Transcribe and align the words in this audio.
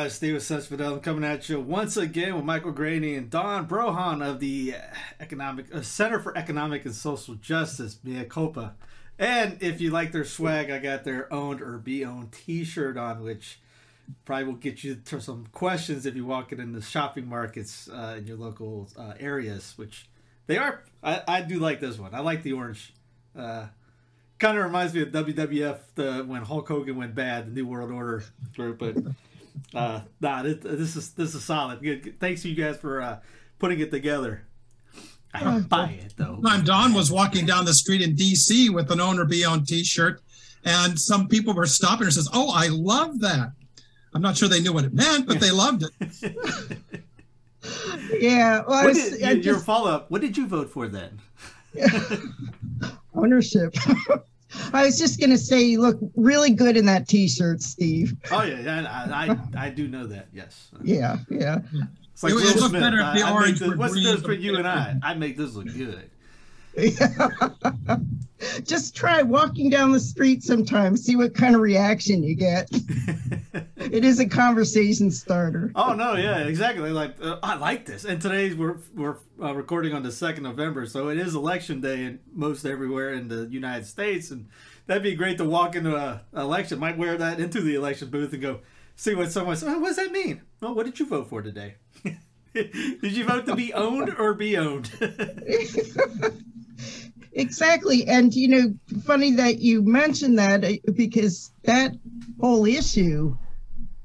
porta 0.00 0.20
Hey 0.20 0.30
everybody, 0.30 0.40
Steven 0.40 0.40
Sesfidel 0.40 1.02
coming 1.02 1.24
at 1.24 1.48
you 1.48 1.60
once 1.60 1.96
again 1.98 2.34
with 2.34 2.44
Michael 2.44 2.72
Greaney 2.72 3.18
and 3.18 3.28
Dawn 3.28 3.68
Brohawn 3.68 4.26
of 4.26 4.40
the 4.40 4.74
Economic 5.20 5.74
uh, 5.74 5.82
Center 5.82 6.18
for 6.18 6.36
Economic 6.38 6.86
and 6.86 6.94
Social 6.94 7.34
Justice, 7.34 7.98
Mia 8.02 8.24
Culpa. 8.24 8.76
And 9.18 9.62
if 9.62 9.80
you 9.80 9.90
like 9.90 10.12
their 10.12 10.24
swag, 10.24 10.70
I 10.70 10.78
got 10.78 11.04
their 11.04 11.30
owned 11.30 11.60
or 11.60 11.76
be 11.76 12.04
owned 12.04 12.32
T-shirt 12.32 12.96
on, 12.96 13.22
which 13.22 13.60
probably 14.24 14.44
will 14.44 14.54
get 14.54 14.82
you 14.82 14.94
to 14.94 15.20
some 15.20 15.48
questions 15.52 16.06
if 16.06 16.16
you 16.16 16.24
walk 16.24 16.52
in 16.52 16.72
the 16.72 16.80
shopping 16.80 17.28
markets 17.28 17.88
uh, 17.88 18.14
in 18.16 18.26
your 18.26 18.38
local 18.38 18.88
uh, 18.96 19.12
areas. 19.20 19.74
Which 19.76 20.08
they 20.46 20.56
are. 20.56 20.82
I, 21.02 21.22
I 21.28 21.40
do 21.42 21.58
like 21.58 21.80
this 21.80 21.98
one. 21.98 22.14
I 22.14 22.20
like 22.20 22.42
the 22.42 22.52
orange. 22.54 22.94
Uh, 23.36 23.66
kind 24.38 24.56
of 24.56 24.64
reminds 24.64 24.94
me 24.94 25.02
of 25.02 25.08
WWF 25.08 25.78
the 25.94 26.24
when 26.26 26.42
Hulk 26.42 26.68
Hogan 26.68 26.96
went 26.96 27.14
bad, 27.14 27.48
the 27.48 27.50
New 27.50 27.66
World 27.66 27.90
Order 27.90 28.24
group, 28.54 28.78
but. 28.78 28.96
Uh, 29.74 30.00
nah, 30.20 30.42
this, 30.42 30.58
this 30.62 30.96
is 30.96 31.10
this 31.12 31.34
is 31.34 31.44
solid. 31.44 31.80
Good. 31.82 32.18
Thanks 32.20 32.42
to 32.42 32.48
you 32.48 32.54
guys 32.54 32.76
for 32.76 33.00
uh, 33.00 33.20
putting 33.58 33.80
it 33.80 33.90
together. 33.90 34.46
I 35.32 35.44
don't 35.44 35.68
buy 35.68 35.90
it 36.04 36.14
though. 36.16 36.40
time 36.44 36.64
Dawn 36.64 36.92
was 36.92 37.12
walking 37.12 37.46
down 37.46 37.64
the 37.64 37.74
street 37.74 38.02
in 38.02 38.16
DC 38.16 38.70
with 38.70 38.90
an 38.90 39.00
owner 39.00 39.24
be 39.24 39.44
on 39.44 39.64
t-shirt 39.64 40.20
and 40.64 40.98
some 40.98 41.28
people 41.28 41.54
were 41.54 41.66
stopping 41.66 42.04
and 42.04 42.12
says, 42.12 42.28
Oh, 42.32 42.50
I 42.52 42.68
love 42.68 43.20
that. 43.20 43.52
I'm 44.12 44.22
not 44.22 44.36
sure 44.36 44.48
they 44.48 44.60
knew 44.60 44.72
what 44.72 44.84
it 44.84 44.92
meant, 44.92 45.28
but 45.28 45.38
they 45.40 45.50
loved 45.50 45.84
it. 45.84 46.34
Yeah, 48.18 48.62
well, 48.66 48.72
I 48.78 48.84
What 48.84 48.94
was, 48.94 49.10
did, 49.10 49.22
I 49.22 49.32
your, 49.32 49.42
your 49.42 49.54
just- 49.54 49.66
follow 49.66 49.90
up? 49.90 50.10
What 50.10 50.22
did 50.22 50.34
you 50.36 50.46
vote 50.46 50.70
for 50.70 50.88
then? 50.88 51.20
ownership. 53.14 53.74
I 54.72 54.84
was 54.84 54.98
just 54.98 55.20
gonna 55.20 55.38
say, 55.38 55.60
you 55.62 55.80
look 55.80 55.98
really 56.16 56.50
good 56.50 56.76
in 56.76 56.86
that 56.86 57.08
T-shirt, 57.08 57.62
Steve. 57.62 58.14
Oh 58.30 58.42
yeah, 58.42 58.60
yeah, 58.60 59.06
I, 59.12 59.30
I 59.56 59.66
I 59.66 59.70
do 59.70 59.86
know 59.88 60.06
that. 60.06 60.28
Yes. 60.32 60.70
Yeah, 60.82 61.18
yeah. 61.30 61.60
It's 62.12 62.22
like 62.22 62.32
It 62.32 62.34
would 62.36 62.44
Will 62.44 62.60
look 62.60 62.70
Smith. 62.70 62.82
better 62.82 62.98
if 63.00 63.04
I- 63.04 63.14
the 63.18 63.22
I 63.22 63.26
make 63.26 63.34
orange 63.34 63.58
this- 63.60 63.68
were 63.68 63.76
what's 63.76 63.94
the 63.94 64.00
green 64.00 64.04
difference 64.16 64.22
between 64.26 64.42
you 64.42 64.56
and 64.58 64.66
I? 64.68 64.96
I 65.02 65.14
make 65.14 65.36
this 65.36 65.54
look 65.54 65.66
good. 65.66 66.10
just 68.64 68.94
try 68.94 69.22
walking 69.22 69.70
down 69.70 69.92
the 69.92 70.00
street 70.00 70.42
sometime, 70.42 70.96
see 70.96 71.16
what 71.16 71.34
kind 71.34 71.54
of 71.54 71.60
reaction 71.60 72.22
you 72.22 72.34
get. 72.34 72.70
it 73.90 74.04
is 74.04 74.20
a 74.20 74.28
conversation 74.28 75.10
starter. 75.10 75.72
Oh 75.74 75.94
no, 75.94 76.14
yeah, 76.14 76.40
exactly. 76.40 76.90
Like 76.90 77.16
uh, 77.22 77.38
I 77.42 77.56
like 77.56 77.86
this. 77.86 78.04
And 78.04 78.20
today's 78.20 78.54
we're 78.54 78.78
we're 78.94 79.16
uh, 79.42 79.54
recording 79.54 79.92
on 79.94 80.02
the 80.02 80.12
second 80.12 80.44
November, 80.44 80.86
so 80.86 81.08
it 81.08 81.18
is 81.18 81.34
election 81.34 81.80
day 81.80 82.04
in 82.04 82.20
most 82.32 82.64
everywhere 82.64 83.12
in 83.14 83.28
the 83.28 83.46
United 83.50 83.86
States, 83.86 84.30
and 84.30 84.48
that'd 84.86 85.02
be 85.02 85.14
great 85.14 85.38
to 85.38 85.44
walk 85.44 85.76
into 85.76 85.96
a 85.96 86.22
election. 86.36 86.78
Might 86.78 86.98
wear 86.98 87.16
that 87.16 87.40
into 87.40 87.60
the 87.60 87.74
election 87.74 88.10
booth 88.10 88.32
and 88.32 88.42
go 88.42 88.60
see 88.96 89.14
what 89.14 89.32
someone 89.32 89.56
says. 89.56 89.68
Oh, 89.68 89.78
what 89.78 89.88
does 89.88 89.96
that 89.96 90.12
mean? 90.12 90.42
Well, 90.60 90.74
what 90.74 90.86
did 90.86 90.98
you 90.98 91.06
vote 91.06 91.28
for 91.28 91.42
today? 91.42 91.76
did 92.54 93.12
you 93.12 93.24
vote 93.24 93.46
to 93.46 93.56
be 93.56 93.72
owned 93.72 94.14
or 94.18 94.34
be 94.34 94.56
owned? 94.56 94.90
Exactly. 97.32 98.06
And, 98.06 98.34
you 98.34 98.48
know, 98.48 98.74
funny 99.04 99.32
that 99.32 99.60
you 99.60 99.82
mentioned 99.82 100.38
that 100.38 100.64
uh, 100.64 100.72
because 100.94 101.52
that 101.62 101.92
whole 102.40 102.66
issue, 102.66 103.36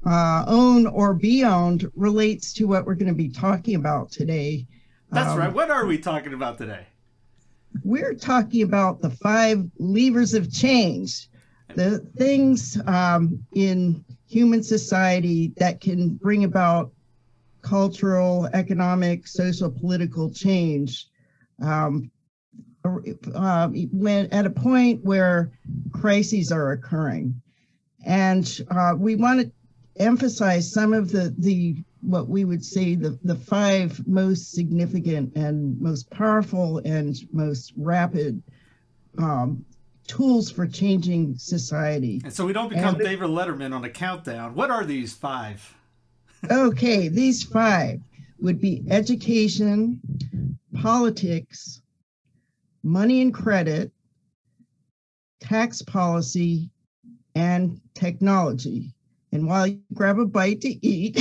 uh, 0.06 0.44
own 0.46 0.86
or 0.86 1.12
be 1.14 1.44
owned, 1.44 1.90
relates 1.96 2.52
to 2.54 2.64
what 2.64 2.86
we're 2.86 2.94
going 2.94 3.08
to 3.08 3.14
be 3.14 3.28
talking 3.28 3.74
about 3.74 4.10
today. 4.10 4.66
That's 5.10 5.30
Um, 5.30 5.38
right. 5.38 5.52
What 5.52 5.70
are 5.70 5.84
we 5.86 5.98
talking 5.98 6.32
about 6.32 6.58
today? 6.58 6.86
We're 7.84 8.14
talking 8.14 8.62
about 8.62 9.02
the 9.02 9.10
five 9.10 9.68
levers 9.78 10.32
of 10.32 10.52
change, 10.52 11.28
the 11.74 11.98
things 12.16 12.80
um, 12.86 13.44
in 13.54 14.04
human 14.28 14.62
society 14.62 15.52
that 15.56 15.80
can 15.80 16.14
bring 16.14 16.44
about 16.44 16.92
cultural, 17.62 18.48
economic, 18.54 19.26
social, 19.26 19.70
political 19.70 20.30
change. 20.30 21.08
Um, 21.60 22.10
uh, 23.34 23.68
when 23.90 24.26
at 24.30 24.46
a 24.46 24.50
point 24.50 25.04
where 25.04 25.50
crises 25.92 26.52
are 26.52 26.70
occurring, 26.70 27.40
and 28.04 28.60
uh, 28.70 28.94
we 28.96 29.16
want 29.16 29.40
to 29.40 29.50
emphasize 29.98 30.72
some 30.72 30.92
of 30.92 31.10
the 31.10 31.34
the 31.38 31.76
what 32.00 32.28
we 32.28 32.44
would 32.44 32.64
say 32.64 32.94
the 32.94 33.18
the 33.24 33.34
five 33.34 34.06
most 34.06 34.52
significant 34.52 35.34
and 35.36 35.80
most 35.80 36.10
powerful 36.10 36.78
and 36.84 37.16
most 37.32 37.72
rapid 37.76 38.42
um, 39.18 39.64
tools 40.06 40.50
for 40.50 40.66
changing 40.66 41.36
society. 41.36 42.20
And 42.22 42.32
so 42.32 42.46
we 42.46 42.52
don't 42.52 42.68
become 42.68 42.94
And- 42.94 43.04
David 43.04 43.28
Letterman 43.28 43.74
on 43.74 43.84
a 43.84 43.90
countdown. 43.90 44.54
What 44.54 44.70
are 44.70 44.84
these 44.84 45.14
five? 45.14 45.74
Okay, 46.50 47.08
these 47.08 47.42
five 47.42 48.00
would 48.40 48.60
be 48.60 48.84
education, 48.90 50.00
politics, 50.74 51.80
money 52.82 53.22
and 53.22 53.32
credit, 53.34 53.90
tax 55.40 55.82
policy, 55.82 56.70
and 57.34 57.80
technology. 57.94 58.94
And 59.36 59.46
while 59.46 59.66
you 59.66 59.82
grab 59.92 60.18
a 60.18 60.24
bite 60.24 60.62
to 60.62 60.86
eat, 60.86 61.14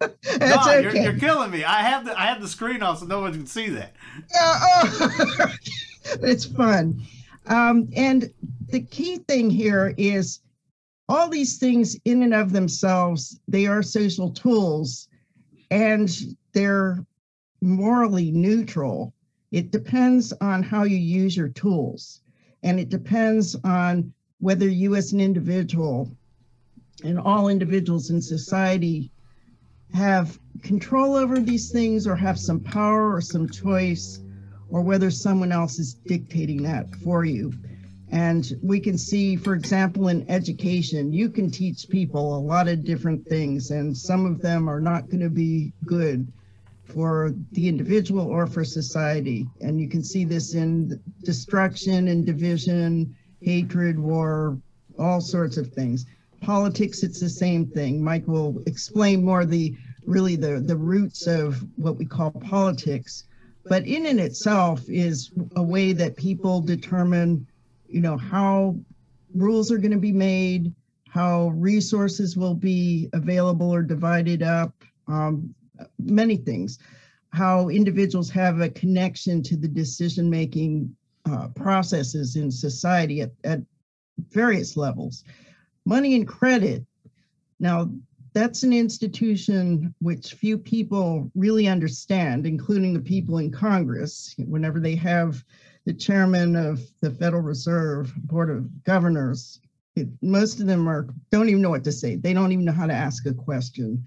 that's 0.00 0.66
okay. 0.66 0.82
you're, 0.82 0.96
you're 0.96 1.18
killing 1.18 1.50
me. 1.50 1.64
I 1.64 1.82
have 1.82 2.06
the 2.06 2.18
I 2.18 2.24
have 2.24 2.40
the 2.40 2.48
screen 2.48 2.82
off 2.82 3.00
so 3.00 3.04
no 3.04 3.20
one 3.20 3.34
can 3.34 3.44
see 3.44 3.68
that. 3.68 3.92
Yeah, 4.32 4.58
oh, 4.62 5.54
it's 6.22 6.46
fun. 6.46 7.02
Um, 7.44 7.90
and 7.94 8.32
the 8.70 8.80
key 8.80 9.18
thing 9.18 9.50
here 9.50 9.92
is 9.98 10.40
all 11.10 11.28
these 11.28 11.58
things 11.58 11.94
in 12.06 12.22
and 12.22 12.32
of 12.32 12.52
themselves, 12.52 13.38
they 13.48 13.66
are 13.66 13.82
social 13.82 14.30
tools 14.30 15.08
and 15.70 16.10
they're 16.54 17.04
morally 17.60 18.30
neutral. 18.30 19.12
It 19.50 19.70
depends 19.70 20.32
on 20.40 20.62
how 20.62 20.84
you 20.84 20.96
use 20.96 21.36
your 21.36 21.50
tools. 21.50 22.22
And 22.62 22.80
it 22.80 22.88
depends 22.88 23.56
on 23.62 24.14
whether 24.38 24.70
you 24.70 24.96
as 24.96 25.12
an 25.12 25.20
individual 25.20 26.08
and 27.02 27.18
all 27.18 27.48
individuals 27.48 28.10
in 28.10 28.20
society 28.20 29.10
have 29.94 30.38
control 30.62 31.16
over 31.16 31.38
these 31.38 31.70
things 31.70 32.06
or 32.06 32.16
have 32.16 32.38
some 32.38 32.60
power 32.60 33.12
or 33.12 33.20
some 33.20 33.48
choice 33.48 34.20
or 34.70 34.80
whether 34.80 35.10
someone 35.10 35.52
else 35.52 35.78
is 35.78 35.94
dictating 35.94 36.62
that 36.62 36.94
for 36.96 37.24
you. 37.24 37.52
And 38.10 38.52
we 38.62 38.78
can 38.78 38.98
see, 38.98 39.36
for 39.36 39.54
example, 39.54 40.08
in 40.08 40.28
education, 40.30 41.12
you 41.12 41.30
can 41.30 41.50
teach 41.50 41.88
people 41.88 42.36
a 42.36 42.40
lot 42.40 42.68
of 42.68 42.84
different 42.84 43.26
things, 43.26 43.70
and 43.70 43.96
some 43.96 44.26
of 44.26 44.42
them 44.42 44.68
are 44.68 44.82
not 44.82 45.08
going 45.08 45.20
to 45.20 45.30
be 45.30 45.72
good 45.86 46.30
for 46.84 47.34
the 47.52 47.68
individual 47.68 48.26
or 48.26 48.46
for 48.46 48.64
society. 48.64 49.46
And 49.62 49.80
you 49.80 49.88
can 49.88 50.04
see 50.04 50.24
this 50.24 50.54
in 50.54 51.00
destruction 51.22 52.08
and 52.08 52.26
division, 52.26 53.16
hatred, 53.40 53.98
war, 53.98 54.58
all 54.98 55.22
sorts 55.22 55.56
of 55.56 55.68
things. 55.68 56.04
Politics, 56.42 57.02
it's 57.02 57.20
the 57.20 57.30
same 57.30 57.66
thing. 57.66 58.02
Mike 58.02 58.26
will 58.26 58.62
explain 58.66 59.24
more 59.24 59.44
the 59.44 59.76
really 60.04 60.34
the, 60.34 60.60
the 60.60 60.76
roots 60.76 61.26
of 61.28 61.64
what 61.76 61.96
we 61.96 62.04
call 62.04 62.32
politics. 62.32 63.24
But 63.64 63.86
in 63.86 64.06
and 64.06 64.18
itself 64.18 64.82
is 64.88 65.30
a 65.54 65.62
way 65.62 65.92
that 65.92 66.16
people 66.16 66.60
determine, 66.60 67.46
you 67.86 68.00
know, 68.00 68.16
how 68.16 68.76
rules 69.34 69.70
are 69.70 69.78
going 69.78 69.92
to 69.92 69.98
be 69.98 70.12
made, 70.12 70.74
how 71.08 71.48
resources 71.50 72.36
will 72.36 72.54
be 72.54 73.08
available 73.12 73.70
or 73.70 73.82
divided 73.82 74.42
up, 74.42 74.74
um, 75.06 75.54
many 76.00 76.36
things, 76.36 76.80
how 77.30 77.68
individuals 77.68 78.30
have 78.30 78.60
a 78.60 78.68
connection 78.68 79.42
to 79.44 79.56
the 79.56 79.68
decision 79.68 80.28
making 80.28 80.94
uh, 81.30 81.48
processes 81.54 82.34
in 82.34 82.50
society 82.50 83.20
at, 83.20 83.30
at 83.44 83.60
various 84.30 84.76
levels. 84.76 85.24
Money 85.84 86.14
and 86.14 86.26
credit. 86.26 86.84
Now, 87.58 87.90
that's 88.34 88.62
an 88.62 88.72
institution 88.72 89.94
which 90.00 90.34
few 90.34 90.56
people 90.56 91.30
really 91.34 91.68
understand, 91.68 92.46
including 92.46 92.94
the 92.94 93.00
people 93.00 93.38
in 93.38 93.50
Congress. 93.50 94.34
Whenever 94.38 94.80
they 94.80 94.94
have 94.96 95.44
the 95.84 95.92
chairman 95.92 96.56
of 96.56 96.80
the 97.00 97.10
Federal 97.10 97.42
Reserve 97.42 98.12
Board 98.16 98.50
of 98.50 98.84
Governors, 98.84 99.60
it, 99.96 100.08
most 100.22 100.60
of 100.60 100.66
them 100.66 100.88
are 100.88 101.08
don't 101.30 101.48
even 101.48 101.60
know 101.60 101.70
what 101.70 101.84
to 101.84 101.92
say. 101.92 102.16
They 102.16 102.32
don't 102.32 102.52
even 102.52 102.64
know 102.64 102.72
how 102.72 102.86
to 102.86 102.94
ask 102.94 103.26
a 103.26 103.34
question. 103.34 104.06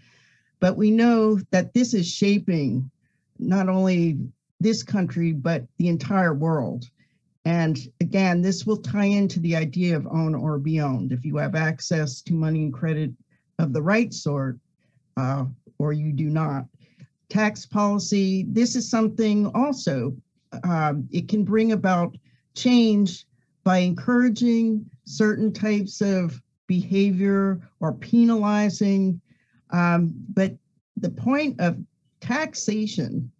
But 0.59 0.77
we 0.77 0.89
know 0.89 1.39
that 1.51 1.73
this 1.73 1.93
is 1.93 2.07
shaping 2.07 2.89
not 3.37 3.69
only 3.69 4.17
this 4.59 4.81
country 4.81 5.33
but 5.33 5.65
the 5.77 5.89
entire 5.89 6.33
world. 6.33 6.89
And 7.45 7.77
again, 8.01 8.41
this 8.41 8.65
will 8.65 8.77
tie 8.77 9.05
into 9.05 9.39
the 9.39 9.55
idea 9.55 9.95
of 9.95 10.07
own 10.07 10.33
or 10.33 10.57
be 10.57 10.81
owned. 10.81 11.11
If 11.11 11.23
you 11.23 11.37
have 11.37 11.53
access 11.53 12.21
to 12.21 12.33
money 12.33 12.63
and 12.63 12.73
credit 12.73 13.11
of 13.59 13.71
the 13.71 13.81
right 13.81 14.11
sort, 14.11 14.57
uh, 15.15 15.45
or 15.77 15.93
you 15.93 16.11
do 16.11 16.25
not. 16.25 16.65
Tax 17.29 17.65
policy, 17.65 18.45
this 18.49 18.75
is 18.75 18.89
something 18.89 19.51
also, 19.53 20.15
um, 20.63 21.07
it 21.11 21.27
can 21.27 21.43
bring 21.43 21.71
about 21.71 22.17
change 22.55 23.25
by 23.63 23.79
encouraging 23.79 24.89
certain 25.05 25.51
types 25.51 26.01
of 26.01 26.41
behavior 26.67 27.59
or 27.79 27.93
penalizing. 27.93 29.21
Um, 29.71 30.13
but 30.33 30.55
the 30.97 31.09
point 31.09 31.59
of 31.59 31.77
taxation 32.21 33.31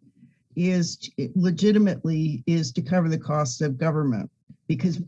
is 0.56 1.10
legitimately 1.36 2.44
is 2.48 2.72
to 2.74 2.82
cover 2.82 3.10
the 3.10 3.18
costs 3.18 3.62
of 3.62 3.78
government 3.78 4.30
because 4.68 5.02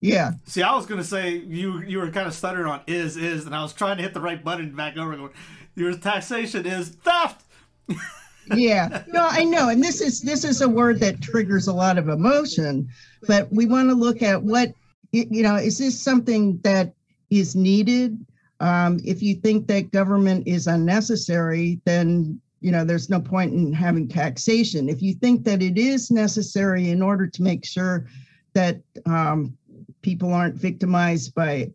yeah. 0.00 0.32
See, 0.44 0.62
I 0.62 0.74
was 0.76 0.86
gonna 0.86 1.04
say 1.04 1.36
you 1.36 1.82
you 1.82 1.98
were 1.98 2.10
kind 2.10 2.28
of 2.28 2.34
stuttering 2.34 2.66
on 2.66 2.82
is 2.86 3.16
is, 3.16 3.46
and 3.46 3.54
I 3.54 3.62
was 3.62 3.72
trying 3.72 3.96
to 3.96 4.02
hit 4.02 4.14
the 4.14 4.20
right 4.20 4.42
button 4.42 4.74
back 4.74 4.96
over. 4.96 5.16
Going, 5.16 5.32
your 5.74 5.94
taxation 5.96 6.66
is 6.66 6.90
theft. 6.90 7.44
yeah, 8.54 9.02
no, 9.08 9.26
I 9.28 9.44
know, 9.44 9.70
and 9.70 9.82
this 9.82 10.00
is 10.00 10.20
this 10.20 10.44
is 10.44 10.60
a 10.60 10.68
word 10.68 11.00
that 11.00 11.20
triggers 11.20 11.66
a 11.66 11.72
lot 11.72 11.98
of 11.98 12.08
emotion, 12.08 12.88
but 13.26 13.52
we 13.52 13.66
want 13.66 13.88
to 13.88 13.94
look 13.94 14.22
at 14.22 14.42
what 14.42 14.72
you 15.10 15.42
know. 15.42 15.56
Is 15.56 15.78
this 15.78 16.00
something 16.00 16.60
that 16.62 16.94
is 17.30 17.56
needed? 17.56 18.24
Um, 18.60 19.00
if 19.04 19.22
you 19.22 19.36
think 19.36 19.66
that 19.68 19.90
government 19.92 20.46
is 20.46 20.66
unnecessary, 20.66 21.80
then 21.84 22.40
you 22.60 22.72
know 22.72 22.84
there's 22.84 23.10
no 23.10 23.20
point 23.20 23.52
in 23.52 23.72
having 23.72 24.08
taxation. 24.08 24.88
If 24.88 25.02
you 25.02 25.14
think 25.14 25.44
that 25.44 25.62
it 25.62 25.78
is 25.78 26.10
necessary 26.10 26.90
in 26.90 27.02
order 27.02 27.26
to 27.26 27.42
make 27.42 27.64
sure 27.64 28.06
that 28.54 28.80
um, 29.06 29.56
people 30.02 30.32
aren't 30.32 30.56
victimized 30.56 31.34
by 31.34 31.70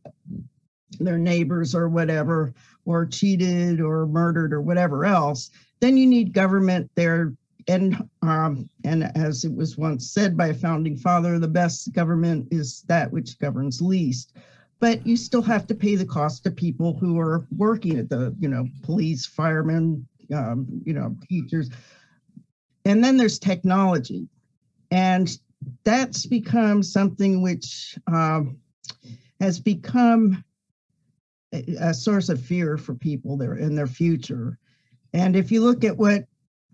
their 1.00 1.18
neighbors 1.18 1.74
or 1.74 1.89
whatever, 1.89 2.53
or 2.85 3.06
cheated 3.06 3.80
or 3.80 4.06
murdered 4.06 4.53
or 4.53 4.62
whatever 4.62 5.06
else, 5.06 5.50
then 5.80 5.97
you 5.97 6.06
need 6.06 6.33
government 6.33 6.89
there. 6.95 7.33
And 7.69 8.09
um, 8.21 8.69
and 8.83 9.09
as 9.15 9.45
it 9.45 9.56
was 9.56 9.77
once 9.77 10.12
said 10.12 10.35
by 10.35 10.47
a 10.47 10.53
founding 10.53 10.97
father, 10.97 11.39
the 11.39 11.47
best 11.47 11.94
government 11.94 12.50
is 12.51 12.83
that 12.88 13.12
which 13.12 13.39
governs 13.39 13.81
least. 13.81 14.33
But 14.81 15.07
you 15.07 15.15
still 15.15 15.41
have 15.44 15.65
to 15.68 15.75
pay 15.75 15.95
the 15.95 16.06
cost 16.06 16.44
to 16.44 16.51
people 16.51 16.97
who 16.97 17.18
are 17.18 17.47
working 17.56 17.97
at 17.97 18.09
the, 18.09 18.35
you 18.38 18.50
know, 18.50 18.68
police, 18.81 19.25
firemen, 19.25 20.06
um, 20.33 20.67
you 20.85 20.93
know, 20.93 21.15
teachers. 21.29 21.69
And 22.85 23.03
then 23.03 23.17
there's 23.17 23.39
technology. 23.39 24.27
And 24.91 25.35
that's 25.83 26.25
become 26.25 26.83
something 26.83 27.41
which 27.41 27.97
um, 28.07 28.57
has 29.39 29.59
become 29.59 30.43
a, 31.53 31.63
a 31.79 31.93
source 31.93 32.29
of 32.29 32.41
fear 32.41 32.77
for 32.77 32.93
people 32.93 33.37
there 33.37 33.55
in 33.55 33.75
their 33.75 33.87
future. 33.87 34.57
And 35.13 35.35
if 35.35 35.51
you 35.51 35.61
look 35.61 35.83
at 35.83 35.97
what 35.97 36.25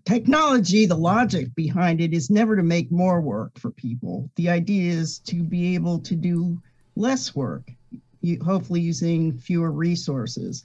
technology, 0.04 0.86
the 0.86 0.96
logic 0.96 1.54
behind 1.54 2.00
it 2.00 2.12
is 2.12 2.30
never 2.30 2.56
to 2.56 2.62
make 2.62 2.90
more 2.90 3.20
work 3.20 3.58
for 3.58 3.70
people. 3.70 4.30
The 4.36 4.48
idea 4.48 4.92
is 4.92 5.18
to 5.20 5.42
be 5.42 5.74
able 5.74 5.98
to 6.00 6.16
do 6.16 6.60
less 6.96 7.34
work, 7.34 7.70
hopefully 8.42 8.80
using 8.80 9.36
fewer 9.38 9.70
resources. 9.70 10.64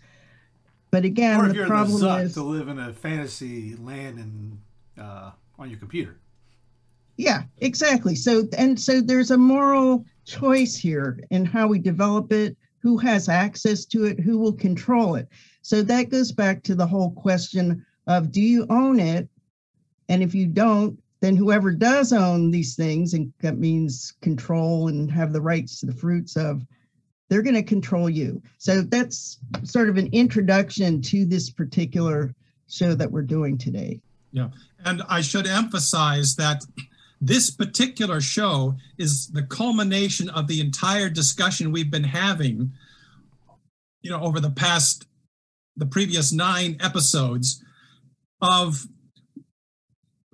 But 0.96 1.04
again, 1.04 1.42
or 1.42 1.52
the 1.52 1.66
problem 1.66 2.00
the 2.00 2.16
is 2.20 2.36
to 2.36 2.44
live 2.44 2.70
in 2.70 2.80
a 2.80 2.94
fantasy 2.94 3.76
land 3.76 4.18
and 4.18 4.58
uh, 4.98 5.32
on 5.60 5.70
your 5.70 5.78
computer. 5.78 6.22
Yeah, 7.18 7.44
exactly. 7.58 8.16
So 8.16 8.48
and 8.58 8.80
so 8.80 9.02
there's 9.02 9.32
a 9.32 9.38
moral 9.38 10.06
choice 10.24 10.78
here 10.78 11.20
in 11.32 11.44
how 11.44 11.68
we 11.68 11.80
develop 11.80 12.32
it, 12.32 12.56
who 12.80 12.98
has 13.00 13.28
access 13.28 13.84
to 13.88 14.06
it, 14.06 14.22
who 14.22 14.40
will 14.40 14.54
control 14.54 15.16
it. 15.16 15.28
So 15.64 15.82
that 15.82 16.12
goes 16.12 16.32
back 16.32 16.64
to 16.64 16.76
the 16.76 16.88
whole 16.88 17.12
question 17.12 17.86
of 18.08 18.32
do 18.32 18.40
you 18.40 18.66
own 18.70 18.98
it? 18.98 19.28
And 20.08 20.24
if 20.24 20.34
you 20.34 20.48
don't, 20.48 20.98
then 21.20 21.36
whoever 21.36 21.74
does 21.74 22.14
own 22.14 22.52
these 22.52 22.78
things, 22.78 23.14
and 23.14 23.34
that 23.42 23.58
means 23.58 24.14
control 24.22 24.88
and 24.88 25.12
have 25.12 25.34
the 25.34 25.42
rights 25.42 25.82
to 25.82 25.88
the 25.88 25.94
fruits 25.94 26.38
of, 26.38 26.66
they're 27.30 27.42
going 27.42 27.56
to 27.56 27.64
control 27.64 28.10
you. 28.10 28.42
So 28.58 28.82
that's 28.82 29.40
sort 29.64 29.90
of 29.90 29.98
an 29.98 30.10
introduction 30.12 31.02
to 31.04 31.26
this 31.26 31.50
particular 31.50 32.34
show 32.70 32.96
that 32.96 33.12
we're 33.12 33.24
doing 33.24 33.58
today. 33.58 34.02
Yeah. 34.32 34.50
And 34.84 35.02
I 35.10 35.22
should 35.22 35.48
emphasize 35.48 36.36
that 36.36 36.64
this 37.22 37.50
particular 37.50 38.22
show 38.22 38.76
is 38.98 39.28
the 39.28 39.44
culmination 39.44 40.30
of 40.30 40.48
the 40.48 40.62
entire 40.62 41.10
discussion 41.10 41.72
we've 41.72 41.90
been 41.90 42.04
having, 42.04 42.74
you 44.02 44.12
know, 44.12 44.22
over 44.22 44.40
the 44.40 44.52
past, 44.52 45.08
the 45.76 45.86
previous 45.86 46.32
nine 46.32 46.78
episodes 46.80 47.64
of 48.42 48.86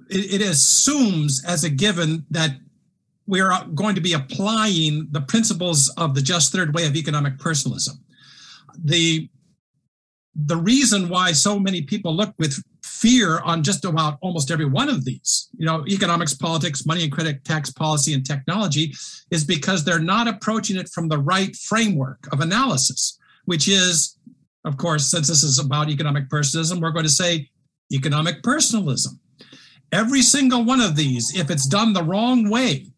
it, 0.10 0.42
it 0.42 0.42
assumes 0.42 1.44
as 1.46 1.64
a 1.64 1.70
given 1.70 2.26
that 2.32 2.52
we 3.28 3.40
are 3.42 3.66
going 3.76 3.96
to 3.96 4.02
be 4.02 4.14
applying 4.14 5.08
the 5.12 5.22
principles 5.22 5.92
of 5.98 6.16
the 6.16 6.22
just 6.22 6.52
third 6.52 6.74
way 6.74 6.86
of 6.86 6.96
economic 6.96 7.40
personalism. 7.40 8.00
The 8.84 9.30
the 10.36 10.56
reason 10.56 11.10
why 11.10 11.34
so 11.34 11.60
many 11.60 11.82
people 11.82 12.16
look 12.16 12.34
with 12.40 12.64
fear 12.84 13.40
on 13.40 13.64
just 13.64 13.84
about 13.84 14.18
almost 14.22 14.52
every 14.52 14.66
one 14.66 14.90
of 14.90 15.04
these, 15.04 15.50
you 15.58 15.66
know, 15.66 15.84
economics, 15.88 16.34
politics, 16.34 16.86
money 16.86 17.04
and 17.04 17.12
credit, 17.12 17.44
tax 17.44 17.72
policy, 17.72 18.14
and 18.14 18.26
technology, 18.26 18.94
is 19.32 19.44
because 19.44 19.84
they're 19.84 20.00
not 20.00 20.28
approaching 20.28 20.78
it 20.78 20.88
from 20.88 21.10
the 21.10 21.18
right 21.18 21.56
framework 21.56 22.28
of 22.32 22.40
analysis, 22.40 23.18
which 23.46 23.68
is, 23.68 24.18
of 24.66 24.78
course, 24.78 25.10
since 25.10 25.28
this 25.28 25.44
is 25.44 25.60
about 25.60 25.90
economic 25.90 26.30
personalism, 26.30 26.80
we're 26.80 26.92
going 26.92 27.06
to 27.06 27.12
say 27.12 27.50
economic 27.92 28.42
personalism. 28.44 29.20
Every 29.92 30.22
single 30.22 30.63
one 30.63 30.80
of 30.80 30.96
these, 30.96 31.36
if 31.36 31.50
it's 31.50 31.68
done 31.68 31.92
the 31.92 32.04
wrong 32.04 32.50
way, 32.50 32.90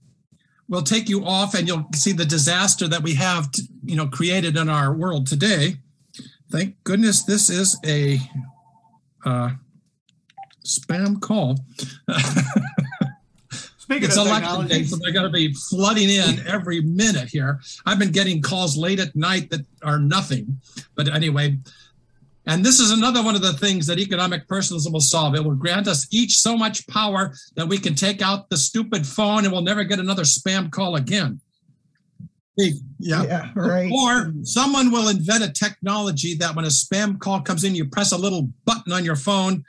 will 0.70 0.82
take 0.82 1.10
you 1.10 1.26
off 1.26 1.54
and 1.54 1.68
you'll 1.68 1.88
see 1.94 2.12
the 2.12 2.26
disaster 2.26 2.88
that 2.88 3.04
we 3.04 3.14
have, 3.16 3.50
you 3.84 3.96
know, 3.96 4.08
created 4.08 4.58
in 4.58 4.70
our 4.70 4.94
world 4.94 5.28
today. 5.28 5.76
Thank 6.52 6.82
goodness 6.84 7.24
this 7.24 7.50
is 7.50 7.78
a 7.86 8.20
uh, 9.26 9.52
spam 10.66 11.22
call. 11.22 11.58
Speaking 13.78 14.04
it's 14.06 14.18
of 14.18 14.28
election 14.28 14.68
day, 14.68 14.84
so 14.84 14.96
they're 14.96 15.12
going 15.12 15.26
to 15.26 15.32
be 15.32 15.54
flooding 15.54 16.10
in 16.10 16.46
every 16.48 16.82
minute 16.82 17.28
here. 17.28 17.60
I've 17.86 18.00
been 18.00 18.14
getting 18.14 18.42
calls 18.42 18.78
late 18.78 19.00
at 19.00 19.14
night 19.14 19.50
that 19.50 19.66
are 19.84 20.00
nothing. 20.00 20.62
But 20.96 21.14
anyway, 21.14 21.58
and 22.46 22.64
this 22.64 22.80
is 22.80 22.92
another 22.92 23.24
one 23.24 23.36
of 23.36 23.42
the 23.42 23.54
things 23.54 23.88
that 23.88 24.00
economic 24.00 24.48
personalism 24.48 24.92
will 24.92 25.00
solve. 25.00 25.36
It 25.36 25.44
will 25.44 25.56
grant 25.56 25.88
us 25.88 26.08
each 26.12 26.38
so 26.38 26.58
much 26.58 26.86
power 26.88 27.34
that 27.56 27.68
we 27.68 27.78
can 27.78 27.96
take 27.96 28.22
out 28.22 28.50
the 28.50 28.58
stupid 28.58 29.08
phone 29.08 29.46
and 29.46 29.52
we'll 29.52 29.62
never 29.62 29.84
get 29.84 30.00
another 30.00 30.24
spam 30.24 30.70
call 30.70 30.96
again. 30.96 31.40
Yeah. 32.58 33.24
Yeah, 33.24 33.52
right. 33.56 33.92
Or 33.92 34.34
someone 34.44 34.92
will 34.92 35.08
invent 35.10 35.44
a 35.44 35.52
technology 35.52 36.36
that 36.36 36.56
when 36.56 36.66
a 36.66 36.70
spam 36.70 37.18
call 37.18 37.42
comes 37.42 37.64
in, 37.64 37.76
you 37.76 37.86
press 37.86 38.12
a 38.12 38.18
little 38.18 38.50
button 38.66 38.92
on 38.92 39.04
your 39.06 39.16
phone 39.16 39.64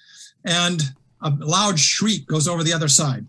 and 0.44 0.82
a 1.22 1.30
loud 1.30 1.78
shriek 1.78 2.26
goes 2.26 2.46
over 2.46 2.62
the 2.62 2.72
other 2.72 2.88
side. 2.88 3.26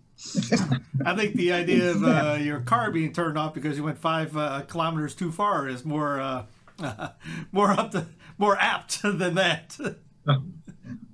I 1.04 1.14
think 1.14 1.34
the 1.34 1.52
idea 1.52 1.92
of 1.92 2.04
uh, 2.04 2.38
your 2.40 2.60
car 2.60 2.90
being 2.90 3.12
turned 3.12 3.38
off 3.38 3.54
because 3.54 3.76
you 3.76 3.84
went 3.84 3.96
five 3.96 4.36
uh, 4.36 4.62
kilometers 4.62 5.14
too 5.14 5.30
far 5.30 5.68
is 5.68 5.84
more 5.84 6.20
uh, 6.20 6.44
more 7.52 7.70
up 7.70 7.92
to 7.92 8.06
more 8.38 8.56
apt 8.58 9.02
than 9.02 9.34
that. 9.34 9.76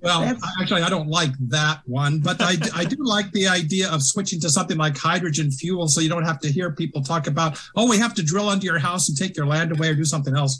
Well, 0.01 0.19
That's- 0.21 0.41
actually, 0.61 0.81
I 0.81 0.89
don't 0.89 1.07
like 1.07 1.31
that 1.47 1.81
one, 1.85 2.19
but 2.19 2.41
I, 2.41 2.55
I 2.75 2.83
do 2.85 2.97
like 2.99 3.31
the 3.31 3.47
idea 3.47 3.89
of 3.89 4.03
switching 4.03 4.39
to 4.41 4.49
something 4.49 4.77
like 4.77 4.97
hydrogen 4.97 5.49
fuel 5.49 5.87
so 5.87 6.01
you 6.01 6.09
don't 6.09 6.25
have 6.25 6.39
to 6.41 6.51
hear 6.51 6.71
people 6.71 7.01
talk 7.01 7.27
about, 7.27 7.57
oh, 7.75 7.89
we 7.89 7.97
have 7.97 8.13
to 8.15 8.23
drill 8.23 8.49
under 8.49 8.65
your 8.65 8.79
house 8.79 9.07
and 9.07 9.17
take 9.17 9.37
your 9.37 9.45
land 9.45 9.71
away 9.71 9.89
or 9.89 9.95
do 9.95 10.03
something 10.05 10.35
else. 10.35 10.59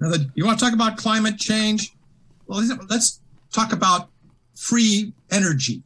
Now, 0.00 0.10
the- 0.10 0.28
You 0.34 0.44
want 0.44 0.58
to 0.58 0.64
talk 0.64 0.74
about 0.74 0.96
climate 0.96 1.38
change? 1.38 1.94
Well, 2.46 2.62
let's 2.90 3.20
talk 3.52 3.72
about 3.72 4.08
free 4.56 5.12
energy 5.30 5.82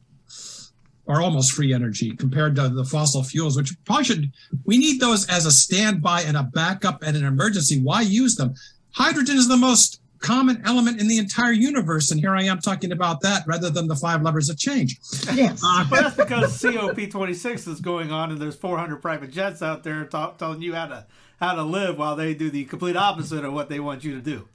or 1.06 1.20
almost 1.20 1.52
free 1.52 1.74
energy 1.74 2.16
compared 2.16 2.56
to 2.56 2.68
the 2.68 2.84
fossil 2.84 3.22
fuels, 3.22 3.56
which 3.56 3.74
probably 3.84 4.04
should, 4.04 4.32
we 4.64 4.78
need 4.78 5.00
those 5.00 5.28
as 5.28 5.44
a 5.44 5.50
standby 5.50 6.22
and 6.22 6.36
a 6.36 6.44
backup 6.44 7.02
and 7.02 7.16
an 7.16 7.24
emergency. 7.24 7.80
Why 7.80 8.00
use 8.02 8.36
them? 8.36 8.54
Hydrogen 8.94 9.36
is 9.36 9.48
the 9.48 9.56
most 9.56 10.00
common 10.20 10.62
element 10.64 11.00
in 11.00 11.08
the 11.08 11.18
entire 11.18 11.52
universe. 11.52 12.10
And 12.12 12.20
here 12.20 12.36
I 12.36 12.44
am 12.44 12.60
talking 12.60 12.92
about 12.92 13.20
that 13.22 13.42
rather 13.46 13.70
than 13.70 13.88
the 13.88 13.96
five 13.96 14.22
levers 14.22 14.48
of 14.48 14.56
change. 14.58 15.00
Yes. 15.34 15.60
Uh, 15.64 15.84
But 15.90 16.02
that's 16.02 16.16
because 16.16 16.62
COP26 16.62 17.66
is 17.68 17.80
going 17.80 18.12
on, 18.12 18.30
and 18.30 18.40
there's 18.40 18.54
400 18.54 19.02
private 19.02 19.30
jets 19.32 19.62
out 19.62 19.82
there 19.82 20.04
ta- 20.04 20.32
telling 20.32 20.62
you 20.62 20.74
how 20.74 20.86
to 20.86 21.06
how 21.40 21.54
to 21.56 21.62
live, 21.64 21.98
while 21.98 22.14
they 22.14 22.34
do 22.34 22.50
the 22.50 22.64
complete 22.66 22.94
opposite 22.94 23.44
of 23.44 23.52
what 23.52 23.68
they 23.68 23.80
want 23.80 24.04
you 24.04 24.14
to 24.14 24.20
do. 24.20 24.48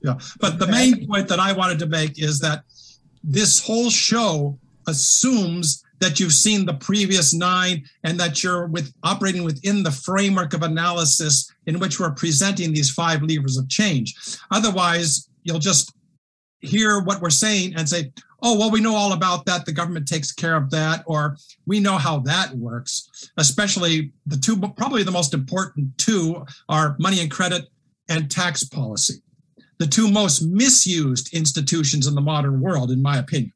yeah. 0.00 0.18
But 0.40 0.58
the 0.58 0.66
main 0.66 1.06
point 1.06 1.28
that 1.28 1.38
I 1.38 1.52
wanted 1.52 1.78
to 1.80 1.86
make 1.86 2.18
is 2.18 2.40
that 2.40 2.64
this 3.22 3.60
whole 3.60 3.90
show 3.90 4.58
assumes 4.86 5.83
that 6.00 6.20
you've 6.20 6.32
seen 6.32 6.66
the 6.66 6.74
previous 6.74 7.32
nine 7.32 7.84
and 8.02 8.18
that 8.18 8.42
you're 8.42 8.66
with 8.66 8.92
operating 9.02 9.44
within 9.44 9.82
the 9.82 9.90
framework 9.90 10.52
of 10.52 10.62
analysis 10.62 11.50
in 11.66 11.78
which 11.78 11.98
we're 11.98 12.10
presenting 12.12 12.72
these 12.72 12.90
five 12.90 13.22
levers 13.22 13.56
of 13.56 13.68
change. 13.68 14.14
Otherwise, 14.50 15.28
you'll 15.44 15.58
just 15.58 15.94
hear 16.60 17.00
what 17.00 17.20
we're 17.20 17.30
saying 17.30 17.74
and 17.76 17.88
say, 17.88 18.12
oh, 18.42 18.58
well, 18.58 18.70
we 18.70 18.80
know 18.80 18.94
all 18.94 19.12
about 19.12 19.46
that. 19.46 19.64
The 19.64 19.72
government 19.72 20.06
takes 20.06 20.30
care 20.30 20.56
of 20.56 20.70
that, 20.70 21.02
or 21.06 21.36
we 21.66 21.80
know 21.80 21.96
how 21.96 22.18
that 22.20 22.54
works. 22.54 23.30
Especially 23.38 24.12
the 24.26 24.36
two, 24.36 24.58
probably 24.76 25.02
the 25.02 25.10
most 25.10 25.32
important 25.32 25.96
two 25.96 26.44
are 26.68 26.96
money 26.98 27.20
and 27.20 27.30
credit 27.30 27.68
and 28.08 28.30
tax 28.30 28.62
policy, 28.62 29.22
the 29.78 29.86
two 29.86 30.10
most 30.10 30.42
misused 30.42 31.32
institutions 31.32 32.06
in 32.06 32.14
the 32.14 32.20
modern 32.20 32.60
world, 32.60 32.90
in 32.90 33.00
my 33.00 33.18
opinion. 33.18 33.52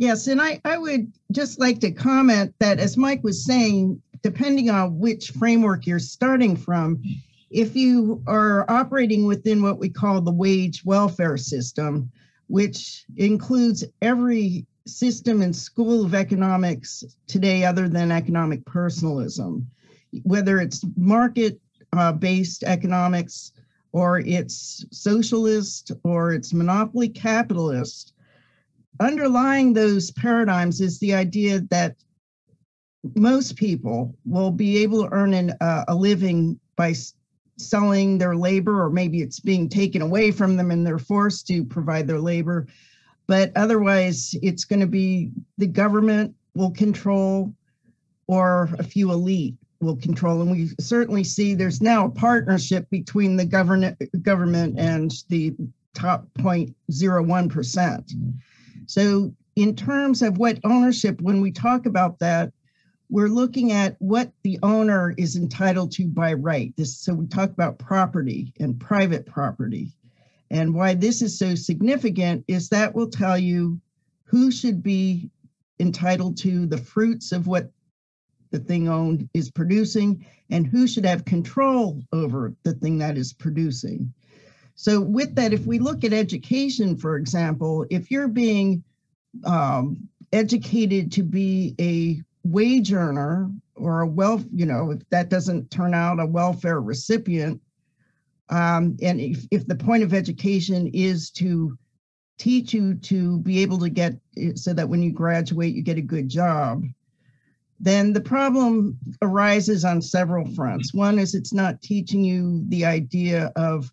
Yes, 0.00 0.28
and 0.28 0.40
I, 0.40 0.60
I 0.64 0.78
would 0.78 1.12
just 1.32 1.58
like 1.58 1.80
to 1.80 1.90
comment 1.90 2.54
that 2.60 2.78
as 2.78 2.96
Mike 2.96 3.24
was 3.24 3.44
saying, 3.44 4.00
depending 4.22 4.70
on 4.70 4.96
which 4.96 5.32
framework 5.32 5.88
you're 5.88 5.98
starting 5.98 6.54
from, 6.54 7.02
if 7.50 7.74
you 7.74 8.22
are 8.28 8.64
operating 8.70 9.26
within 9.26 9.60
what 9.60 9.80
we 9.80 9.88
call 9.88 10.20
the 10.20 10.30
wage 10.30 10.84
welfare 10.84 11.36
system, 11.36 12.12
which 12.46 13.06
includes 13.16 13.84
every 14.00 14.64
system 14.86 15.42
and 15.42 15.54
school 15.54 16.04
of 16.04 16.14
economics 16.14 17.02
today 17.26 17.64
other 17.64 17.88
than 17.88 18.12
economic 18.12 18.64
personalism, 18.66 19.68
whether 20.22 20.60
it's 20.60 20.86
market 20.96 21.58
uh, 21.92 22.12
based 22.12 22.62
economics 22.62 23.50
or 23.90 24.20
it's 24.20 24.86
socialist 24.92 25.90
or 26.04 26.32
it's 26.34 26.54
monopoly 26.54 27.08
capitalist 27.08 28.12
underlying 29.00 29.72
those 29.72 30.10
paradigms 30.10 30.80
is 30.80 30.98
the 30.98 31.14
idea 31.14 31.60
that 31.70 31.96
most 33.14 33.56
people 33.56 34.14
will 34.24 34.50
be 34.50 34.78
able 34.78 35.04
to 35.04 35.12
earn 35.12 35.34
an, 35.34 35.54
uh, 35.60 35.84
a 35.88 35.94
living 35.94 36.58
by 36.76 36.90
s- 36.90 37.14
selling 37.56 38.18
their 38.18 38.36
labor, 38.36 38.82
or 38.82 38.90
maybe 38.90 39.20
it's 39.20 39.40
being 39.40 39.68
taken 39.68 40.02
away 40.02 40.30
from 40.30 40.56
them 40.56 40.70
and 40.70 40.86
they're 40.86 40.98
forced 40.98 41.46
to 41.46 41.64
provide 41.64 42.06
their 42.06 42.20
labor. 42.20 42.66
But 43.26 43.52
otherwise, 43.56 44.34
it's 44.42 44.64
going 44.64 44.80
to 44.80 44.86
be 44.86 45.30
the 45.58 45.66
government 45.66 46.34
will 46.54 46.70
control 46.70 47.54
or 48.26 48.68
a 48.78 48.82
few 48.82 49.12
elite 49.12 49.54
will 49.80 49.96
control. 49.96 50.42
And 50.42 50.50
we 50.50 50.70
certainly 50.80 51.24
see 51.24 51.54
there's 51.54 51.80
now 51.80 52.06
a 52.06 52.10
partnership 52.10 52.88
between 52.90 53.36
the 53.36 53.44
government 53.44 53.96
government 54.22 54.78
and 54.78 55.12
the 55.28 55.54
top 55.94 56.26
0.01%. 56.38 58.12
So, 58.88 59.34
in 59.54 59.76
terms 59.76 60.22
of 60.22 60.38
what 60.38 60.58
ownership, 60.64 61.20
when 61.20 61.42
we 61.42 61.52
talk 61.52 61.84
about 61.84 62.18
that, 62.20 62.52
we're 63.10 63.28
looking 63.28 63.70
at 63.70 63.96
what 63.98 64.32
the 64.42 64.58
owner 64.62 65.14
is 65.18 65.36
entitled 65.36 65.92
to 65.92 66.06
by 66.06 66.32
right. 66.32 66.72
This, 66.76 66.96
so 66.96 67.12
we 67.12 67.26
talk 67.26 67.50
about 67.50 67.78
property 67.78 68.54
and 68.58 68.80
private 68.80 69.26
property. 69.26 69.92
And 70.50 70.74
why 70.74 70.94
this 70.94 71.20
is 71.20 71.38
so 71.38 71.54
significant 71.54 72.44
is 72.48 72.70
that 72.70 72.94
will 72.94 73.10
tell 73.10 73.36
you 73.36 73.78
who 74.24 74.50
should 74.50 74.82
be 74.82 75.30
entitled 75.80 76.38
to 76.38 76.64
the 76.64 76.78
fruits 76.78 77.30
of 77.30 77.46
what 77.46 77.70
the 78.50 78.58
thing 78.58 78.88
owned 78.88 79.28
is 79.34 79.50
producing 79.50 80.24
and 80.48 80.66
who 80.66 80.86
should 80.86 81.04
have 81.04 81.26
control 81.26 82.02
over 82.12 82.54
the 82.62 82.72
thing 82.72 82.96
that 82.98 83.18
is 83.18 83.34
producing. 83.34 84.14
So, 84.80 85.00
with 85.00 85.34
that, 85.34 85.52
if 85.52 85.66
we 85.66 85.80
look 85.80 86.04
at 86.04 86.12
education, 86.12 86.96
for 86.96 87.16
example, 87.16 87.84
if 87.90 88.12
you're 88.12 88.28
being 88.28 88.84
um, 89.44 90.08
educated 90.32 91.10
to 91.12 91.24
be 91.24 91.74
a 91.80 92.22
wage 92.48 92.92
earner 92.92 93.50
or 93.74 94.02
a 94.02 94.06
wealth, 94.06 94.44
you 94.54 94.66
know, 94.66 94.92
if 94.92 95.00
that 95.10 95.30
doesn't 95.30 95.72
turn 95.72 95.94
out 95.94 96.20
a 96.20 96.26
welfare 96.26 96.80
recipient, 96.80 97.60
um, 98.50 98.96
and 99.02 99.20
if, 99.20 99.44
if 99.50 99.66
the 99.66 99.74
point 99.74 100.04
of 100.04 100.14
education 100.14 100.86
is 100.94 101.30
to 101.30 101.76
teach 102.38 102.72
you 102.72 102.94
to 102.94 103.40
be 103.40 103.60
able 103.60 103.80
to 103.80 103.88
get 103.88 104.14
so 104.54 104.72
that 104.72 104.88
when 104.88 105.02
you 105.02 105.10
graduate, 105.10 105.74
you 105.74 105.82
get 105.82 105.98
a 105.98 106.02
good 106.02 106.28
job, 106.28 106.84
then 107.80 108.12
the 108.12 108.20
problem 108.20 108.96
arises 109.22 109.84
on 109.84 110.00
several 110.00 110.46
fronts. 110.54 110.94
One 110.94 111.18
is 111.18 111.34
it's 111.34 111.52
not 111.52 111.82
teaching 111.82 112.22
you 112.22 112.62
the 112.68 112.84
idea 112.84 113.50
of 113.56 113.92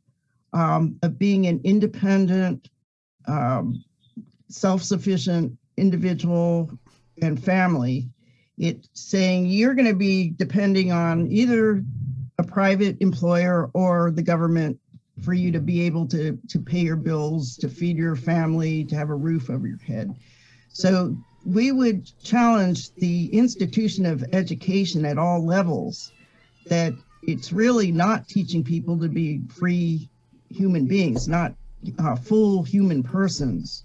um, 0.55 0.97
of 1.03 1.19
being 1.19 1.45
an 1.47 1.59
independent, 1.63 2.69
um, 3.27 3.83
self-sufficient 4.47 5.55
individual 5.77 6.71
and 7.21 7.43
family. 7.43 8.07
It's 8.57 8.87
saying 8.93 9.47
you're 9.47 9.75
going 9.75 9.87
to 9.87 9.93
be 9.93 10.29
depending 10.29 10.93
on 10.93 11.27
either 11.29 11.83
a 12.37 12.43
private 12.43 12.97
employer 13.01 13.69
or 13.73 14.11
the 14.11 14.23
government 14.23 14.79
for 15.21 15.33
you 15.33 15.51
to 15.51 15.59
be 15.59 15.81
able 15.81 16.07
to 16.07 16.39
to 16.49 16.59
pay 16.59 16.79
your 16.79 16.95
bills, 16.95 17.57
to 17.57 17.69
feed 17.69 17.97
your 17.97 18.15
family, 18.15 18.85
to 18.85 18.95
have 18.95 19.09
a 19.09 19.15
roof 19.15 19.49
over 19.49 19.67
your 19.67 19.77
head. 19.79 20.15
So 20.69 21.17
we 21.45 21.71
would 21.73 22.09
challenge 22.23 22.93
the 22.95 23.27
institution 23.27 24.05
of 24.05 24.23
education 24.31 25.05
at 25.05 25.17
all 25.17 25.45
levels 25.45 26.11
that 26.67 26.93
it's 27.23 27.51
really 27.51 27.91
not 27.91 28.27
teaching 28.27 28.63
people 28.63 28.97
to 28.99 29.09
be 29.09 29.41
free 29.49 30.09
human 30.49 30.85
beings, 30.85 31.27
not 31.27 31.53
uh, 31.99 32.15
full 32.15 32.63
human 32.63 33.03
persons. 33.03 33.83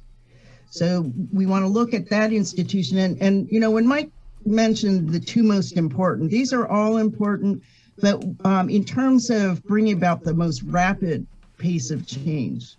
So 0.71 1.12
we 1.33 1.47
want 1.47 1.64
to 1.64 1.69
look 1.69 1.95
at 1.95 2.09
that 2.11 2.33
institution. 2.33 2.99
And, 2.99 3.21
and, 3.21 3.49
you 3.50 3.61
know, 3.61 3.73
when 3.73 3.87
Mike 3.87 4.11
mentioned 4.47 5.11
the 5.11 5.21
two 5.21 5.43
most 5.43 5.76
important, 5.76 6.31
these 6.31 6.52
are 6.52 6.69
all 6.69 6.99
important, 6.99 7.62
but 7.99 8.23
um, 8.45 8.71
in 8.71 8.85
terms 8.85 9.31
of 9.31 9.62
bringing 9.64 9.97
about 9.97 10.23
the 10.23 10.33
most 10.33 10.62
rapid 10.62 11.26
pace 11.59 11.90
of 11.90 12.07
change, 12.07 12.76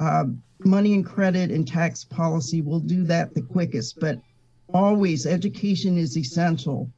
uh, 0.00 0.24
money 0.64 0.94
and 0.94 1.06
credit 1.06 1.50
and 1.50 1.66
tax 1.66 2.04
policy 2.04 2.60
will 2.60 2.80
do 2.80 3.04
that 3.04 3.34
the 3.34 3.42
quickest, 3.42 4.00
but 4.00 4.20
always 4.74 5.26
education 5.26 5.96
is 5.96 6.16
essential. 6.16 6.90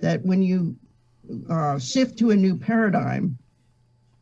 That 0.00 0.24
when 0.24 0.42
you 0.42 0.76
uh, 1.50 1.78
shift 1.78 2.18
to 2.18 2.30
a 2.30 2.36
new 2.36 2.56
paradigm, 2.56 3.36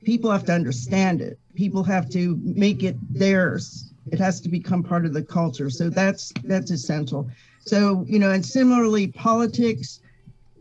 people 0.03 0.31
have 0.31 0.45
to 0.47 0.53
understand 0.53 1.21
it. 1.21 1.39
People 1.59 1.83
have 1.83 2.09
to 2.11 2.39
make 2.45 2.85
it 2.85 2.97
theirs. 3.11 3.93
It 4.13 4.21
has 4.21 4.41
to 4.43 4.49
become 4.49 4.85
part 4.85 5.05
of 5.05 5.13
the 5.13 5.25
culture. 5.25 5.69
So 5.71 5.91
that's 5.91 6.33
that's 6.45 6.71
essential. 6.71 7.29
So 7.59 8.05
you 8.07 8.21
know, 8.21 8.31
and 8.31 8.47
similarly, 8.47 9.09
politics. 9.09 10.01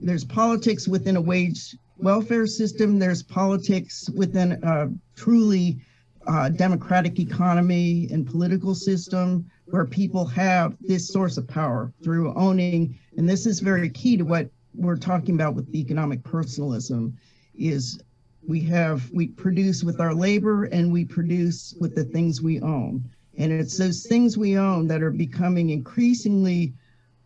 There's 0.02 0.26
politics 0.26 0.88
within 0.88 1.16
a 1.16 1.22
wage 1.22 1.76
welfare 2.00 2.48
system. 2.48 2.98
There's 2.98 3.22
politics 3.22 4.10
within 4.16 4.54
a 4.64 4.90
truly 5.16 5.80
uh, 6.26 6.50
democratic 6.50 7.20
economy 7.20 8.08
and 8.12 8.26
political 8.26 8.74
system 8.74 9.46
where 9.66 9.86
people 9.86 10.26
have 10.26 10.76
this 10.82 11.08
source 11.08 11.38
of 11.38 11.48
power 11.48 11.94
through 12.04 12.34
owning. 12.34 12.98
And 13.18 13.30
this 13.30 13.46
is 13.46 13.60
very 13.60 13.92
key 13.92 14.18
to 14.18 14.24
what 14.24 14.50
we're 14.74 14.98
talking 14.98 15.36
about 15.36 15.54
with 15.54 15.76
economic 15.76 16.24
personalism. 16.24 17.16
Is 17.56 18.00
we 18.48 18.62
have 18.62 19.12
we 19.12 19.28
produce 19.28 19.84
with 19.84 20.00
our 20.00 20.14
labor 20.14 20.64
and 20.66 20.92
we 20.92 21.04
produce 21.04 21.76
with 21.80 21.96
the 21.96 22.06
things 22.06 22.42
we 22.42 22.62
own. 22.62 23.04
And 23.38 23.52
it's 23.52 23.78
those 23.78 24.06
things 24.08 24.38
we 24.38 24.58
own 24.58 24.88
that 24.88 25.04
are 25.04 25.12
becoming 25.12 25.70
increasingly 25.70 26.74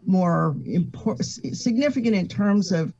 more 0.05 0.55
important 0.65 1.25
significant 1.25 2.15
in 2.15 2.27
terms 2.27 2.71
of 2.71 2.93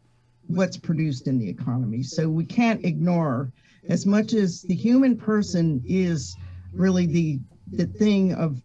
what's 0.48 0.78
produced 0.78 1.28
in 1.28 1.40
the 1.40 1.50
economy. 1.50 2.04
So 2.04 2.30
we 2.30 2.46
can't 2.46 2.86
ignore 2.86 3.52
as 3.90 4.06
much 4.06 4.34
as 4.34 4.62
the 4.62 4.76
human 4.76 5.18
person 5.18 5.82
is 5.86 6.36
really 6.74 7.08
the 7.08 7.40
the 7.72 7.88
thing 7.88 8.34
of 8.34 8.62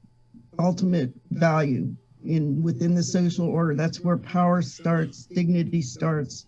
ultimate 0.59 1.13
value 1.31 1.95
in 2.25 2.63
within 2.63 2.95
the 2.95 3.03
social 3.03 3.47
order 3.47 3.75
that's 3.75 4.01
where 4.01 4.17
power 4.17 4.63
starts 4.63 5.27
dignity 5.27 5.81
starts 5.81 6.47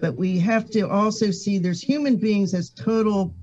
but 0.00 0.16
we 0.16 0.38
have 0.38 0.70
to 0.70 0.88
also 0.88 1.30
see 1.30 1.58
there's 1.58 1.80
human 1.82 2.16
beings 2.16 2.54
as 2.54 2.70
total 2.70 3.34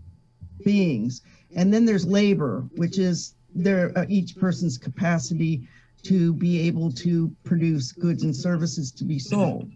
beings 0.66 1.22
and 1.56 1.74
then 1.74 1.86
there's 1.86 2.06
labor 2.06 2.66
which 2.76 2.98
is 2.98 3.36
their 3.56 3.98
uh, 3.98 4.06
each 4.10 4.36
person's 4.38 4.78
capacity 4.78 5.68
to 6.04 6.34
be 6.34 6.62
able 6.62 6.92
to 6.92 7.32
produce 7.44 7.92
goods 7.92 8.24
and 8.24 8.36
services 8.36 8.92
to 8.92 9.04
be 9.06 9.20
sold 9.20 9.72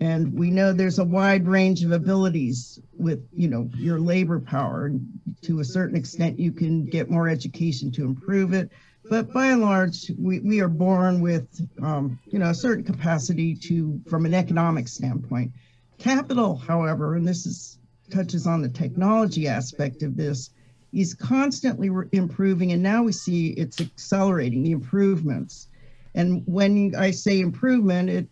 And 0.00 0.32
we 0.32 0.50
know 0.50 0.72
there's 0.72 0.98
a 0.98 1.04
wide 1.04 1.46
range 1.46 1.82
of 1.84 1.92
abilities 1.92 2.78
with, 2.96 3.26
you 3.32 3.48
know, 3.48 3.68
your 3.76 3.98
labor 3.98 4.38
power. 4.38 4.86
And 4.86 5.08
to 5.42 5.60
a 5.60 5.64
certain 5.64 5.96
extent, 5.96 6.38
you 6.38 6.52
can 6.52 6.84
get 6.84 7.10
more 7.10 7.28
education 7.28 7.90
to 7.92 8.04
improve 8.04 8.52
it. 8.52 8.70
But 9.10 9.32
by 9.32 9.46
and 9.46 9.62
large, 9.62 10.10
we, 10.18 10.40
we 10.40 10.60
are 10.60 10.68
born 10.68 11.20
with, 11.20 11.48
um, 11.82 12.18
you 12.26 12.38
know, 12.38 12.50
a 12.50 12.54
certain 12.54 12.84
capacity 12.84 13.54
to, 13.56 14.00
from 14.08 14.24
an 14.26 14.34
economic 14.34 14.86
standpoint. 14.86 15.52
Capital, 15.98 16.56
however, 16.56 17.16
and 17.16 17.26
this 17.26 17.46
is 17.46 17.78
touches 18.10 18.46
on 18.46 18.62
the 18.62 18.68
technology 18.68 19.46
aspect 19.46 20.02
of 20.02 20.16
this, 20.16 20.50
is 20.92 21.12
constantly 21.12 21.90
re- 21.90 22.08
improving. 22.12 22.72
And 22.72 22.82
now 22.82 23.02
we 23.02 23.12
see 23.12 23.48
it's 23.50 23.80
accelerating 23.80 24.62
the 24.62 24.70
improvements. 24.70 25.68
And 26.14 26.42
when 26.46 26.94
I 26.96 27.10
say 27.10 27.40
improvement, 27.40 28.08
it 28.08 28.28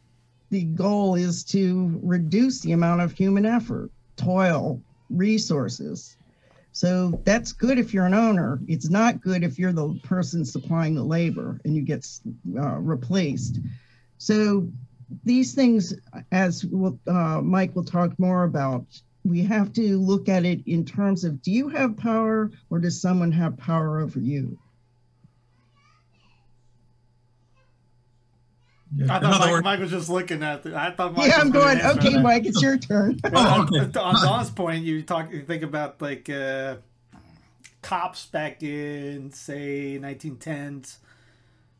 the 0.50 0.62
goal 0.62 1.16
is 1.16 1.42
to 1.44 1.98
reduce 2.02 2.60
the 2.60 2.72
amount 2.72 3.00
of 3.00 3.12
human 3.12 3.44
effort, 3.44 3.90
toil, 4.16 4.80
resources. 5.10 6.16
So 6.70 7.20
that's 7.24 7.52
good 7.52 7.78
if 7.78 7.92
you're 7.92 8.06
an 8.06 8.14
owner. 8.14 8.60
It's 8.68 8.88
not 8.88 9.20
good 9.20 9.42
if 9.42 9.58
you're 9.58 9.72
the 9.72 9.98
person 10.04 10.44
supplying 10.44 10.94
the 10.94 11.02
labor 11.02 11.60
and 11.64 11.74
you 11.74 11.82
get 11.82 12.06
uh, 12.56 12.76
replaced. 12.76 13.58
So 14.18 14.68
these 15.24 15.54
things, 15.54 15.94
as 16.32 16.64
we'll, 16.64 16.98
uh, 17.06 17.40
Mike 17.40 17.74
will 17.74 17.84
talk 17.84 18.18
more 18.18 18.44
about, 18.44 18.84
we 19.24 19.42
have 19.42 19.72
to 19.74 19.98
look 19.98 20.28
at 20.28 20.44
it 20.44 20.60
in 20.66 20.84
terms 20.84 21.24
of 21.24 21.42
do 21.42 21.50
you 21.50 21.68
have 21.68 21.96
power 21.96 22.50
or 22.70 22.78
does 22.78 23.00
someone 23.00 23.32
have 23.32 23.56
power 23.56 24.00
over 24.00 24.20
you? 24.20 24.58
I 29.10 29.18
thought 29.18 29.40
Mike, 29.40 29.64
Mike, 29.64 29.80
was 29.80 29.90
just 29.90 30.08
looking 30.08 30.42
at. 30.42 30.62
The, 30.62 30.74
I 30.74 30.90
thought. 30.90 31.14
Mike 31.14 31.28
yeah, 31.28 31.38
I'm 31.38 31.50
going. 31.50 31.80
Okay, 31.80 32.14
that. 32.14 32.22
Mike, 32.22 32.46
it's 32.46 32.62
your 32.62 32.78
turn. 32.78 33.18
well, 33.32 33.62
okay. 33.62 33.98
On 33.98 34.14
Dawn's 34.14 34.50
point, 34.50 34.84
you 34.84 35.02
talk. 35.02 35.30
You 35.32 35.42
think 35.42 35.62
about 35.64 36.00
like 36.00 36.30
uh, 36.30 36.76
cops 37.82 38.26
back 38.26 38.62
in 38.62 39.32
say 39.32 39.98
1910s 40.00 40.98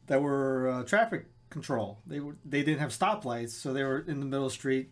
that 0.09 0.21
were 0.21 0.69
uh, 0.69 0.83
traffic 0.83 1.27
control. 1.51 2.01
They 2.07 2.21
were 2.21 2.37
they 2.45 2.63
didn't 2.63 2.81
have 2.81 2.91
stoplights, 2.91 3.51
so 3.51 3.73
they 3.73 3.85
were 3.85 4.05
in 4.07 4.21
the 4.21 4.27
middle 4.27 4.47
of 4.47 4.53
the 4.53 4.57
street. 4.57 4.91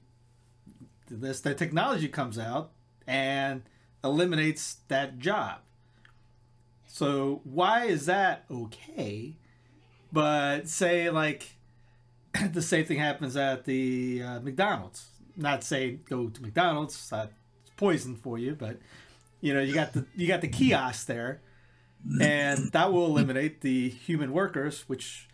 This 1.10 1.40
the 1.40 1.54
technology 1.54 2.08
comes 2.08 2.38
out 2.38 2.72
and 3.06 3.62
eliminates 4.02 4.78
that 4.88 5.18
job. 5.18 5.60
So 6.86 7.40
why 7.44 7.86
is 7.86 8.06
that 8.06 8.44
okay? 8.50 9.36
But 10.12 10.68
say 10.68 11.10
like 11.10 11.56
the 12.52 12.62
same 12.62 12.84
thing 12.84 12.98
happens 12.98 13.36
at 13.36 13.64
the 13.64 14.22
uh, 14.22 14.40
McDonald's. 14.40 15.06
Not 15.36 15.64
say 15.64 15.98
go 16.08 16.28
to 16.28 16.42
McDonald's, 16.42 17.08
that's 17.10 17.32
poison 17.76 18.16
for 18.16 18.38
you, 18.38 18.54
but 18.54 18.78
you 19.40 19.52
know 19.52 19.60
you 19.60 19.74
got 19.74 19.92
the 19.92 20.06
you 20.14 20.28
got 20.28 20.40
the 20.40 20.48
kiosk 20.48 21.06
there, 21.06 21.40
and 22.20 22.70
that 22.72 22.92
will 22.92 23.06
eliminate 23.06 23.60
the 23.60 23.88
human 23.88 24.32
workers. 24.32 24.84
Which 24.86 25.28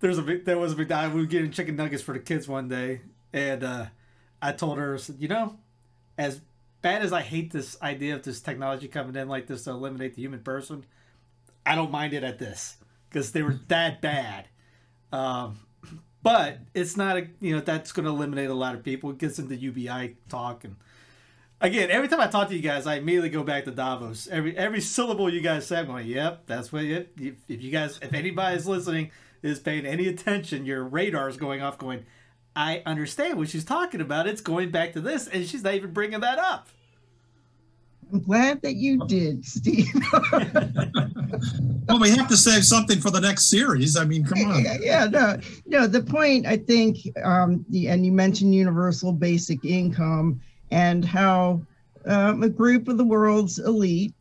there's 0.00 0.18
a 0.18 0.22
there 0.22 0.58
was 0.58 0.72
a 0.72 0.76
McDonald's. 0.76 1.14
We 1.14 1.20
were 1.22 1.26
getting 1.26 1.50
chicken 1.50 1.76
nuggets 1.76 2.02
for 2.02 2.12
the 2.12 2.20
kids 2.20 2.48
one 2.48 2.68
day, 2.68 3.00
and 3.32 3.64
uh, 3.64 3.86
I 4.42 4.52
told 4.52 4.78
her, 4.78 4.98
"said 4.98 5.16
you 5.18 5.28
know, 5.28 5.56
as 6.18 6.40
bad 6.82 7.02
as 7.02 7.12
I 7.12 7.22
hate 7.22 7.52
this 7.52 7.80
idea 7.82 8.14
of 8.14 8.22
this 8.22 8.40
technology 8.40 8.88
coming 8.88 9.16
in 9.16 9.28
like 9.28 9.46
this 9.46 9.64
to 9.64 9.70
eliminate 9.70 10.14
the 10.14 10.22
human 10.22 10.40
person, 10.40 10.84
I 11.64 11.74
don't 11.74 11.90
mind 11.90 12.12
it 12.12 12.22
at 12.22 12.38
this 12.38 12.76
because 13.08 13.32
they 13.32 13.42
were 13.42 13.58
that 13.68 14.00
bad. 14.00 14.48
Um, 15.12 15.60
but 16.22 16.58
it's 16.74 16.96
not 16.96 17.16
a 17.16 17.26
you 17.40 17.54
know 17.54 17.60
that's 17.60 17.92
going 17.92 18.04
to 18.04 18.10
eliminate 18.10 18.50
a 18.50 18.54
lot 18.54 18.74
of 18.74 18.82
people. 18.82 19.10
It 19.10 19.18
gets 19.18 19.38
into 19.38 19.56
UBI 19.56 20.16
talk 20.28 20.64
and 20.64 20.76
again 21.60 21.90
every 21.90 22.08
time 22.08 22.20
I 22.20 22.26
talk 22.26 22.48
to 22.48 22.56
you 22.56 22.62
guys, 22.62 22.86
I 22.86 22.96
immediately 22.96 23.30
go 23.30 23.42
back 23.42 23.64
to 23.64 23.70
Davos. 23.70 24.28
Every 24.28 24.56
every 24.56 24.80
syllable 24.80 25.32
you 25.32 25.40
guys 25.40 25.66
say, 25.66 25.78
I'm 25.78 25.86
going, 25.86 26.06
yep, 26.06 26.42
that's 26.46 26.72
what 26.72 26.84
it. 26.84 27.12
If 27.18 27.62
you 27.62 27.70
guys, 27.70 27.98
if 28.02 28.12
anybody's 28.12 28.66
listening, 28.66 29.10
is 29.46 29.58
paying 29.58 29.86
any 29.86 30.08
attention, 30.08 30.66
your 30.66 30.84
radar 30.84 31.28
is 31.28 31.36
going 31.36 31.62
off, 31.62 31.78
going. 31.78 32.04
I 32.54 32.82
understand 32.86 33.36
what 33.36 33.50
she's 33.50 33.64
talking 33.64 34.00
about. 34.00 34.26
It's 34.26 34.40
going 34.40 34.70
back 34.70 34.94
to 34.94 35.00
this, 35.00 35.28
and 35.28 35.46
she's 35.46 35.62
not 35.62 35.74
even 35.74 35.92
bringing 35.92 36.20
that 36.20 36.38
up. 36.38 36.68
I'm 38.12 38.20
glad 38.20 38.62
that 38.62 38.76
you 38.76 39.04
did, 39.06 39.44
Steve. 39.44 39.92
well, 41.88 41.98
we 42.00 42.10
have 42.10 42.28
to 42.28 42.36
save 42.36 42.64
something 42.64 43.00
for 43.00 43.10
the 43.10 43.20
next 43.20 43.46
series. 43.46 43.96
I 43.96 44.04
mean, 44.04 44.24
come 44.24 44.38
on. 44.50 44.64
Yeah, 44.64 44.76
yeah 44.80 45.04
no, 45.06 45.38
no. 45.66 45.86
The 45.86 46.02
point, 46.02 46.46
I 46.46 46.56
think, 46.56 46.98
um, 47.24 47.64
the, 47.68 47.88
and 47.88 48.06
you 48.06 48.12
mentioned 48.12 48.54
universal 48.54 49.12
basic 49.12 49.64
income 49.64 50.40
and 50.70 51.04
how 51.04 51.62
um, 52.06 52.44
a 52.44 52.48
group 52.48 52.86
of 52.86 52.96
the 52.96 53.04
world's 53.04 53.58
elite, 53.58 54.14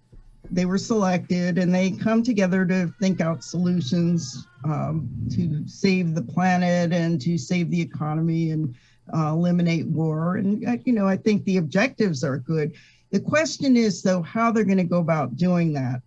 they 0.49 0.65
were 0.65 0.79
selected 0.79 1.57
and 1.57 1.73
they 1.73 1.91
come 1.91 2.23
together 2.23 2.65
to 2.65 2.91
think 2.99 3.21
out 3.21 3.43
solutions 3.43 4.47
um, 4.65 5.10
to 5.32 5.67
save 5.67 6.15
the 6.15 6.21
planet 6.21 6.91
and 6.91 7.21
to 7.21 7.38
save 7.38 7.69
the 7.71 7.82
economy 7.82 8.51
and 8.51 8.75
uh, 9.15 9.30
eliminate 9.30 9.88
war. 9.88 10.36
And, 10.36 10.67
uh, 10.67 10.78
you 10.84 10.93
know, 10.93 11.08
I 11.08 11.15
think 11.15 11.45
the 11.45 11.58
objectives 11.58 12.23
are 12.23 12.38
good 12.38 12.73
the 13.15 13.21
question 13.21 13.78
is, 13.78 14.01
though, 14.01 14.21
how 14.21 14.51
they're 14.51 14.65
going 14.65 14.78
to 14.78 14.84
go 14.84 14.99
about 14.99 15.38
doing 15.38 15.71
that. 15.71 16.01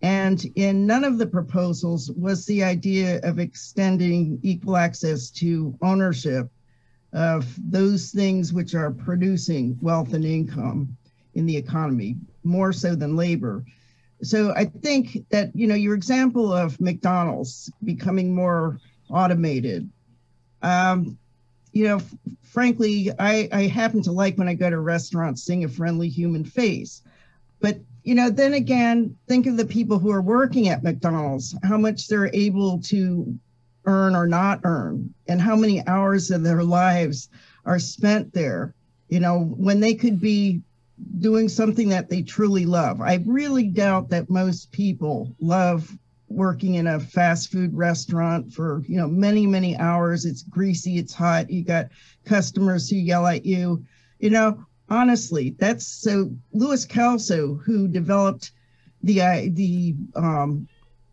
And 0.00 0.42
in 0.54 0.86
none 0.86 1.04
of 1.04 1.18
the 1.18 1.26
proposals 1.26 2.10
was 2.12 2.46
the 2.46 2.64
idea 2.64 3.20
of 3.22 3.38
extending 3.38 4.38
equal 4.42 4.78
access 4.78 5.28
to 5.32 5.76
ownership 5.82 6.48
of 7.12 7.46
those 7.70 8.12
things 8.12 8.54
which 8.54 8.74
are 8.74 8.90
producing 8.90 9.78
wealth 9.82 10.14
and 10.14 10.24
income 10.24 10.96
in 11.34 11.44
the 11.44 11.56
economy, 11.56 12.16
more 12.44 12.72
so 12.72 12.94
than 12.94 13.14
labor. 13.14 13.62
So 14.24 14.52
I 14.54 14.64
think 14.64 15.28
that, 15.30 15.54
you 15.54 15.66
know, 15.66 15.74
your 15.74 15.94
example 15.94 16.52
of 16.52 16.80
McDonald's 16.80 17.70
becoming 17.84 18.34
more 18.34 18.78
automated, 19.10 19.88
um, 20.62 21.18
you 21.72 21.84
know, 21.84 22.00
frankly, 22.42 23.10
I, 23.18 23.48
I 23.52 23.62
happen 23.66 24.02
to 24.02 24.12
like 24.12 24.38
when 24.38 24.48
I 24.48 24.54
go 24.54 24.70
to 24.70 24.78
restaurants 24.78 25.42
seeing 25.42 25.64
a 25.64 25.68
friendly 25.68 26.08
human 26.08 26.44
face. 26.44 27.02
But, 27.60 27.80
you 28.02 28.14
know, 28.14 28.30
then 28.30 28.54
again, 28.54 29.16
think 29.28 29.46
of 29.46 29.56
the 29.56 29.64
people 29.64 29.98
who 29.98 30.10
are 30.10 30.22
working 30.22 30.68
at 30.68 30.84
McDonald's, 30.84 31.56
how 31.64 31.76
much 31.76 32.06
they're 32.06 32.34
able 32.34 32.80
to 32.82 33.38
earn 33.86 34.14
or 34.14 34.26
not 34.26 34.60
earn, 34.64 35.12
and 35.28 35.40
how 35.40 35.56
many 35.56 35.86
hours 35.86 36.30
of 36.30 36.42
their 36.42 36.62
lives 36.62 37.28
are 37.66 37.78
spent 37.78 38.32
there, 38.32 38.74
you 39.08 39.20
know, 39.20 39.40
when 39.40 39.80
they 39.80 39.94
could 39.94 40.20
be 40.20 40.62
doing 41.18 41.48
something 41.48 41.88
that 41.88 42.08
they 42.08 42.22
truly 42.22 42.66
love. 42.66 43.00
I 43.00 43.22
really 43.26 43.68
doubt 43.68 44.10
that 44.10 44.30
most 44.30 44.70
people 44.72 45.34
love 45.40 45.90
working 46.28 46.74
in 46.74 46.86
a 46.86 47.00
fast 47.00 47.50
food 47.50 47.74
restaurant 47.74 48.52
for 48.52 48.82
you 48.88 48.96
know 48.96 49.06
many 49.06 49.46
many 49.46 49.76
hours 49.76 50.24
it's 50.24 50.42
greasy 50.42 50.98
it's 50.98 51.14
hot 51.14 51.50
you 51.50 51.62
got 51.62 51.86
customers 52.24 52.88
who 52.88 52.96
yell 52.96 53.26
at 53.26 53.44
you 53.44 53.84
you 54.18 54.30
know 54.30 54.64
honestly 54.88 55.54
that's 55.58 55.86
so 55.86 56.30
louis 56.52 56.84
kelso 56.84 57.54
who 57.54 57.86
developed 57.86 58.52
the 59.02 59.18
the 59.50 59.94
um 60.16 60.66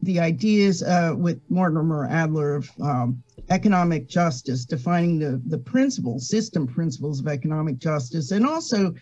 the 0.04 0.20
ideas 0.20 0.82
uh, 0.82 1.14
with 1.16 1.40
mortimer 1.50 2.08
adler 2.10 2.56
of 2.56 2.72
um, 2.82 3.22
economic 3.50 4.08
justice 4.08 4.66
defining 4.66 5.20
the 5.20 5.42
the 5.46 5.58
principles 5.58 6.28
system 6.28 6.66
principles 6.66 7.20
of 7.20 7.28
economic 7.28 7.78
justice 7.78 8.32
and 8.32 8.46
also 8.46 8.94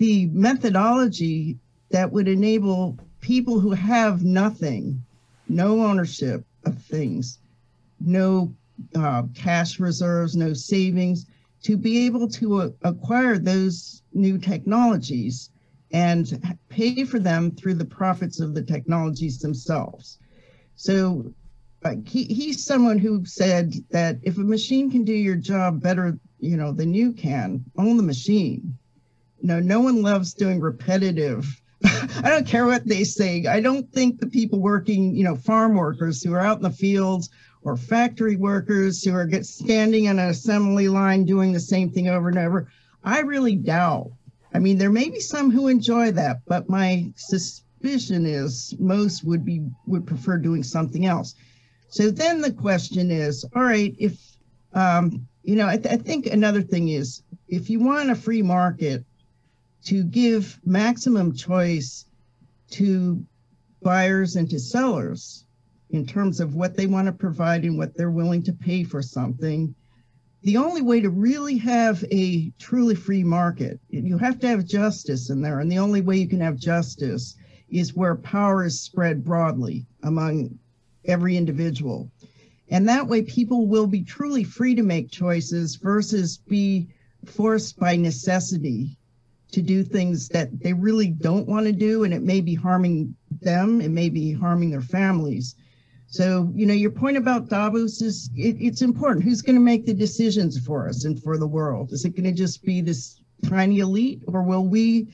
the 0.00 0.24
methodology 0.28 1.58
that 1.90 2.10
would 2.10 2.26
enable 2.26 2.98
people 3.20 3.60
who 3.60 3.72
have 3.72 4.24
nothing 4.24 5.04
no 5.46 5.84
ownership 5.84 6.42
of 6.64 6.80
things, 6.84 7.38
no 8.00 8.54
uh, 8.94 9.24
cash 9.34 9.78
reserves, 9.78 10.34
no 10.34 10.54
savings, 10.54 11.26
to 11.64 11.76
be 11.76 12.06
able 12.06 12.26
to 12.28 12.62
uh, 12.62 12.68
acquire 12.82 13.36
those 13.36 14.02
new 14.14 14.38
technologies 14.38 15.50
and 15.92 16.56
pay 16.70 17.04
for 17.04 17.18
them 17.18 17.50
through 17.50 17.74
the 17.74 17.84
profits 17.84 18.40
of 18.40 18.54
the 18.54 18.62
technologies 18.62 19.38
themselves. 19.38 20.18
So 20.76 21.30
uh, 21.84 21.96
he, 22.06 22.24
he's 22.24 22.64
someone 22.64 22.98
who 22.98 23.26
said 23.26 23.74
that 23.90 24.16
if 24.22 24.38
a 24.38 24.40
machine 24.40 24.90
can 24.90 25.04
do 25.04 25.12
your 25.12 25.36
job 25.36 25.82
better, 25.82 26.18
you 26.38 26.56
know, 26.56 26.72
than 26.72 26.94
you 26.94 27.12
can, 27.12 27.62
own 27.76 27.98
the 27.98 28.02
machine. 28.02 28.78
Know, 29.42 29.60
no 29.60 29.80
one 29.80 30.02
loves 30.02 30.34
doing 30.34 30.60
repetitive 30.60 31.60
I 31.84 32.28
don't 32.28 32.46
care 32.46 32.66
what 32.66 32.86
they 32.86 33.04
say. 33.04 33.46
I 33.46 33.60
don't 33.60 33.90
think 33.92 34.20
the 34.20 34.26
people 34.26 34.60
working, 34.60 35.16
you 35.16 35.24
know, 35.24 35.36
farm 35.36 35.74
workers 35.74 36.22
who 36.22 36.34
are 36.34 36.40
out 36.40 36.58
in 36.58 36.62
the 36.62 36.70
fields 36.70 37.30
or 37.62 37.76
factory 37.76 38.36
workers 38.36 39.02
who 39.02 39.14
are 39.14 39.26
get 39.26 39.46
standing 39.46 40.08
on 40.08 40.18
an 40.18 40.28
assembly 40.28 40.88
line 40.88 41.24
doing 41.24 41.52
the 41.52 41.60
same 41.60 41.90
thing 41.90 42.08
over 42.08 42.28
and 42.28 42.38
over. 42.38 42.68
I 43.02 43.20
really 43.20 43.56
doubt. 43.56 44.12
I 44.52 44.58
mean, 44.58 44.76
there 44.76 44.90
may 44.90 45.08
be 45.08 45.20
some 45.20 45.50
who 45.50 45.68
enjoy 45.68 46.10
that, 46.12 46.42
but 46.46 46.68
my 46.68 47.12
suspicion 47.16 48.26
is 48.26 48.74
most 48.78 49.24
would 49.24 49.44
be 49.44 49.62
would 49.86 50.06
prefer 50.06 50.36
doing 50.36 50.62
something 50.62 51.06
else. 51.06 51.34
So 51.88 52.10
then 52.10 52.42
the 52.42 52.52
question 52.52 53.10
is, 53.10 53.44
all 53.54 53.62
right, 53.62 53.94
if 53.98 54.18
um, 54.74 55.26
you 55.44 55.56
know, 55.56 55.66
I, 55.66 55.78
th- 55.78 55.94
I 55.94 55.96
think 55.96 56.26
another 56.26 56.60
thing 56.60 56.88
is 56.90 57.22
if 57.48 57.70
you 57.70 57.80
want 57.80 58.10
a 58.10 58.14
free 58.14 58.42
market, 58.42 59.04
to 59.84 60.04
give 60.04 60.60
maximum 60.64 61.34
choice 61.34 62.06
to 62.70 63.24
buyers 63.82 64.36
and 64.36 64.48
to 64.50 64.58
sellers 64.58 65.46
in 65.90 66.06
terms 66.06 66.40
of 66.40 66.54
what 66.54 66.76
they 66.76 66.86
want 66.86 67.06
to 67.06 67.12
provide 67.12 67.64
and 67.64 67.76
what 67.76 67.96
they're 67.96 68.10
willing 68.10 68.42
to 68.42 68.52
pay 68.52 68.84
for 68.84 69.02
something. 69.02 69.74
The 70.42 70.56
only 70.56 70.82
way 70.82 71.00
to 71.00 71.10
really 71.10 71.58
have 71.58 72.04
a 72.10 72.50
truly 72.58 72.94
free 72.94 73.24
market, 73.24 73.80
you 73.90 74.16
have 74.18 74.38
to 74.40 74.48
have 74.48 74.64
justice 74.64 75.30
in 75.30 75.42
there. 75.42 75.60
And 75.60 75.70
the 75.70 75.78
only 75.78 76.00
way 76.00 76.16
you 76.16 76.28
can 76.28 76.40
have 76.40 76.56
justice 76.56 77.36
is 77.68 77.94
where 77.94 78.16
power 78.16 78.64
is 78.64 78.80
spread 78.80 79.24
broadly 79.24 79.86
among 80.02 80.58
every 81.04 81.36
individual. 81.36 82.10
And 82.70 82.88
that 82.88 83.06
way, 83.06 83.22
people 83.22 83.66
will 83.66 83.86
be 83.86 84.02
truly 84.02 84.44
free 84.44 84.74
to 84.76 84.82
make 84.82 85.10
choices 85.10 85.76
versus 85.76 86.38
be 86.38 86.88
forced 87.24 87.78
by 87.78 87.96
necessity 87.96 88.96
to 89.50 89.62
do 89.62 89.82
things 89.82 90.28
that 90.28 90.60
they 90.60 90.72
really 90.72 91.08
don't 91.08 91.48
want 91.48 91.66
to 91.66 91.72
do. 91.72 92.04
And 92.04 92.14
it 92.14 92.22
may 92.22 92.40
be 92.40 92.54
harming 92.54 93.14
them, 93.40 93.80
it 93.80 93.90
may 93.90 94.08
be 94.08 94.32
harming 94.32 94.70
their 94.70 94.80
families. 94.80 95.54
So, 96.06 96.50
you 96.54 96.66
know, 96.66 96.74
your 96.74 96.90
point 96.90 97.16
about 97.16 97.48
Davos 97.48 98.02
is 98.02 98.30
it, 98.34 98.56
it's 98.58 98.82
important. 98.82 99.24
Who's 99.24 99.42
going 99.42 99.54
to 99.54 99.62
make 99.62 99.86
the 99.86 99.94
decisions 99.94 100.58
for 100.58 100.88
us 100.88 101.04
and 101.04 101.22
for 101.22 101.38
the 101.38 101.46
world? 101.46 101.92
Is 101.92 102.04
it 102.04 102.16
going 102.16 102.24
to 102.24 102.32
just 102.32 102.64
be 102.64 102.80
this 102.80 103.20
tiny 103.44 103.78
elite, 103.78 104.22
or 104.26 104.42
will 104.42 104.66
we 104.66 105.08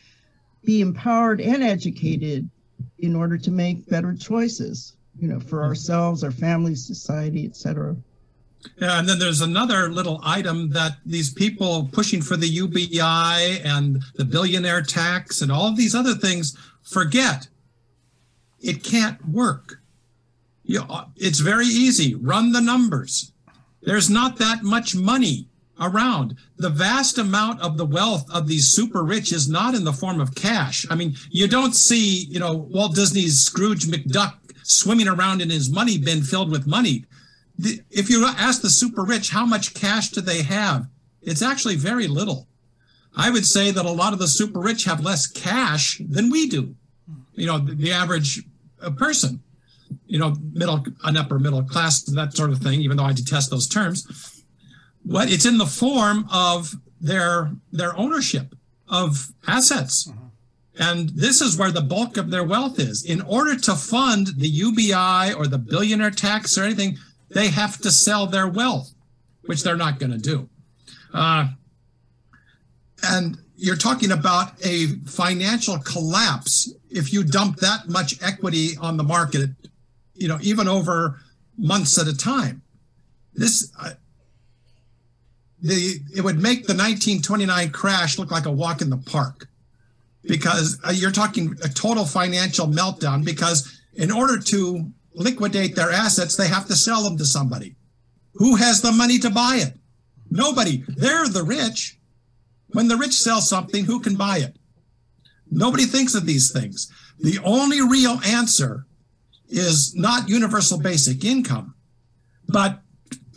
be 0.65 0.81
empowered 0.81 1.41
and 1.41 1.63
educated 1.63 2.49
in 2.99 3.15
order 3.15 3.37
to 3.39 3.51
make 3.51 3.89
better 3.89 4.15
choices, 4.15 4.97
you 5.19 5.29
know, 5.29 5.39
for 5.39 5.59
hmm. 5.61 5.67
ourselves, 5.67 6.25
our 6.25 6.31
families, 6.31 6.87
society, 6.87 7.45
et 7.45 7.57
cetera? 7.57 7.95
Yeah, 8.79 8.99
and 8.99 9.09
then 9.09 9.19
there's 9.19 9.41
another 9.41 9.91
little 9.91 10.21
item 10.25 10.71
that 10.71 10.99
these 11.05 11.33
people 11.33 11.89
pushing 11.93 12.23
for 12.23 12.37
the 12.37 12.49
UBI 12.49 13.61
and 13.65 14.03
the 14.15 14.25
billionaire 14.25 14.83
tax 14.83 15.41
and 15.41 15.51
all 15.51 15.69
of 15.69 15.77
these 15.77 15.95
other 15.95 16.15
things 16.15 16.57
forget. 16.83 17.49
It 18.61 18.83
can't 18.83 19.27
work. 19.29 19.81
You, 20.65 20.83
it's 21.17 21.41
very 21.41 21.67
easy. 21.67 22.15
Run 22.15 22.53
the 22.53 22.61
numbers. 22.61 23.33
There's 23.83 24.11
not 24.11 24.37
that 24.39 24.63
much 24.63 24.97
money 24.97 25.49
around. 25.81 26.37
The 26.57 26.71
vast 26.71 27.19
amount 27.19 27.61
of 27.61 27.77
the 27.77 27.85
wealth 27.85 28.29
of 28.33 28.49
these 28.49 28.69
super 28.69 29.05
rich 29.05 29.33
is 29.33 29.49
not 29.49 29.75
in 29.75 29.85
the 29.85 29.93
form 29.93 30.21
of 30.21 30.35
cash. 30.35 30.87
I 30.91 30.95
mean, 30.95 31.15
you 31.31 31.47
don't 31.47 31.75
see, 31.75 32.25
you 32.25 32.41
know, 32.41 32.55
Walt 32.55 32.95
Disney's 32.95 33.39
Scrooge 33.39 33.87
McDuck 33.87 34.35
swimming 34.63 35.09
around 35.09 35.41
in 35.41 35.51
his 35.51 35.71
money 35.71 35.99
bin 35.99 36.23
filled 36.23 36.51
with 36.51 36.67
money. 36.67 37.05
If 37.59 38.11
you 38.11 38.27
ask 38.27 38.63
the 38.63 38.71
super 38.71 39.03
rich 39.03 39.31
how 39.31 39.47
much 39.47 39.75
cash 39.75 40.11
do 40.11 40.21
they 40.21 40.43
have, 40.43 40.87
it's 41.23 41.43
actually 41.43 41.77
very 41.77 42.07
little. 42.07 42.47
I 43.17 43.31
would 43.31 43.47
say 43.47 43.71
that 43.71 43.87
a 43.87 43.91
lot 43.91 44.13
of 44.13 44.19
the 44.19 44.29
super 44.29 44.61
rich 44.61 44.85
have 44.85 45.03
less 45.03 45.27
cash 45.27 46.01
than 46.07 46.31
we 46.31 46.49
do. 46.49 46.75
You 47.35 47.47
know, 47.47 47.59
the, 47.59 47.75
the 47.75 47.93
average 47.93 48.43
uh, 48.83 48.91
person, 48.91 49.43
you 50.07 50.19
know, 50.19 50.35
middle, 50.53 50.85
an 51.05 51.17
upper 51.17 51.39
middle 51.39 51.63
class, 51.63 52.03
that 52.03 52.37
sort 52.37 52.51
of 52.51 52.59
thing, 52.59 52.81
even 52.83 52.99
though 52.99 53.05
I 53.05 53.13
detest 53.13 53.51
those 53.51 53.67
terms 53.67 54.07
what 55.07 55.31
it's 55.31 55.47
in 55.47 55.59
the 55.59 55.67
form 55.67 56.27
of 56.33 56.75
their 57.01 57.53
their 57.73 57.97
ownership 57.97 58.55
of 58.89 59.33
assets. 59.47 60.09
Mm-hmm. 60.09 60.23
And 60.79 61.09
this 61.11 61.41
is 61.41 61.57
where 61.57 61.71
the 61.71 61.81
bulk 61.81 62.19
of 62.19 62.31
their 62.31 62.45
wealth 62.45 62.79
is. 62.79 63.05
In 63.05 63.23
order 63.23 63.57
to 63.57 63.75
fund 63.75 64.29
the 64.37 64.49
UBI 64.49 65.33
or 65.33 65.47
the 65.47 65.59
billionaire 65.59 66.11
tax 66.11 66.59
or 66.59 66.65
anything, 66.65 66.99
they 67.37 67.49
have 67.49 67.77
to 67.77 67.91
sell 67.91 68.27
their 68.27 68.49
wealth, 68.49 68.95
which 69.43 69.63
they're 69.63 69.77
not 69.77 69.99
going 69.99 70.11
to 70.11 70.17
do. 70.19 70.49
Uh, 71.13 71.49
and 73.05 73.37
you're 73.57 73.77
talking 73.77 74.11
about 74.11 74.55
a 74.65 74.87
financial 75.05 75.79
collapse 75.81 76.73
if 76.89 77.13
you 77.13 77.23
dump 77.23 77.59
that 77.59 77.89
much 77.89 78.23
equity 78.23 78.79
on 78.81 78.97
the 78.97 79.03
market, 79.03 79.51
you 80.15 80.29
know, 80.29 80.39
even 80.41 80.67
over 80.67 81.21
months 81.59 81.99
at 81.99 82.07
a 82.09 82.17
time. 82.17 82.63
This, 83.35 83.71
the 85.61 86.01
it 86.15 86.23
would 86.23 86.37
make 86.37 86.67
the 86.67 86.73
1929 86.73 87.71
crash 87.71 88.19
look 88.19 88.31
like 88.31 88.47
a 88.47 88.51
walk 88.51 88.81
in 88.81 88.89
the 88.89 88.97
park 88.97 89.47
because 90.23 90.79
uh, 90.89 90.91
you're 90.91 91.11
talking 91.11 91.55
a 91.63 91.69
total 91.69 92.07
financial 92.07 92.67
meltdown 92.67 93.23
because 93.23 93.79
in 93.93 94.11
order 94.11 94.39
to 94.39 94.91
liquidate 95.17 95.75
their 95.75 95.91
assets 95.91 96.37
they 96.37 96.49
have 96.49 96.67
to 96.67 96.77
sell 96.77 97.03
them 97.03 97.19
to 97.19 97.25
somebody. 97.25 97.75
Who 98.35 98.57
has 98.57 98.81
the 98.81 98.93
money 98.93 99.19
to 99.19 99.31
buy 99.31 99.57
it? 99.57 99.75
Nobody. 100.31 100.85
They're 100.89 101.29
the 101.29 101.43
rich. 101.43 101.99
When 102.69 102.89
the 102.89 102.97
rich 102.97 103.15
sell 103.15 103.41
something 103.41 103.85
who 103.85 104.01
can 104.01 104.15
buy 104.17 104.39
it? 104.39 104.57
Nobody 105.51 105.85
thinks 105.87 106.15
of 106.15 106.27
these 106.27 106.53
things. 106.53 106.93
The 107.19 107.39
only 107.45 107.81
real 107.81 108.21
answer 108.25 108.87
is 109.49 109.95
not 109.95 110.29
universal 110.29 110.79
basic 110.79 111.25
income 111.25 111.77
but 112.49 112.81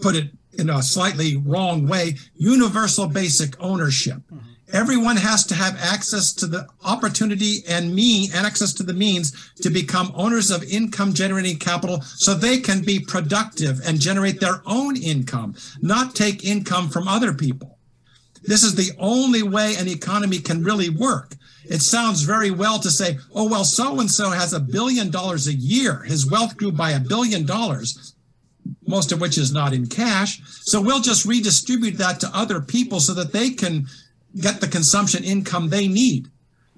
put 0.02 0.16
it 0.16 0.32
in 0.54 0.70
a 0.70 0.82
slightly 0.82 1.38
wrong 1.38 1.88
way 1.88 2.16
universal 2.36 3.08
basic 3.08 3.60
ownership. 3.62 4.22
Everyone 4.74 5.18
has 5.18 5.46
to 5.46 5.56
have 5.56 5.78
access 5.82 6.34
to 6.34 6.48
the 6.48 6.68
opportunity 6.84 7.64
and 7.68 7.94
mean 7.94 8.30
and 8.34 8.46
access 8.46 8.74
to 8.74 8.84
the 8.84 8.94
means 8.94 9.52
to 9.56 9.70
become 9.70 10.12
owners 10.16 10.52
of 10.52 10.64
income 10.64 11.14
generating 11.14 11.58
capital 11.58 12.02
so 12.02 12.34
they 12.34 12.60
can 12.60 12.82
be 12.82 13.00
productive 13.00 13.80
and 13.86 14.00
generate 14.00 14.40
their 14.40 14.62
own 14.66 14.96
income 14.96 15.56
not 15.82 16.16
take 16.16 16.46
income 16.46 16.90
from 16.90 17.08
other 17.08 17.34
people 17.34 17.78
this 18.44 18.64
is 18.64 18.76
the 18.76 18.92
only 19.00 19.44
way 19.44 19.76
an 19.76 19.88
economy 19.88 20.40
can 20.40 20.64
really 20.64 20.90
work 20.90 21.36
it 21.66 21.82
sounds 21.82 22.24
very 22.24 22.50
well 22.50 22.80
to 22.80 22.90
say, 22.90 23.20
oh, 23.36 23.48
well, 23.48 23.64
so 23.64 24.00
and 24.00 24.10
so 24.10 24.32
has 24.32 24.54
a 24.54 24.60
billion 24.60 25.12
dollars 25.12 25.46
a 25.46 25.54
year. 25.54 26.02
His 26.02 26.28
wealth 26.28 26.58
grew 26.58 26.72
by 26.72 26.92
a 26.92 27.00
billion 27.00 27.46
dollars 27.46 28.16
most 28.88 29.12
of 29.12 29.22
which 29.22 29.38
is 29.38 29.54
not 29.54 29.74
in 29.74 29.88
cash. 29.88 30.42
So 30.46 30.82
we'll 30.82 31.02
just 31.02 31.26
redistribute 31.26 31.98
that 31.98 32.20
to 32.22 32.32
other 32.34 32.60
people 32.60 33.00
so 33.00 33.14
that 33.14 33.32
they 33.32 33.52
can 33.52 33.88
get 34.40 34.62
the 34.62 34.68
consumption 34.68 35.24
income 35.24 35.70
they 35.70 35.88
need. 35.88 36.30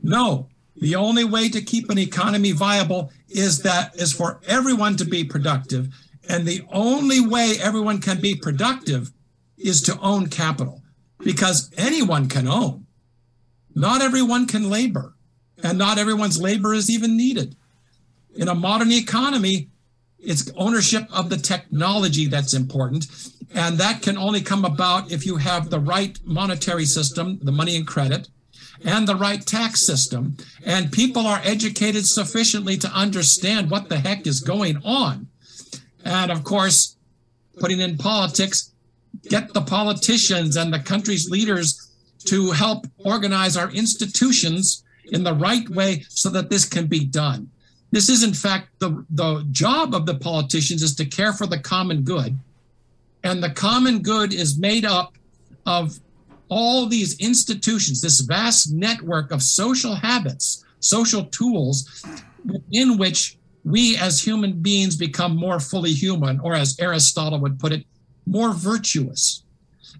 No, 0.01 0.47
the 0.75 0.95
only 0.95 1.23
way 1.23 1.49
to 1.49 1.61
keep 1.61 1.89
an 1.89 1.97
economy 1.97 2.51
viable 2.51 3.11
is 3.29 3.61
that 3.63 3.95
is 3.95 4.13
for 4.13 4.41
everyone 4.47 4.95
to 4.97 5.05
be 5.05 5.23
productive. 5.23 5.93
And 6.29 6.47
the 6.47 6.63
only 6.71 7.19
way 7.19 7.55
everyone 7.61 7.99
can 7.99 8.21
be 8.21 8.35
productive 8.35 9.11
is 9.57 9.81
to 9.83 9.99
own 9.99 10.27
capital 10.27 10.81
because 11.19 11.71
anyone 11.77 12.27
can 12.29 12.47
own. 12.47 12.85
Not 13.75 14.01
everyone 14.01 14.47
can 14.47 14.69
labor, 14.69 15.15
and 15.63 15.77
not 15.77 15.97
everyone's 15.97 16.41
labor 16.41 16.73
is 16.73 16.89
even 16.89 17.15
needed. 17.15 17.55
In 18.35 18.47
a 18.47 18.55
modern 18.55 18.91
economy, 18.91 19.69
it's 20.23 20.51
ownership 20.55 21.03
of 21.11 21.29
the 21.29 21.37
technology 21.37 22.27
that's 22.27 22.53
important. 22.53 23.07
And 23.53 23.77
that 23.77 24.01
can 24.01 24.17
only 24.17 24.41
come 24.41 24.63
about 24.63 25.11
if 25.11 25.25
you 25.25 25.37
have 25.37 25.69
the 25.69 25.79
right 25.79 26.17
monetary 26.23 26.85
system, 26.85 27.39
the 27.41 27.51
money 27.51 27.75
and 27.75 27.85
credit, 27.85 28.29
and 28.83 29.07
the 29.07 29.15
right 29.15 29.45
tax 29.45 29.85
system. 29.85 30.37
And 30.65 30.91
people 30.91 31.27
are 31.27 31.41
educated 31.43 32.05
sufficiently 32.05 32.77
to 32.77 32.87
understand 32.89 33.69
what 33.69 33.89
the 33.89 33.99
heck 33.99 34.25
is 34.25 34.39
going 34.39 34.77
on. 34.83 35.27
And 36.03 36.31
of 36.31 36.43
course, 36.43 36.95
putting 37.59 37.79
in 37.79 37.97
politics, 37.97 38.71
get 39.23 39.53
the 39.53 39.61
politicians 39.61 40.55
and 40.55 40.73
the 40.73 40.79
country's 40.79 41.29
leaders 41.29 41.91
to 42.25 42.51
help 42.51 42.87
organize 42.97 43.57
our 43.57 43.69
institutions 43.71 44.83
in 45.05 45.23
the 45.23 45.33
right 45.33 45.67
way 45.69 46.05
so 46.09 46.29
that 46.29 46.49
this 46.49 46.65
can 46.65 46.87
be 46.87 47.03
done. 47.03 47.50
This 47.91 48.09
is, 48.09 48.23
in 48.23 48.33
fact, 48.33 48.69
the, 48.79 49.05
the 49.09 49.45
job 49.51 49.93
of 49.93 50.05
the 50.05 50.15
politicians 50.15 50.81
is 50.81 50.95
to 50.95 51.05
care 51.05 51.33
for 51.33 51.45
the 51.45 51.59
common 51.59 52.03
good. 52.03 52.37
And 53.23 53.43
the 53.43 53.49
common 53.49 53.99
good 53.99 54.33
is 54.33 54.57
made 54.57 54.85
up 54.85 55.13
of 55.65 55.99
all 56.49 56.85
these 56.85 57.17
institutions, 57.19 58.01
this 58.01 58.21
vast 58.21 58.73
network 58.73 59.31
of 59.31 59.43
social 59.43 59.95
habits, 59.95 60.65
social 60.79 61.25
tools 61.25 62.03
in 62.71 62.97
which 62.97 63.37
we 63.63 63.97
as 63.97 64.21
human 64.21 64.61
beings 64.61 64.95
become 64.95 65.35
more 65.35 65.59
fully 65.59 65.93
human, 65.93 66.39
or 66.39 66.55
as 66.55 66.79
Aristotle 66.79 67.39
would 67.39 67.59
put 67.59 67.71
it, 67.71 67.85
more 68.25 68.53
virtuous. 68.53 69.43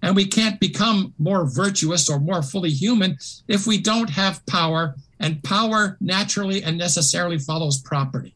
And 0.02 0.16
we 0.16 0.26
can't 0.26 0.58
become 0.58 1.14
more 1.18 1.46
virtuous 1.46 2.10
or 2.10 2.18
more 2.18 2.42
fully 2.42 2.70
human 2.70 3.18
if 3.46 3.66
we 3.66 3.78
don't 3.78 4.10
have 4.10 4.44
power 4.46 4.96
and 5.22 5.42
power 5.44 5.96
naturally 6.00 6.62
and 6.62 6.76
necessarily 6.76 7.38
follows 7.38 7.80
property, 7.80 8.34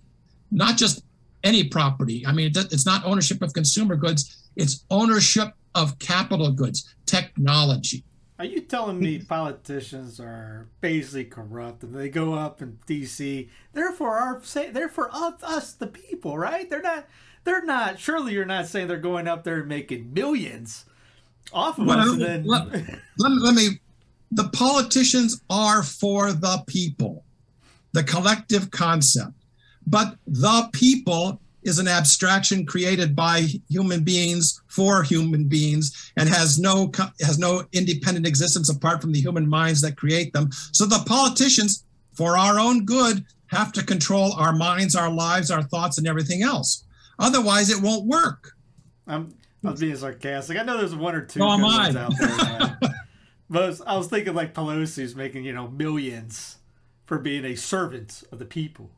not 0.50 0.78
just 0.78 1.02
any 1.44 1.64
property. 1.64 2.24
I 2.26 2.32
mean, 2.32 2.52
it's 2.54 2.86
not 2.86 3.04
ownership 3.04 3.42
of 3.42 3.52
consumer 3.52 3.96
goods, 3.96 4.48
it's 4.56 4.84
ownership 4.90 5.48
of 5.74 5.98
capital 5.98 6.50
goods, 6.52 6.94
technology. 7.04 8.04
Are 8.38 8.44
you 8.44 8.60
telling 8.60 8.98
me 9.00 9.18
politicians 9.18 10.20
are 10.20 10.68
basically 10.80 11.24
corrupt 11.24 11.82
and 11.82 11.94
they 11.94 12.08
go 12.08 12.34
up 12.34 12.60
in 12.62 12.78
D.C. 12.86 13.48
They're 13.72 13.92
for 13.92 14.16
our 14.16 14.42
say 14.42 14.70
they're 14.70 14.90
for 14.90 15.08
us, 15.14 15.42
us 15.42 15.72
the 15.72 15.86
people, 15.86 16.36
right? 16.38 16.68
They're 16.68 16.82
not. 16.82 17.06
They're 17.44 17.64
not. 17.64 17.98
Surely 17.98 18.32
you're 18.34 18.44
not 18.44 18.66
saying 18.66 18.88
they're 18.88 18.98
going 18.98 19.26
up 19.26 19.44
there 19.44 19.60
and 19.60 19.68
making 19.68 20.12
millions 20.12 20.84
off 21.52 21.78
of 21.78 21.86
Well, 21.86 21.98
us, 21.98 22.18
then 22.18 22.44
let- 22.44 22.66
let, 23.18 23.32
let 23.32 23.54
me 23.54 23.78
the 24.36 24.48
politicians 24.50 25.40
are 25.48 25.82
for 25.82 26.32
the 26.32 26.62
people 26.66 27.24
the 27.92 28.04
collective 28.04 28.70
concept 28.70 29.32
but 29.86 30.16
the 30.26 30.68
people 30.72 31.40
is 31.62 31.78
an 31.78 31.88
abstraction 31.88 32.64
created 32.64 33.16
by 33.16 33.40
human 33.68 34.04
beings 34.04 34.60
for 34.68 35.02
human 35.02 35.44
beings 35.44 36.12
and 36.16 36.28
has 36.28 36.58
no 36.58 36.92
has 37.20 37.38
no 37.38 37.64
independent 37.72 38.26
existence 38.26 38.68
apart 38.68 39.00
from 39.00 39.12
the 39.12 39.20
human 39.20 39.48
minds 39.48 39.80
that 39.80 39.96
create 39.96 40.32
them 40.32 40.50
so 40.72 40.84
the 40.84 41.02
politicians 41.06 41.84
for 42.12 42.36
our 42.36 42.58
own 42.60 42.84
good 42.84 43.24
have 43.46 43.72
to 43.72 43.82
control 43.82 44.32
our 44.34 44.52
minds 44.52 44.94
our 44.94 45.10
lives 45.10 45.50
our 45.50 45.62
thoughts 45.62 45.98
and 45.98 46.06
everything 46.06 46.42
else 46.42 46.84
otherwise 47.18 47.70
it 47.70 47.82
won't 47.82 48.04
work 48.04 48.52
I'm, 49.06 49.34
I'm 49.64 49.76
being 49.76 49.96
sarcastic. 49.96 50.58
I 50.58 50.62
know 50.62 50.78
there's 50.78 50.94
one 50.94 51.14
or 51.14 51.22
two 51.22 51.40
good 51.40 51.62
ones 51.62 51.96
out 51.96 52.12
there. 52.18 52.78
but 53.48 53.62
I 53.62 53.66
was, 53.66 53.80
I 53.82 53.96
was 53.96 54.08
thinking 54.08 54.34
like 54.34 54.54
Pelosi's 54.54 55.14
making 55.14 55.44
you 55.44 55.52
know 55.52 55.68
millions 55.68 56.56
for 57.04 57.18
being 57.18 57.44
a 57.44 57.54
servant 57.54 58.24
of 58.32 58.38
the 58.38 58.44
people. 58.44 58.90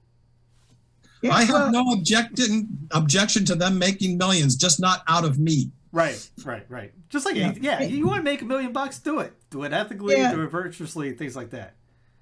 Yeah, 1.20 1.34
I 1.34 1.44
well, 1.44 1.64
have 1.64 1.72
no 1.72 1.92
objection 1.92 2.88
objection 2.92 3.44
to 3.46 3.54
them 3.54 3.78
making 3.78 4.18
millions, 4.18 4.56
just 4.56 4.80
not 4.80 5.02
out 5.08 5.24
of 5.24 5.38
me. 5.38 5.70
Right, 5.90 6.30
right, 6.44 6.64
right. 6.68 6.92
Just 7.08 7.24
like 7.24 7.34
Yeah. 7.34 7.54
yeah, 7.60 7.82
you 7.82 8.06
want 8.06 8.18
to 8.18 8.22
make 8.22 8.42
a 8.42 8.44
million 8.44 8.72
bucks, 8.72 8.98
do 8.98 9.20
it. 9.20 9.32
Do 9.50 9.64
it 9.64 9.72
ethically, 9.72 10.16
Yeah. 10.16 10.34
do 10.34 10.42
it 10.42 10.48
virtuously, 10.48 11.12
things 11.12 11.34
like 11.34 11.50
that. 11.50 11.74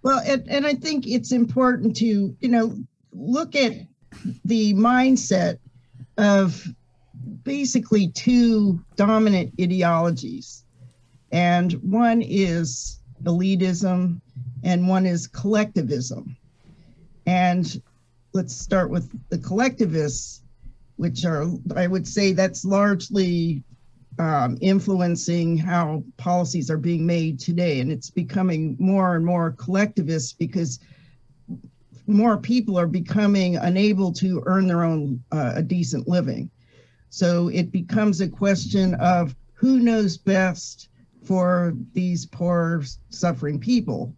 Well, 0.02 0.22
and, 0.24 0.48
and 0.48 0.66
I 0.66 0.74
think 0.74 1.06
it's 1.06 1.32
important 1.32 1.96
to, 1.96 2.36
you 2.38 2.48
know, 2.48 2.76
look 3.12 3.56
at 3.56 3.72
the 4.44 4.72
mindset 4.74 5.58
of 6.16 6.64
basically 7.42 8.08
two 8.08 8.80
dominant 8.94 9.52
ideologies. 9.60 10.64
And 11.36 11.74
one 11.82 12.22
is 12.22 12.98
elitism 13.24 14.22
and 14.64 14.88
one 14.88 15.04
is 15.04 15.26
collectivism. 15.26 16.34
And 17.26 17.82
let's 18.32 18.56
start 18.56 18.88
with 18.88 19.12
the 19.28 19.36
collectivists, 19.36 20.40
which 20.96 21.26
are, 21.26 21.46
I 21.74 21.88
would 21.88 22.08
say, 22.08 22.32
that's 22.32 22.64
largely 22.64 23.62
um, 24.18 24.56
influencing 24.62 25.58
how 25.58 26.04
policies 26.16 26.70
are 26.70 26.78
being 26.78 27.04
made 27.04 27.38
today. 27.38 27.80
And 27.80 27.92
it's 27.92 28.08
becoming 28.08 28.74
more 28.78 29.14
and 29.14 29.26
more 29.26 29.50
collectivist 29.50 30.38
because 30.38 30.80
more 32.06 32.38
people 32.38 32.78
are 32.78 32.86
becoming 32.86 33.56
unable 33.58 34.10
to 34.14 34.42
earn 34.46 34.68
their 34.68 34.84
own 34.84 35.22
uh, 35.32 35.52
a 35.56 35.62
decent 35.62 36.08
living. 36.08 36.48
So 37.10 37.48
it 37.48 37.70
becomes 37.72 38.22
a 38.22 38.28
question 38.28 38.94
of 38.94 39.36
who 39.52 39.80
knows 39.80 40.16
best 40.16 40.88
for 41.26 41.74
these 41.92 42.26
poor 42.26 42.82
suffering 43.10 43.58
people. 43.58 44.14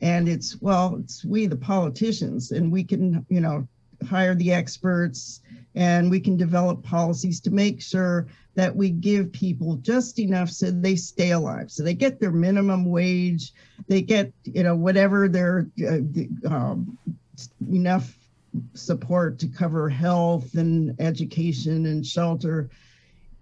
And 0.00 0.28
it's, 0.28 0.60
well, 0.60 0.96
it's 1.00 1.24
we, 1.24 1.46
the 1.46 1.56
politicians, 1.56 2.52
and 2.52 2.70
we 2.70 2.84
can, 2.84 3.26
you 3.28 3.40
know, 3.40 3.66
hire 4.06 4.34
the 4.34 4.52
experts 4.52 5.40
and 5.74 6.10
we 6.10 6.20
can 6.20 6.36
develop 6.36 6.82
policies 6.82 7.40
to 7.40 7.50
make 7.50 7.80
sure 7.82 8.26
that 8.54 8.74
we 8.74 8.90
give 8.90 9.32
people 9.32 9.76
just 9.76 10.18
enough 10.18 10.50
so 10.50 10.70
they 10.70 10.96
stay 10.96 11.30
alive 11.32 11.70
so 11.70 11.82
they 11.82 11.94
get 11.94 12.20
their 12.20 12.30
minimum 12.30 12.84
wage 12.84 13.52
they 13.88 14.00
get 14.00 14.32
you 14.44 14.62
know 14.62 14.76
whatever 14.76 15.28
their 15.28 15.68
uh, 15.84 16.48
um, 16.48 16.96
enough 17.72 18.16
support 18.74 19.38
to 19.38 19.48
cover 19.48 19.88
health 19.88 20.54
and 20.54 20.94
education 21.00 21.86
and 21.86 22.06
shelter 22.06 22.70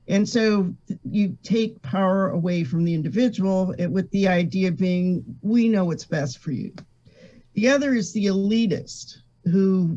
and 0.09 0.29
so 0.29 0.73
you 1.05 1.37
take 1.43 1.81
power 1.83 2.31
away 2.31 2.65
from 2.65 2.85
the 2.85 2.95
individual 2.95 3.75
eh, 3.79 3.87
with 3.87 4.11
the 4.11 4.29
idea 4.29 4.71
being 4.71 5.25
we 5.43 5.69
know 5.69 5.85
what's 5.87 6.05
best 6.05 6.39
for 6.39 6.53
you. 6.53 6.73
The 7.55 7.69
other 7.69 7.95
is 7.95 8.13
the 8.13 8.27
elitist 8.27 9.19
who 9.51 9.97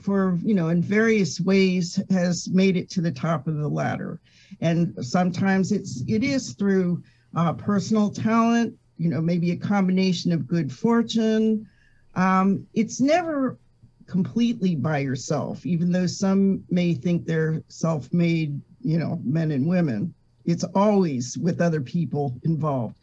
for 0.00 0.38
you 0.42 0.54
know 0.54 0.68
in 0.68 0.82
various 0.82 1.40
ways 1.40 2.00
has 2.10 2.48
made 2.48 2.76
it 2.76 2.90
to 2.90 3.00
the 3.00 3.12
top 3.12 3.46
of 3.46 3.56
the 3.56 3.68
ladder. 3.68 4.20
And 4.60 4.94
sometimes 5.04 5.72
it's 5.72 6.02
it 6.06 6.22
is 6.22 6.52
through 6.52 7.02
uh, 7.34 7.52
personal 7.54 8.10
talent 8.10 8.76
you 8.98 9.08
know 9.08 9.20
maybe 9.20 9.50
a 9.50 9.56
combination 9.56 10.32
of 10.32 10.46
good 10.46 10.72
fortune. 10.72 11.68
Um, 12.14 12.66
it's 12.74 13.00
never 13.00 13.58
completely 14.06 14.74
by 14.74 14.98
yourself 14.98 15.64
even 15.66 15.90
though 15.90 16.06
some 16.06 16.62
may 16.70 16.94
think 16.94 17.24
they're 17.24 17.62
self-made 17.68 18.60
you 18.80 18.98
know 18.98 19.20
men 19.24 19.50
and 19.50 19.66
women 19.66 20.12
it's 20.44 20.64
always 20.74 21.38
with 21.38 21.60
other 21.60 21.80
people 21.80 22.38
involved 22.44 22.98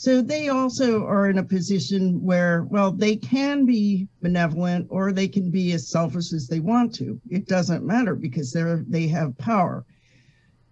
so 0.00 0.22
they 0.22 0.48
also 0.48 1.04
are 1.04 1.28
in 1.28 1.36
a 1.36 1.44
position 1.44 2.22
where, 2.22 2.62
well, 2.62 2.90
they 2.90 3.16
can 3.16 3.66
be 3.66 4.08
benevolent 4.22 4.86
or 4.88 5.12
they 5.12 5.28
can 5.28 5.50
be 5.50 5.72
as 5.72 5.90
selfish 5.90 6.32
as 6.32 6.48
they 6.48 6.58
want 6.58 6.94
to. 6.94 7.20
It 7.28 7.46
doesn't 7.46 7.84
matter 7.84 8.14
because 8.14 8.50
they're 8.50 8.82
they 8.88 9.08
have 9.08 9.36
power. 9.36 9.84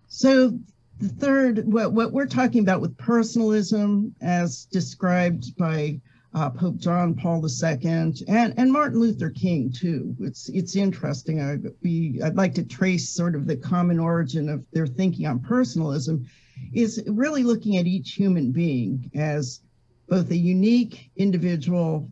So 0.07 0.59
the 0.99 1.11
third, 1.11 1.71
what, 1.71 1.93
what 1.93 2.13
we're 2.13 2.25
talking 2.25 2.63
about 2.63 2.81
with 2.81 2.97
personalism, 2.97 4.15
as 4.23 4.65
described 4.65 5.55
by 5.59 6.01
uh, 6.39 6.51
Pope 6.51 6.77
John 6.77 7.15
Paul 7.15 7.45
II 7.45 8.15
and 8.29 8.55
and 8.57 8.73
Martin 8.73 9.01
Luther 9.01 9.31
King 9.31 9.73
too. 9.73 10.15
It's 10.21 10.49
it's 10.51 10.77
interesting. 10.77 11.41
I 11.43 11.57
be 11.83 12.21
I'd 12.23 12.37
like 12.37 12.55
to 12.55 12.65
trace 12.65 13.09
sort 13.09 13.35
of 13.35 13.47
the 13.47 13.57
common 13.57 13.99
origin 13.99 14.49
of 14.49 14.65
their 14.73 14.87
thinking 14.87 15.27
on 15.27 15.41
personalism 15.41 16.25
is 16.73 17.03
really 17.09 17.43
looking 17.43 17.77
at 17.77 17.87
each 17.87 18.13
human 18.13 18.53
being 18.53 19.11
as 19.17 19.63
both 20.09 20.31
a 20.31 20.37
unique 20.37 21.11
individual 21.17 22.11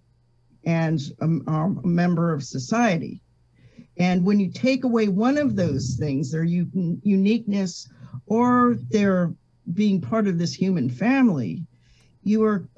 and 0.65 1.01
a, 1.21 1.27
a 1.27 1.87
member 1.87 2.33
of 2.33 2.43
society. 2.43 3.23
And 3.97 4.25
when 4.25 4.41
you 4.41 4.51
take 4.51 4.83
away 4.83 5.07
one 5.07 5.39
of 5.39 5.55
those 5.55 5.95
things, 5.95 6.33
their 6.33 6.45
u- 6.45 7.01
uniqueness 7.03 7.89
or 8.27 8.77
their 8.91 9.33
being 9.73 10.01
part 10.01 10.27
of 10.27 10.39
this 10.39 10.53
human 10.53 10.91
family, 10.91 11.65
you 12.25 12.43
are 12.43 12.69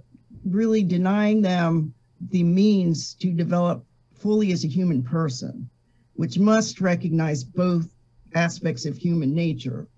really 0.44 0.82
denying 0.82 1.42
them 1.42 1.94
the 2.30 2.42
means 2.42 3.14
to 3.14 3.30
develop 3.30 3.84
fully 4.14 4.52
as 4.52 4.64
a 4.64 4.68
human 4.68 5.02
person, 5.02 5.68
which 6.14 6.38
must 6.38 6.80
recognize 6.80 7.44
both 7.44 7.88
aspects 8.34 8.84
of 8.84 8.96
human 8.96 9.34
nature. 9.34 9.88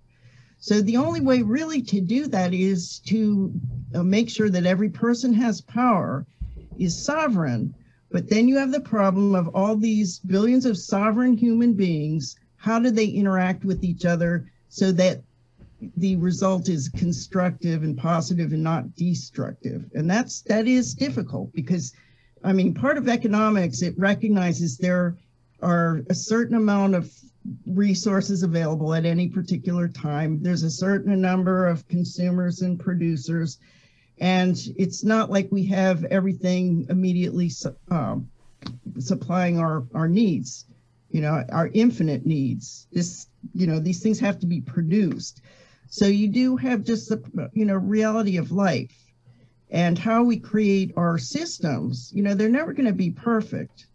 So 0.59 0.83
the 0.83 0.99
only 0.99 1.23
way 1.23 1.41
really 1.41 1.81
to 1.83 2.01
do 2.01 2.27
that 2.29 2.53
is 2.53 2.99
to 3.07 3.53
uh, 3.95 4.03
make 4.03 4.29
sure 4.29 4.51
that 4.51 4.67
every 4.67 4.91
person 4.91 5.33
has 5.35 5.63
power, 5.63 6.27
is 6.79 7.03
sovereign. 7.03 7.75
But 8.11 8.29
then 8.29 8.47
you 8.47 8.59
have 8.59 8.73
the 8.73 8.81
problem 8.81 9.35
of 9.35 9.49
all 9.55 9.77
these 9.77 10.19
billions 10.19 10.67
of 10.67 10.77
sovereign 10.77 11.37
human 11.37 11.73
beings. 11.73 12.37
How 12.57 12.79
do 12.79 12.91
they 12.91 13.07
interact 13.07 13.65
with 13.65 13.83
each 13.83 14.05
other 14.05 14.51
so 14.69 14.93
that 14.93 15.23
the 15.97 16.17
result 16.17 16.69
is 16.69 16.89
constructive 16.89 17.83
and 17.83 17.97
positive 17.97 18.53
and 18.53 18.63
not 18.63 18.95
destructive? 18.95 19.85
And 19.95 20.11
that's 20.11 20.43
that 20.43 20.67
is 20.67 20.95
difficult 20.95 21.53
because, 21.53 21.93
I 22.45 22.53
mean, 22.53 22.75
part 22.75 22.99
of 22.99 23.09
economics 23.09 23.83
it 23.83 23.99
recognizes 23.99 24.77
there 24.77 25.17
are 25.63 26.03
a 26.09 26.15
certain 26.15 26.57
amount 26.57 26.95
of 26.95 27.11
resources 27.67 28.43
available 28.43 28.95
at 28.95 29.07
any 29.07 29.29
particular 29.29 29.89
time. 29.89 30.43
There's 30.43 30.63
a 30.63 30.71
certain 30.71 31.21
number 31.21 31.67
of 31.67 31.87
consumers 31.89 32.63
and 32.63 32.79
producers, 32.79 33.59
and 34.19 34.57
it's 34.77 35.05
not 35.05 35.31
like 35.31 35.49
we 35.51 35.65
have 35.67 36.05
everything 36.05 36.87
immediately 36.91 37.51
um, 37.91 38.29
supplying 38.99 39.59
our, 39.59 39.85
our 39.95 40.09
needs, 40.09 40.67
you 41.11 41.21
know, 41.23 41.45
our 41.51 41.71
infinite 41.73 42.27
needs. 42.27 42.87
This, 42.93 43.27
you 43.55 43.67
know, 43.67 43.79
these 43.79 44.03
things 44.03 44.21
have 44.21 44.39
to 44.41 44.47
be 44.47 44.61
produced. 44.61 45.41
So 45.93 46.07
you 46.07 46.29
do 46.29 46.57
have 46.57 46.85
just 46.85 47.09
the, 47.09 47.51
you 47.53 47.65
know, 47.65 47.75
reality 47.75 48.37
of 48.37 48.53
life 48.53 48.95
and 49.71 49.99
how 49.99 50.23
we 50.23 50.39
create 50.39 50.93
our 50.97 51.19
systems. 51.19 52.13
You 52.15 52.23
know, 52.23 52.35
they're 52.35 52.49
never 52.49 52.73
going 52.73 52.87
to 52.87 52.93
be 52.93 53.11
perfect, 53.11 53.87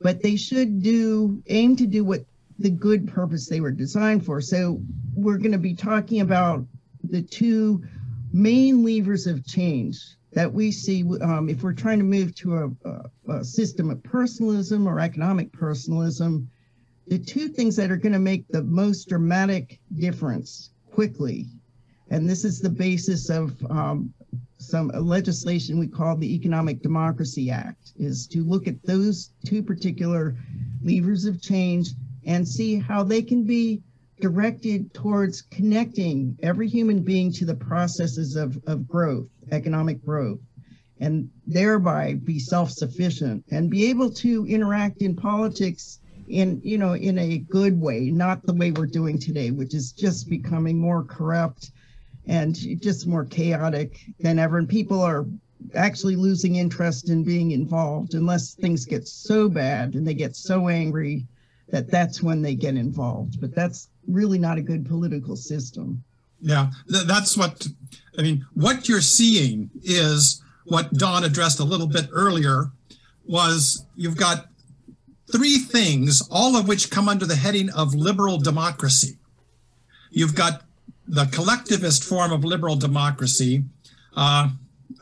but 0.00 0.22
they 0.22 0.36
should 0.36 0.82
do 0.82 1.42
aim 1.48 1.76
to 1.76 1.86
do 1.86 2.04
what 2.04 2.24
the 2.58 2.70
good 2.70 3.06
purpose 3.06 3.48
they 3.48 3.60
were 3.60 3.70
designed 3.70 4.24
for. 4.24 4.40
So 4.40 4.80
we're 5.14 5.36
going 5.36 5.52
to 5.52 5.58
be 5.58 5.74
talking 5.74 6.22
about 6.22 6.66
the 7.04 7.20
two 7.20 7.84
main 8.32 8.82
levers 8.82 9.26
of 9.26 9.46
change 9.46 10.16
that 10.32 10.50
we 10.50 10.72
see 10.72 11.04
um, 11.20 11.50
if 11.50 11.62
we're 11.62 11.74
trying 11.74 11.98
to 11.98 12.04
move 12.04 12.34
to 12.36 12.56
a, 12.56 12.88
a, 12.88 13.38
a 13.40 13.44
system 13.44 13.90
of 13.90 14.02
personalism 14.02 14.86
or 14.86 15.00
economic 15.00 15.52
personalism. 15.52 16.48
The 17.08 17.18
two 17.18 17.48
things 17.48 17.76
that 17.76 17.90
are 17.90 17.96
going 17.98 18.14
to 18.14 18.18
make 18.18 18.48
the 18.48 18.62
most 18.62 19.10
dramatic 19.10 19.80
difference 19.94 20.70
quickly, 20.96 21.46
and 22.08 22.26
this 22.26 22.42
is 22.42 22.58
the 22.58 22.70
basis 22.70 23.28
of 23.28 23.54
um, 23.68 24.14
some 24.56 24.88
legislation 24.88 25.78
we 25.78 25.86
call 25.86 26.16
the 26.16 26.34
Economic 26.34 26.80
Democracy 26.80 27.50
Act, 27.50 27.92
is 27.98 28.26
to 28.28 28.42
look 28.42 28.66
at 28.66 28.82
those 28.82 29.32
two 29.44 29.62
particular 29.62 30.34
levers 30.82 31.26
of 31.26 31.42
change 31.42 31.90
and 32.24 32.48
see 32.48 32.78
how 32.78 33.02
they 33.02 33.20
can 33.20 33.44
be 33.44 33.82
directed 34.22 34.94
towards 34.94 35.42
connecting 35.42 36.34
every 36.42 36.66
human 36.66 37.02
being 37.02 37.30
to 37.30 37.44
the 37.44 37.54
processes 37.54 38.34
of, 38.34 38.58
of 38.66 38.88
growth, 38.88 39.28
economic 39.52 40.02
growth, 40.02 40.40
and 40.98 41.28
thereby 41.46 42.14
be 42.14 42.38
self-sufficient 42.38 43.44
and 43.50 43.68
be 43.68 43.84
able 43.84 44.10
to 44.10 44.46
interact 44.46 45.02
in 45.02 45.14
politics 45.14 46.00
in 46.28 46.60
you 46.64 46.78
know 46.78 46.94
in 46.94 47.18
a 47.18 47.38
good 47.38 47.80
way 47.80 48.10
not 48.10 48.44
the 48.44 48.54
way 48.54 48.70
we're 48.72 48.86
doing 48.86 49.18
today 49.18 49.50
which 49.50 49.74
is 49.74 49.92
just 49.92 50.28
becoming 50.28 50.78
more 50.78 51.02
corrupt 51.04 51.70
and 52.26 52.56
just 52.80 53.06
more 53.06 53.24
chaotic 53.24 54.00
than 54.20 54.38
ever 54.38 54.58
and 54.58 54.68
people 54.68 55.00
are 55.00 55.26
actually 55.74 56.16
losing 56.16 56.56
interest 56.56 57.08
in 57.08 57.24
being 57.24 57.52
involved 57.52 58.14
unless 58.14 58.54
things 58.54 58.84
get 58.84 59.06
so 59.06 59.48
bad 59.48 59.94
and 59.94 60.06
they 60.06 60.14
get 60.14 60.36
so 60.36 60.68
angry 60.68 61.26
that 61.68 61.90
that's 61.90 62.22
when 62.22 62.42
they 62.42 62.54
get 62.54 62.76
involved 62.76 63.40
but 63.40 63.54
that's 63.54 63.88
really 64.08 64.38
not 64.38 64.58
a 64.58 64.62
good 64.62 64.86
political 64.86 65.36
system 65.36 66.02
Yeah, 66.40 66.70
th- 66.90 67.06
that's 67.06 67.36
what 67.36 67.66
I 68.18 68.22
mean. 68.22 68.44
What 68.54 68.88
you're 68.88 69.00
seeing 69.00 69.70
is 69.82 70.42
what 70.66 70.92
Dawn 70.92 71.24
addressed 71.24 71.60
a 71.60 71.64
little 71.64 71.86
bit 71.86 72.08
earlier 72.12 72.70
was 73.24 73.84
you've 73.96 74.16
got 74.16 74.46
three 75.32 75.58
things, 75.58 76.22
all 76.30 76.56
of 76.56 76.68
which 76.68 76.90
come 76.90 77.08
under 77.08 77.26
the 77.26 77.36
heading 77.36 77.70
of 77.70 77.94
liberal 77.94 78.38
democracy. 78.38 79.16
You've 80.10 80.34
got 80.34 80.62
the 81.06 81.26
collectivist 81.26 82.04
form 82.04 82.32
of 82.32 82.44
liberal 82.44 82.76
democracy. 82.76 83.64
Uh, 84.16 84.50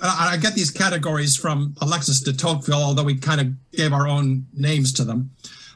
I 0.03 0.37
get 0.39 0.55
these 0.55 0.71
categories 0.71 1.37
from 1.37 1.75
Alexis 1.81 2.21
de 2.21 2.33
Tocqueville, 2.33 2.83
although 2.83 3.05
we 3.05 3.17
kind 3.17 3.41
of 3.41 3.73
gave 3.73 3.93
our 3.93 4.09
own 4.09 4.47
names 4.55 4.93
to 4.95 5.05
them. 5.05 5.31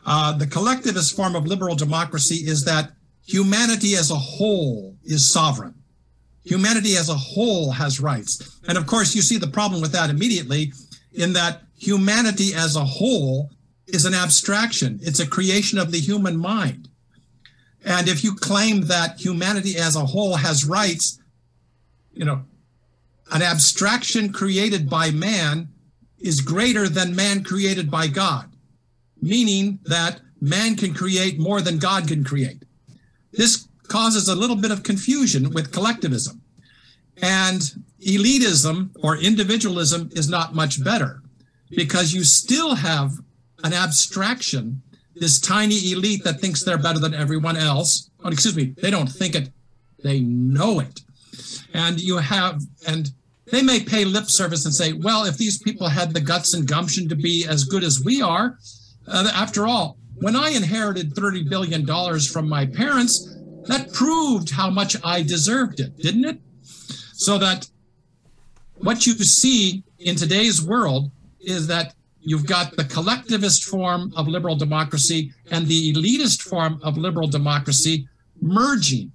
Uh, 0.04 0.32
the 0.32 0.46
collectivist 0.46 1.14
form 1.14 1.36
of 1.36 1.46
liberal 1.46 1.76
democracy 1.76 2.36
is 2.36 2.64
that 2.64 2.92
humanity 3.26 3.94
as 3.94 4.10
a 4.10 4.16
whole 4.16 4.96
is 5.04 5.30
sovereign. 5.30 5.74
Humanity 6.44 6.96
as 6.96 7.10
a 7.10 7.14
whole 7.14 7.70
has 7.72 8.00
rights. 8.00 8.58
And 8.66 8.78
of 8.78 8.86
course, 8.86 9.14
you 9.14 9.20
see 9.20 9.36
the 9.36 9.46
problem 9.46 9.82
with 9.82 9.92
that 9.92 10.08
immediately 10.08 10.72
in 11.12 11.34
that 11.34 11.62
humanity 11.76 12.54
as 12.54 12.76
a 12.76 12.84
whole 12.84 13.50
is 13.88 14.04
an 14.04 14.14
abstraction, 14.14 15.00
it's 15.02 15.20
a 15.20 15.26
creation 15.26 15.78
of 15.78 15.90
the 15.92 16.00
human 16.00 16.36
mind. 16.36 16.88
And 17.84 18.08
if 18.08 18.22
you 18.22 18.34
claim 18.34 18.82
that 18.82 19.20
humanity 19.20 19.76
as 19.76 19.96
a 19.96 20.06
whole 20.06 20.36
has 20.36 20.64
rights, 20.64 21.18
you 22.12 22.24
know, 22.24 22.42
an 23.30 23.42
abstraction 23.42 24.32
created 24.32 24.88
by 24.88 25.10
man 25.10 25.68
is 26.18 26.40
greater 26.40 26.88
than 26.88 27.14
man 27.14 27.44
created 27.44 27.90
by 27.90 28.08
God, 28.08 28.50
meaning 29.20 29.78
that 29.84 30.20
man 30.40 30.76
can 30.76 30.94
create 30.94 31.38
more 31.38 31.60
than 31.60 31.78
God 31.78 32.08
can 32.08 32.24
create. 32.24 32.62
This 33.32 33.68
causes 33.88 34.28
a 34.28 34.34
little 34.34 34.56
bit 34.56 34.70
of 34.70 34.82
confusion 34.82 35.50
with 35.50 35.72
collectivism. 35.72 36.42
And 37.20 37.62
elitism 38.06 38.90
or 39.02 39.16
individualism 39.16 40.10
is 40.12 40.28
not 40.28 40.54
much 40.54 40.82
better 40.82 41.22
because 41.70 42.12
you 42.12 42.24
still 42.24 42.76
have 42.76 43.12
an 43.64 43.72
abstraction, 43.72 44.82
this 45.14 45.40
tiny 45.40 45.92
elite 45.92 46.24
that 46.24 46.40
thinks 46.40 46.62
they're 46.62 46.78
better 46.78 46.98
than 46.98 47.14
everyone 47.14 47.56
else. 47.56 48.10
Oh, 48.22 48.28
excuse 48.28 48.56
me, 48.56 48.74
they 48.80 48.90
don't 48.90 49.08
think 49.08 49.34
it, 49.34 49.50
they 50.02 50.20
know 50.20 50.80
it. 50.80 51.00
And 51.74 52.00
you 52.00 52.18
have, 52.18 52.62
and 52.86 53.10
they 53.46 53.62
may 53.62 53.80
pay 53.80 54.04
lip 54.04 54.26
service 54.26 54.64
and 54.64 54.74
say, 54.74 54.92
well, 54.92 55.24
if 55.24 55.36
these 55.36 55.58
people 55.58 55.88
had 55.88 56.12
the 56.12 56.20
guts 56.20 56.54
and 56.54 56.66
gumption 56.66 57.08
to 57.08 57.16
be 57.16 57.46
as 57.46 57.64
good 57.64 57.84
as 57.84 58.02
we 58.04 58.22
are, 58.22 58.58
uh, 59.06 59.30
after 59.34 59.66
all, 59.66 59.96
when 60.16 60.36
I 60.36 60.50
inherited 60.50 61.14
$30 61.14 61.48
billion 61.48 61.86
from 62.20 62.48
my 62.48 62.66
parents, 62.66 63.36
that 63.66 63.92
proved 63.92 64.50
how 64.50 64.70
much 64.70 64.96
I 65.04 65.22
deserved 65.22 65.80
it, 65.80 65.96
didn't 65.96 66.24
it? 66.24 66.40
So 67.12 67.38
that 67.38 67.68
what 68.76 69.06
you 69.06 69.14
see 69.14 69.82
in 69.98 70.16
today's 70.16 70.62
world 70.62 71.10
is 71.40 71.66
that 71.68 71.94
you've 72.28 72.46
got 72.46 72.76
the 72.76 72.84
collectivist 72.84 73.64
form 73.64 74.12
of 74.16 74.28
liberal 74.28 74.54
democracy 74.54 75.32
and 75.50 75.66
the 75.66 75.92
elitist 75.92 76.42
form 76.42 76.78
of 76.82 76.98
liberal 76.98 77.26
democracy 77.26 78.06
merging 78.40 79.10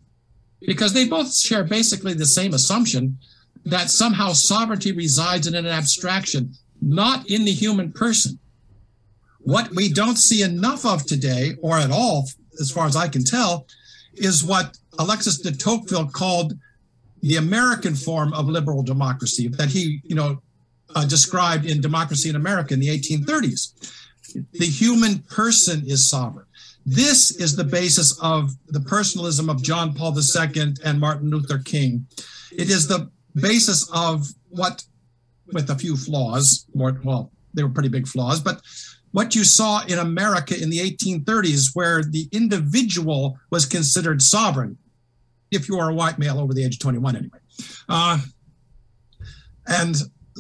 because 0.62 0.94
they 0.94 1.08
both 1.08 1.36
share 1.36 1.64
basically 1.64 2.14
the 2.14 2.26
same 2.26 2.54
assumption 2.54 3.18
that 3.66 3.90
somehow 3.90 4.34
sovereignty 4.34 4.92
resides 4.92 5.48
in 5.48 5.56
an 5.56 5.66
abstraction, 5.66 6.54
not 6.82 7.30
in 7.30 7.46
the 7.46 7.52
human 7.52 7.92
person. 7.92 8.40
What 9.40 9.70
we 9.76 9.92
don't 9.92 10.18
see 10.18 10.42
enough 10.42 10.86
of 10.86 11.06
today, 11.06 11.54
or 11.62 11.78
at 11.78 11.92
all, 11.92 12.28
as 12.60 12.72
far 12.72 12.88
as 12.88 12.96
I 12.96 13.08
can 13.08 13.24
tell, 13.24 13.68
is 14.16 14.44
what 14.44 14.78
Alexis 15.00 15.40
de 15.40 15.52
Tocqueville 15.52 16.10
called 16.10 16.54
the 17.22 17.38
American 17.38 17.96
form 17.96 18.34
of 18.34 18.48
liberal 18.48 18.84
democracy 18.84 19.48
that 19.50 19.70
he, 19.70 20.02
you 20.04 20.16
know, 20.16 20.42
uh, 20.96 21.06
described 21.06 21.66
in 21.66 21.82
Democracy 21.82 22.30
in 22.30 22.36
America 22.36 22.74
in 22.74 22.80
the 22.80 22.88
1830s. 22.88 23.92
The 24.54 24.66
human 24.66 25.20
person 25.20 25.84
is 25.86 26.10
sovereign. 26.10 26.46
This 26.86 27.32
is 27.32 27.56
the 27.56 27.64
basis 27.64 28.18
of 28.22 28.52
the 28.68 28.82
personalism 28.82 29.50
of 29.50 29.64
John 29.64 29.94
Paul 29.94 30.18
II 30.18 30.74
and 30.84 31.00
Martin 31.00 31.30
Luther 31.30 31.60
King. 31.60 32.06
It 32.52 32.70
is 32.70 32.88
the 32.88 33.10
basis 33.36 33.90
of 33.94 34.28
what, 34.50 34.84
with 35.54 35.70
a 35.70 35.76
few 35.76 35.96
flaws, 35.96 36.66
more 36.74 37.00
well, 37.04 37.32
they 37.54 37.64
were 37.64 37.70
pretty 37.70 37.90
big 37.90 38.08
flaws, 38.08 38.40
but 38.40 38.62
what 39.12 39.36
you 39.36 39.44
saw 39.44 39.84
in 39.86 40.00
America 40.00 40.60
in 40.62 40.72
the 40.72 40.80
1830s, 40.80 41.70
where 41.74 42.04
the 42.04 42.28
individual 42.32 43.38
was 43.52 43.66
considered 43.66 44.22
sovereign, 44.22 44.78
if 45.52 45.70
you 45.70 45.78
are 45.78 45.92
a 45.92 45.94
white 45.94 46.18
male 46.18 46.40
over 46.40 46.54
the 46.54 46.66
age 46.66 46.76
of 46.76 46.80
21, 46.80 47.16
anyway. 47.16 47.38
Uh, 47.88 48.20
and 49.68 49.96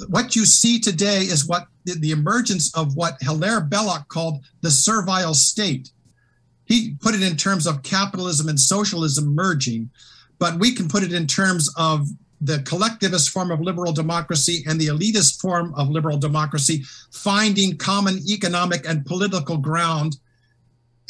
what 0.07 0.35
you 0.35 0.45
see 0.45 0.79
today 0.79 1.19
is 1.19 1.47
what 1.47 1.67
the, 1.85 1.93
the 1.93 2.11
emergence 2.11 2.75
of 2.75 2.95
what 2.95 3.17
Hilaire 3.21 3.61
Belloc 3.61 4.07
called 4.07 4.43
the 4.61 4.71
servile 4.71 5.33
state. 5.33 5.91
He 6.65 6.95
put 7.01 7.15
it 7.15 7.21
in 7.21 7.35
terms 7.35 7.67
of 7.67 7.83
capitalism 7.83 8.49
and 8.49 8.59
socialism 8.59 9.35
merging, 9.35 9.89
but 10.39 10.59
we 10.59 10.73
can 10.73 10.87
put 10.87 11.03
it 11.03 11.13
in 11.13 11.27
terms 11.27 11.71
of 11.77 12.07
the 12.41 12.59
collectivist 12.63 13.29
form 13.29 13.51
of 13.51 13.61
liberal 13.61 13.93
democracy 13.93 14.63
and 14.67 14.79
the 14.79 14.87
elitist 14.87 15.39
form 15.39 15.73
of 15.75 15.89
liberal 15.89 16.17
democracy 16.17 16.83
finding 17.11 17.77
common 17.77 18.19
economic 18.27 18.87
and 18.87 19.05
political 19.05 19.57
ground 19.57 20.17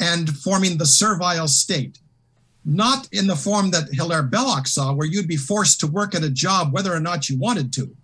and 0.00 0.30
forming 0.38 0.78
the 0.78 0.86
servile 0.86 1.48
state. 1.48 1.98
Not 2.64 3.08
in 3.12 3.26
the 3.26 3.36
form 3.36 3.70
that 3.72 3.92
Hilaire 3.92 4.22
Belloc 4.22 4.66
saw, 4.66 4.94
where 4.94 5.06
you'd 5.06 5.28
be 5.28 5.36
forced 5.36 5.80
to 5.80 5.86
work 5.86 6.14
at 6.14 6.22
a 6.22 6.30
job 6.30 6.72
whether 6.72 6.94
or 6.94 7.00
not 7.00 7.28
you 7.28 7.38
wanted 7.38 7.72
to, 7.74 7.94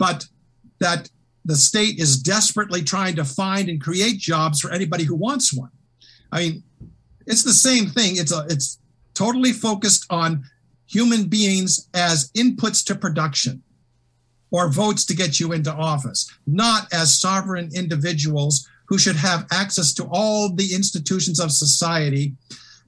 but 0.00 0.26
that 0.80 1.10
the 1.44 1.54
state 1.54 1.98
is 1.98 2.20
desperately 2.20 2.82
trying 2.82 3.14
to 3.16 3.24
find 3.24 3.68
and 3.68 3.80
create 3.80 4.18
jobs 4.18 4.60
for 4.60 4.72
anybody 4.72 5.04
who 5.04 5.14
wants 5.14 5.52
one. 5.54 5.70
I 6.32 6.40
mean, 6.40 6.62
it's 7.26 7.44
the 7.44 7.52
same 7.52 7.86
thing. 7.86 8.16
It's 8.16 8.32
a 8.32 8.46
it's 8.48 8.78
totally 9.14 9.52
focused 9.52 10.06
on 10.10 10.44
human 10.86 11.24
beings 11.28 11.88
as 11.94 12.30
inputs 12.32 12.84
to 12.86 12.94
production 12.94 13.62
or 14.50 14.72
votes 14.72 15.04
to 15.04 15.14
get 15.14 15.38
you 15.38 15.52
into 15.52 15.72
office, 15.72 16.28
not 16.46 16.92
as 16.92 17.20
sovereign 17.20 17.70
individuals 17.74 18.66
who 18.86 18.98
should 18.98 19.16
have 19.16 19.46
access 19.52 19.92
to 19.94 20.08
all 20.10 20.52
the 20.52 20.74
institutions 20.74 21.38
of 21.38 21.52
society 21.52 22.32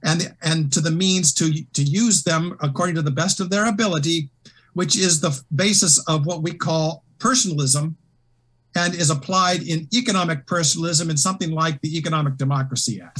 and, 0.03 0.35
and 0.41 0.73
to 0.73 0.81
the 0.81 0.91
means 0.91 1.33
to, 1.33 1.53
to 1.73 1.83
use 1.83 2.23
them 2.23 2.57
according 2.59 2.95
to 2.95 3.01
the 3.01 3.11
best 3.11 3.39
of 3.39 3.49
their 3.49 3.67
ability, 3.67 4.29
which 4.73 4.97
is 4.97 5.21
the 5.21 5.41
basis 5.55 5.97
of 6.09 6.25
what 6.25 6.41
we 6.41 6.51
call 6.51 7.02
personalism 7.27 7.95
and 8.75 8.93
is 8.93 9.09
applied 9.09 9.61
in 9.63 9.87
economic 9.93 10.45
personalism 10.45 11.09
in 11.09 11.15
something 11.17 11.51
like 11.51 11.79
the 11.81 11.97
Economic 11.97 12.35
Democracy 12.37 12.99
Act. 13.01 13.19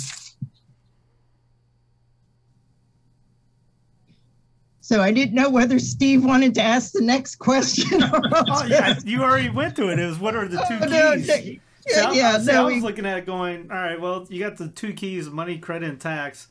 So 4.82 5.02
I 5.02 5.12
didn't 5.12 5.34
know 5.36 5.50
whether 5.50 5.80
Steve 5.80 6.26
wanted 6.26 6.54
to 6.56 6.62
ask 6.62 6.92
the 6.92 7.02
next 7.02 7.38
question. 7.38 8.04
Oh, 8.04 8.65
yeah, 8.67 9.00
you 9.06 9.23
already 9.23 9.50
went 9.50 9.75
to 9.77 9.90
it. 9.90 9.98
It 10.00 10.06
was 10.06 10.19
what 10.19 10.36
are 10.36 10.48
the 10.48 10.58
two 10.67 10.77
Oh, 10.82 10.86
no, 10.86 11.15
keys? 11.15 11.27
no, 11.27 11.34
See, 11.36 11.62
yeah, 11.88 12.10
I, 12.10 12.12
yeah, 12.13 12.40
see, 12.40 12.52
I 12.52 12.62
was 12.63 12.73
we- 12.75 12.82
looking 12.82 13.06
at 13.06 13.19
it 13.19 13.25
going, 13.25 13.71
all 13.71 13.77
right, 13.77 14.00
well, 14.00 14.25
you 14.30 14.40
got 14.40 14.58
the 14.58 14.67
two 14.67 14.94
keys 14.94 15.30
money, 15.30 15.58
credit, 15.58 15.90
and 15.90 16.02
tax. 16.02 16.48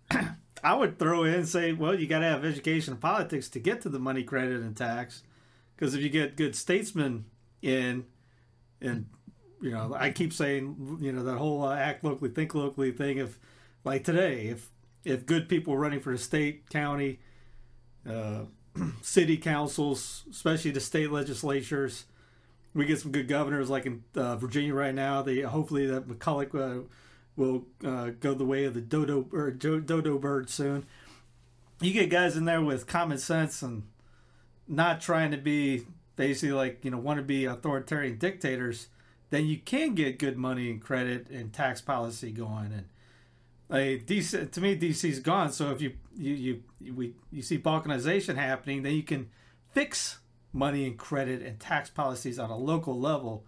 I 0.62 0.74
would 0.74 0.98
throw 0.98 1.24
in 1.24 1.34
and 1.34 1.48
say, 1.48 1.72
well, 1.72 1.98
you 1.98 2.06
got 2.06 2.20
to 2.20 2.26
have 2.26 2.44
education 2.44 2.92
and 2.94 3.00
politics 3.02 3.48
to 3.50 3.58
get 3.58 3.80
to 3.82 3.88
the 3.88 3.98
money, 3.98 4.22
credit, 4.22 4.60
and 4.62 4.76
tax. 4.76 5.22
Because 5.74 5.94
if 5.94 6.02
you 6.02 6.08
get 6.08 6.36
good 6.36 6.54
statesmen 6.54 7.26
in, 7.62 8.04
and, 8.80 9.06
you 9.60 9.70
know, 9.70 9.94
I 9.96 10.10
keep 10.10 10.32
saying, 10.32 10.98
you 11.00 11.12
know, 11.12 11.24
that 11.24 11.36
whole 11.36 11.64
uh, 11.64 11.74
act 11.76 12.04
locally, 12.04 12.30
think 12.30 12.54
locally 12.54 12.92
thing. 12.92 13.18
If, 13.18 13.38
like 13.84 14.04
today, 14.04 14.48
if 14.48 14.70
if 15.04 15.26
good 15.26 15.48
people 15.48 15.76
running 15.76 16.00
for 16.00 16.12
the 16.12 16.18
state, 16.18 16.68
county, 16.70 17.18
uh, 18.08 18.44
city 19.02 19.36
councils, 19.36 20.24
especially 20.30 20.70
the 20.70 20.80
state 20.80 21.10
legislatures, 21.10 22.04
we 22.74 22.86
get 22.86 23.00
some 23.00 23.12
good 23.12 23.28
governors 23.28 23.70
like 23.70 23.86
in 23.86 24.02
uh, 24.16 24.36
Virginia 24.36 24.74
right 24.74 24.94
now. 24.94 25.22
They 25.22 25.40
hopefully 25.40 25.86
that 25.86 26.08
McAuliffe 26.08 26.54
uh, 26.54 26.82
will 27.36 27.66
uh, 27.84 28.10
go 28.20 28.34
the 28.34 28.44
way 28.44 28.64
of 28.64 28.74
the 28.74 28.80
dodo 28.80 29.26
or 29.32 29.50
dodo 29.50 30.18
bird 30.18 30.50
soon. 30.50 30.86
You 31.80 31.92
get 31.92 32.10
guys 32.10 32.36
in 32.36 32.44
there 32.44 32.60
with 32.60 32.86
common 32.86 33.18
sense 33.18 33.62
and 33.62 33.84
not 34.68 35.00
trying 35.00 35.30
to 35.30 35.36
be 35.36 35.86
basically 36.16 36.52
like 36.52 36.84
you 36.84 36.90
know 36.90 36.98
want 36.98 37.18
to 37.18 37.22
be 37.24 37.44
authoritarian 37.44 38.18
dictators. 38.18 38.88
Then 39.30 39.46
you 39.46 39.58
can 39.58 39.94
get 39.94 40.18
good 40.18 40.36
money 40.36 40.70
and 40.70 40.80
credit 40.80 41.28
and 41.30 41.52
tax 41.52 41.80
policy 41.80 42.30
going 42.30 42.72
and. 42.72 42.84
Like 43.66 44.04
DC, 44.04 44.50
to 44.52 44.60
me, 44.60 44.76
DC's 44.78 45.20
gone. 45.20 45.50
So 45.50 45.70
if 45.70 45.80
you 45.80 45.94
you 46.14 46.62
you 46.80 46.94
we 46.94 47.14
you 47.32 47.40
see 47.40 47.58
balkanization 47.58 48.36
happening, 48.36 48.82
then 48.82 48.92
you 48.92 49.02
can 49.02 49.30
fix 49.70 50.18
money 50.52 50.86
and 50.86 50.98
credit 50.98 51.40
and 51.42 51.58
tax 51.58 51.88
policies 51.88 52.38
on 52.38 52.50
a 52.50 52.56
local 52.56 53.00
level, 53.00 53.46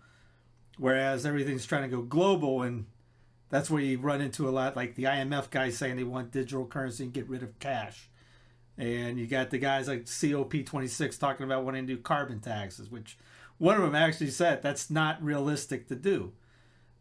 whereas 0.78 1.26
everything's 1.26 1.66
trying 1.66 1.88
to 1.88 1.96
go 1.96 2.02
global 2.02 2.62
and 2.62 2.86
that's 3.48 3.70
where 3.70 3.80
you 3.80 3.98
run 3.98 4.20
into 4.20 4.48
a 4.48 4.50
lot 4.50 4.76
like 4.76 4.96
the 4.96 5.04
IMF 5.04 5.50
guys 5.50 5.78
saying 5.78 5.96
they 5.96 6.04
want 6.04 6.32
digital 6.32 6.66
currency 6.66 7.04
and 7.04 7.12
get 7.12 7.28
rid 7.28 7.42
of 7.42 7.58
cash. 7.60 8.08
And 8.78 9.18
you 9.18 9.26
got 9.26 9.50
the 9.50 9.58
guys 9.58 9.88
like 9.88 10.04
COP26 10.04 11.18
talking 11.18 11.44
about 11.44 11.64
wanting 11.64 11.86
to 11.86 11.94
do 11.94 12.00
carbon 12.00 12.40
taxes, 12.40 12.90
which 12.90 13.16
one 13.58 13.76
of 13.76 13.82
them 13.82 13.94
actually 13.94 14.30
said 14.30 14.62
that's 14.62 14.90
not 14.90 15.22
realistic 15.22 15.88
to 15.88 15.94
do. 15.94 16.32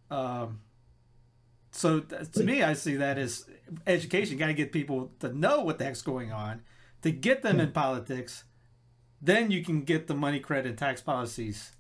Um, 0.10 0.62
so 1.72 2.00
to 2.00 2.44
me, 2.44 2.64
I 2.64 2.74
see 2.74 2.96
that 2.96 3.18
as 3.18 3.46
education. 3.86 4.38
Got 4.38 4.48
to 4.48 4.54
get 4.54 4.72
people 4.72 5.12
to 5.20 5.34
know 5.34 5.62
what 5.62 5.78
the 5.78 5.84
heck's 5.84 6.02
going 6.02 6.32
on, 6.32 6.62
to 7.02 7.12
get 7.12 7.42
them 7.42 7.60
in 7.60 7.72
politics. 7.72 8.46
Then 9.22 9.52
you 9.52 9.64
can 9.64 9.82
get 9.82 10.08
the 10.08 10.14
money, 10.14 10.40
credit, 10.40 10.70
and 10.70 10.78
tax 10.78 11.02
policies 11.02 11.74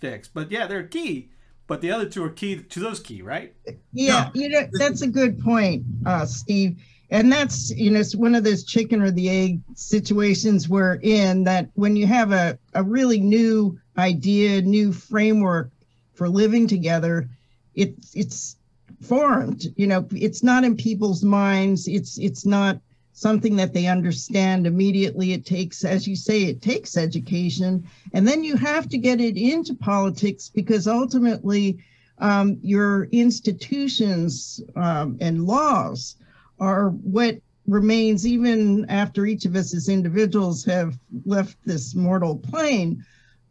fixed. 0.00 0.34
But 0.34 0.50
yeah, 0.50 0.66
they're 0.66 0.82
key 0.82 1.30
but 1.66 1.80
the 1.80 1.90
other 1.90 2.08
two 2.08 2.22
are 2.22 2.30
key 2.30 2.62
to 2.62 2.80
those 2.80 3.00
key, 3.00 3.22
right? 3.22 3.54
Yeah, 3.92 4.30
you 4.34 4.48
know 4.48 4.68
that's 4.78 5.02
a 5.02 5.08
good 5.08 5.38
point, 5.40 5.84
uh, 6.04 6.24
Steve. 6.24 6.80
And 7.10 7.30
that's 7.30 7.70
you 7.70 7.90
know 7.90 8.00
it's 8.00 8.16
one 8.16 8.34
of 8.34 8.44
those 8.44 8.64
chicken 8.64 9.00
or 9.00 9.10
the 9.10 9.30
egg 9.30 9.60
situations 9.74 10.68
we're 10.68 10.98
in. 11.02 11.44
That 11.44 11.68
when 11.74 11.96
you 11.96 12.06
have 12.06 12.32
a 12.32 12.58
a 12.74 12.82
really 12.82 13.20
new 13.20 13.78
idea, 13.96 14.62
new 14.62 14.92
framework 14.92 15.70
for 16.14 16.28
living 16.28 16.66
together, 16.66 17.28
it's 17.74 18.14
it's 18.16 18.56
formed. 19.02 19.66
You 19.76 19.86
know, 19.86 20.08
it's 20.12 20.42
not 20.42 20.64
in 20.64 20.76
people's 20.76 21.22
minds. 21.22 21.86
It's 21.86 22.18
it's 22.18 22.44
not 22.44 22.80
something 23.12 23.56
that 23.56 23.72
they 23.72 23.86
understand 23.86 24.66
immediately. 24.66 25.32
It 25.32 25.46
takes, 25.46 25.84
as 25.84 26.06
you 26.06 26.14
say, 26.14 26.44
it 26.44 26.60
takes 26.60 26.98
education. 26.98 27.88
And 28.12 28.28
then 28.28 28.44
you 28.44 28.56
have 28.56 28.90
to 28.90 28.98
get 28.98 29.22
it 29.22 29.38
into 29.38 29.74
politics 29.74 30.50
because 30.54 30.86
ultimately 30.86 31.78
um, 32.18 32.58
your 32.62 33.04
institutions 33.12 34.60
um, 34.74 35.16
and 35.20 35.46
laws 35.46 36.16
are 36.58 36.90
what 36.90 37.36
remains 37.66 38.26
even 38.26 38.86
after 38.88 39.26
each 39.26 39.44
of 39.44 39.56
us 39.56 39.74
as 39.74 39.88
individuals 39.88 40.64
have 40.64 40.98
left 41.24 41.56
this 41.64 41.94
mortal 41.94 42.36
plane. 42.36 43.04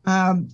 Um, 0.06 0.50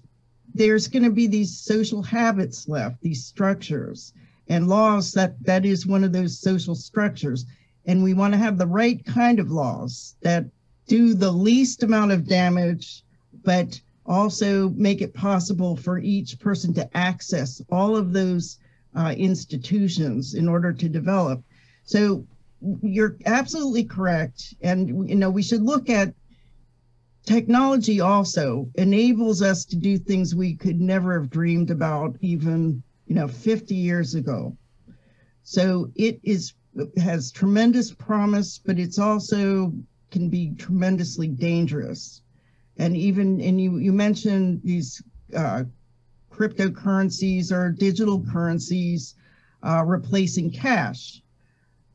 there's 0.54 0.88
going 0.88 1.04
to 1.04 1.12
be 1.12 1.28
these 1.28 1.58
social 1.58 2.02
habits 2.02 2.68
left, 2.68 3.02
these 3.02 3.26
structures 3.26 4.14
and 4.47 4.68
laws 4.68 5.14
that 5.14 5.41
that 5.45 5.66
is 5.66 5.86
one 5.86 6.04
of 6.04 6.12
those 6.12 6.39
social 6.39 6.76
structures 6.76 7.45
and 7.86 8.04
we 8.04 8.14
want 8.14 8.34
to 8.34 8.38
have 8.38 8.58
the 8.58 8.68
right 8.68 9.04
kind 9.06 9.39
of 9.39 9.52
laws 9.52 10.16
that 10.22 10.45
do 10.88 11.14
the 11.14 11.32
least 11.32 11.84
amount 11.84 12.12
of 12.12 12.28
damage, 12.28 13.04
but 13.43 13.80
also 14.06 14.70
make 14.72 15.02
it 15.02 15.14
possible 15.14 15.76
for 15.76 15.99
each 15.99 16.39
person 16.39 16.74
to 16.74 16.97
access 16.97 17.62
all 17.70 17.95
of 17.95 18.14
those 18.14 18.58
uh, 18.95 19.14
institutions 19.18 20.34
in 20.34 20.47
order 20.47 20.74
to 20.74 20.89
develop. 20.89 21.43
So 21.84 22.26
you're 22.82 23.18
absolutely 23.26 23.84
correct, 23.84 24.53
and 24.62 25.09
you 25.09 25.16
know 25.16 25.30
we 25.30 25.43
should 25.43 25.64
look 25.64 25.89
at 25.89 26.14
technology 27.26 27.99
also 27.99 28.70
enables 28.76 29.41
us 29.41 29.66
to 29.66 29.76
do 29.76 29.97
things 29.97 30.34
we 30.34 30.55
could 30.55 30.82
never 30.82 31.20
have 31.20 31.30
dreamed 31.30 31.70
about 31.70 32.16
even 32.22 32.82
you 33.05 33.14
know 33.14 33.28
50 33.28 33.76
years 33.76 34.16
ago 34.16 34.57
so 35.43 35.91
it 35.95 36.20
is 36.24 36.53
has 36.97 37.32
tremendous 37.32 37.91
promise, 37.91 38.57
but 38.57 38.80
it's 38.80 38.99
also 38.99 39.74
can 40.09 40.30
be 40.30 40.53
tremendously 40.57 41.28
dangerous. 41.28 42.22
And 42.78 42.95
even 42.95 43.41
and 43.41 43.59
you 43.59 43.78
you 43.78 43.91
mentioned 43.91 44.62
these 44.64 45.01
uh, 45.36 45.64
cryptocurrencies 46.32 47.51
or 47.51 47.72
digital 47.72 48.24
currencies 48.32 49.16
uh, 49.64 49.84
replacing 49.86 50.51
cash. 50.51 51.21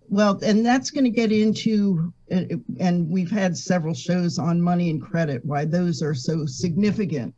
Well, 0.09 0.39
and 0.43 0.65
that's 0.65 0.91
going 0.91 1.05
to 1.05 1.11
get 1.11 1.33
into, 1.33 2.13
uh, 2.31 2.45
and 2.79 3.09
we've 3.11 3.31
had 3.31 3.57
several 3.57 3.95
shows 3.95 4.39
on 4.39 4.61
money 4.61 4.91
and 4.91 5.03
credit, 5.03 5.45
why 5.45 5.65
those 5.65 6.03
are 6.03 6.15
so 6.15 6.47
significant. 6.47 7.35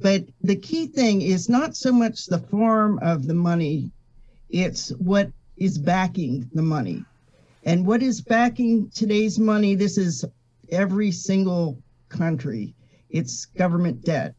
But 0.00 0.24
the 0.42 0.56
key 0.56 0.86
thing 0.86 1.22
is 1.22 1.48
not 1.48 1.76
so 1.76 1.92
much 1.92 2.26
the 2.26 2.38
form 2.38 2.98
of 3.00 3.26
the 3.26 3.34
money, 3.34 3.90
it's 4.50 4.90
what 4.90 5.30
is 5.56 5.78
backing 5.78 6.50
the 6.52 6.62
money. 6.62 7.04
And 7.64 7.86
what 7.86 8.02
is 8.02 8.20
backing 8.20 8.90
today's 8.90 9.38
money? 9.38 9.74
This 9.74 9.96
is 9.96 10.24
every 10.70 11.10
single 11.10 11.78
country. 12.08 12.74
It's 13.08 13.46
government 13.46 14.04
debt. 14.04 14.34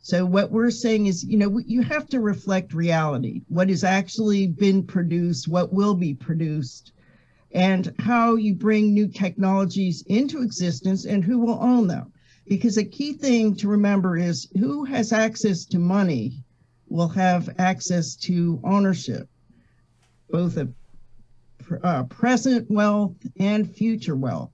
So 0.00 0.24
what 0.24 0.50
we're 0.50 0.70
saying 0.70 1.06
is, 1.06 1.24
you 1.24 1.36
know, 1.36 1.58
you 1.58 1.82
have 1.82 2.08
to 2.08 2.20
reflect 2.20 2.72
reality, 2.72 3.42
what 3.48 3.68
has 3.68 3.84
actually 3.84 4.46
been 4.46 4.82
produced, 4.82 5.48
what 5.48 5.72
will 5.72 5.94
be 5.94 6.14
produced, 6.14 6.92
and 7.52 7.94
how 7.98 8.36
you 8.36 8.54
bring 8.54 8.94
new 8.94 9.08
technologies 9.08 10.02
into 10.06 10.42
existence 10.42 11.04
and 11.04 11.24
who 11.24 11.38
will 11.38 11.58
own 11.60 11.86
them. 11.88 12.12
Because 12.46 12.78
a 12.78 12.84
key 12.84 13.12
thing 13.12 13.54
to 13.56 13.68
remember 13.68 14.16
is 14.16 14.48
who 14.58 14.84
has 14.84 15.12
access 15.12 15.64
to 15.66 15.78
money 15.78 16.44
will 16.88 17.08
have 17.08 17.50
access 17.58 18.16
to 18.16 18.60
ownership 18.64 19.28
both 20.30 20.56
a 20.56 20.68
uh, 21.82 22.04
present 22.04 22.70
wealth 22.70 23.16
and 23.38 23.74
future 23.74 24.16
wealth. 24.16 24.50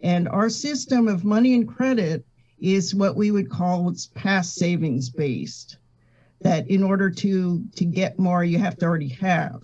And 0.00 0.28
our 0.28 0.48
system 0.48 1.08
of 1.08 1.24
money 1.24 1.54
and 1.54 1.66
credit 1.66 2.24
is 2.64 2.94
what 2.94 3.14
we 3.14 3.30
would 3.30 3.50
call 3.50 3.90
it's 3.90 4.06
past 4.06 4.54
savings 4.54 5.10
based. 5.10 5.76
That 6.40 6.68
in 6.68 6.82
order 6.82 7.10
to 7.10 7.64
to 7.76 7.84
get 7.84 8.18
more, 8.18 8.44
you 8.44 8.58
have 8.58 8.76
to 8.78 8.86
already 8.86 9.08
have. 9.08 9.62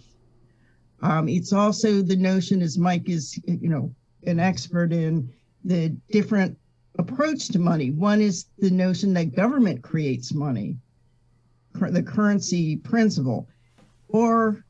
Um, 1.03 1.29
it's 1.29 1.53
also 1.53 2.03
the 2.03 2.17
notion, 2.17 2.63
as 2.63 2.79
Mike 2.79 3.09
is, 3.09 3.41
you 3.47 3.69
know, 3.69 3.95
an 4.27 4.39
expert 4.39 4.93
in 4.93 5.33
the 5.65 5.89
different 6.11 6.59
approach 6.99 7.49
to 7.49 7.59
money. 7.59 7.91
One 7.91 8.21
is 8.21 8.47
the 8.59 8.71
notion 8.71 9.15
that 9.15 9.35
government 9.35 9.83
creates 9.83 10.35
money, 10.35 10.77
the 11.75 12.03
currency 12.03 12.77
principle, 12.77 13.49
or 14.09 14.65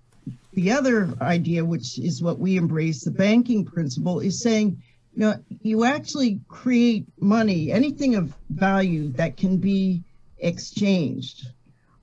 the 0.52 0.70
other 0.70 1.12
idea, 1.20 1.64
which 1.64 1.98
is 1.98 2.22
what 2.22 2.38
we 2.38 2.56
embrace, 2.56 3.02
the 3.02 3.10
banking 3.10 3.64
principle, 3.64 4.20
is 4.20 4.40
saying, 4.40 4.82
you 5.14 5.20
know, 5.20 5.34
you 5.62 5.84
actually 5.84 6.40
create 6.48 7.06
money, 7.18 7.72
anything 7.72 8.14
of 8.14 8.34
value 8.48 9.08
that 9.12 9.36
can 9.36 9.58
be 9.58 10.02
exchanged, 10.38 11.48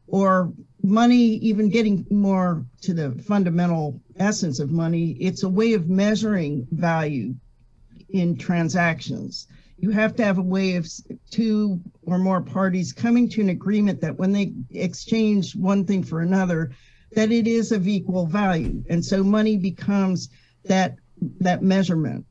or 0.07 0.51
money, 0.83 1.35
even 1.37 1.69
getting 1.69 2.05
more 2.09 2.65
to 2.81 2.93
the 2.93 3.11
fundamental 3.23 3.99
essence 4.17 4.59
of 4.59 4.71
money, 4.71 5.11
it's 5.19 5.43
a 5.43 5.49
way 5.49 5.73
of 5.73 5.89
measuring 5.89 6.67
value 6.71 7.33
in 8.09 8.37
transactions. 8.37 9.47
You 9.79 9.91
have 9.91 10.15
to 10.15 10.25
have 10.25 10.37
a 10.37 10.43
way 10.43 10.75
of 10.75 10.87
two 11.29 11.79
or 12.03 12.17
more 12.17 12.41
parties 12.41 12.93
coming 12.93 13.29
to 13.29 13.41
an 13.41 13.49
agreement 13.49 14.01
that 14.01 14.17
when 14.17 14.31
they 14.31 14.53
exchange 14.71 15.55
one 15.55 15.85
thing 15.85 16.03
for 16.03 16.21
another, 16.21 16.71
that 17.11 17.31
it 17.31 17.47
is 17.47 17.71
of 17.71 17.87
equal 17.87 18.25
value. 18.25 18.83
And 18.89 19.03
so 19.03 19.23
money 19.23 19.57
becomes 19.57 20.29
that 20.65 20.95
that 21.39 21.63
measurement. 21.63 22.25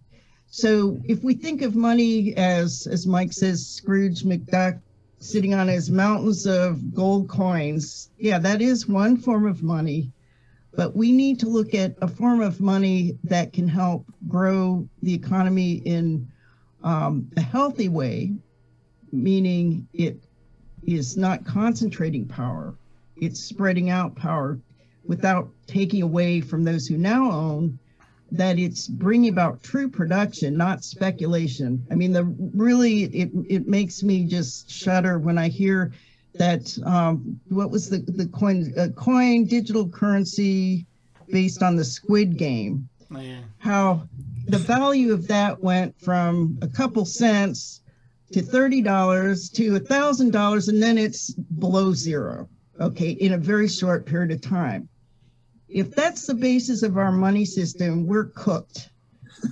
So 0.56 0.98
if 1.04 1.22
we 1.22 1.34
think 1.34 1.60
of 1.60 1.76
money 1.76 2.34
as 2.34 2.86
as 2.86 3.06
Mike 3.06 3.34
says, 3.34 3.66
Scrooge 3.66 4.22
McDuck 4.22 4.80
sitting 5.18 5.52
on 5.52 5.68
his 5.68 5.90
mountains 5.90 6.46
of 6.46 6.94
gold 6.94 7.28
coins, 7.28 8.08
yeah, 8.16 8.38
that 8.38 8.62
is 8.62 8.88
one 8.88 9.18
form 9.18 9.46
of 9.46 9.62
money. 9.62 10.10
But 10.72 10.96
we 10.96 11.12
need 11.12 11.38
to 11.40 11.46
look 11.46 11.74
at 11.74 11.94
a 12.00 12.08
form 12.08 12.40
of 12.40 12.58
money 12.58 13.18
that 13.24 13.52
can 13.52 13.68
help 13.68 14.06
grow 14.28 14.88
the 15.02 15.12
economy 15.12 15.74
in 15.74 16.26
um, 16.82 17.30
a 17.36 17.42
healthy 17.42 17.90
way, 17.90 18.32
meaning 19.12 19.86
it 19.92 20.24
is 20.86 21.18
not 21.18 21.44
concentrating 21.44 22.26
power, 22.26 22.74
it's 23.16 23.40
spreading 23.40 23.90
out 23.90 24.16
power 24.16 24.58
without 25.04 25.50
taking 25.66 26.00
away 26.00 26.40
from 26.40 26.64
those 26.64 26.86
who 26.86 26.96
now 26.96 27.30
own 27.30 27.78
that 28.32 28.58
it's 28.58 28.88
bringing 28.88 29.30
about 29.30 29.62
true 29.62 29.88
production 29.88 30.56
not 30.56 30.82
speculation 30.82 31.84
i 31.90 31.94
mean 31.94 32.12
the 32.12 32.24
really 32.54 33.04
it, 33.04 33.30
it 33.48 33.68
makes 33.68 34.02
me 34.02 34.24
just 34.24 34.70
shudder 34.70 35.18
when 35.18 35.38
i 35.38 35.48
hear 35.48 35.92
that 36.38 36.76
um, 36.84 37.40
what 37.48 37.70
was 37.70 37.88
the 37.88 37.98
the 37.98 38.26
coin 38.26 38.72
uh, 38.78 38.88
coin 38.96 39.46
digital 39.46 39.88
currency 39.88 40.86
based 41.30 41.62
on 41.62 41.76
the 41.76 41.84
Squid 41.84 42.36
Game. 42.36 42.88
Oh, 43.14 43.20
yeah. 43.20 43.40
How 43.58 44.08
the 44.46 44.58
value 44.58 45.12
of 45.12 45.26
that 45.28 45.60
went 45.60 45.98
from 46.00 46.58
a 46.62 46.68
couple 46.68 47.04
cents 47.04 47.82
to 48.32 48.42
thirty 48.42 48.82
dollars 48.82 49.48
to 49.50 49.76
a 49.76 49.80
thousand 49.80 50.32
dollars, 50.32 50.68
and 50.68 50.82
then 50.82 50.98
it's 50.98 51.32
below 51.32 51.92
zero. 51.92 52.48
Okay, 52.80 53.10
in 53.10 53.32
a 53.32 53.38
very 53.38 53.68
short 53.68 54.04
period 54.04 54.30
of 54.32 54.40
time. 54.40 54.88
If 55.68 55.90
that's 55.94 56.26
the 56.26 56.34
basis 56.34 56.82
of 56.82 56.96
our 56.96 57.12
money 57.12 57.44
system, 57.44 58.06
we're 58.06 58.26
cooked. 58.26 58.90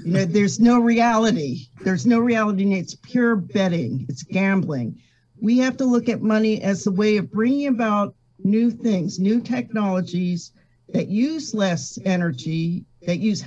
You 0.05 0.13
know, 0.13 0.25
there's 0.25 0.61
no 0.61 0.79
reality. 0.81 1.67
There's 1.83 2.07
no 2.07 2.19
reality. 2.19 2.63
and 2.65 2.73
It's 2.73 2.95
pure 2.95 3.37
betting. 3.37 4.07
It's 4.09 4.23
gambling. 4.23 5.01
We 5.41 5.59
have 5.59 5.77
to 5.79 5.85
look 5.85 6.09
at 6.09 6.23
money 6.23 6.63
as 6.63 6.87
a 6.87 6.91
way 6.91 7.17
of 7.17 7.31
bringing 7.31 7.67
about 7.67 8.15
new 8.43 8.71
things, 8.71 9.19
new 9.19 9.41
technologies 9.41 10.53
that 10.91 11.09
use 11.09 11.55
less 11.55 11.99
energy, 12.05 12.85
that 13.03 13.19
use 13.19 13.45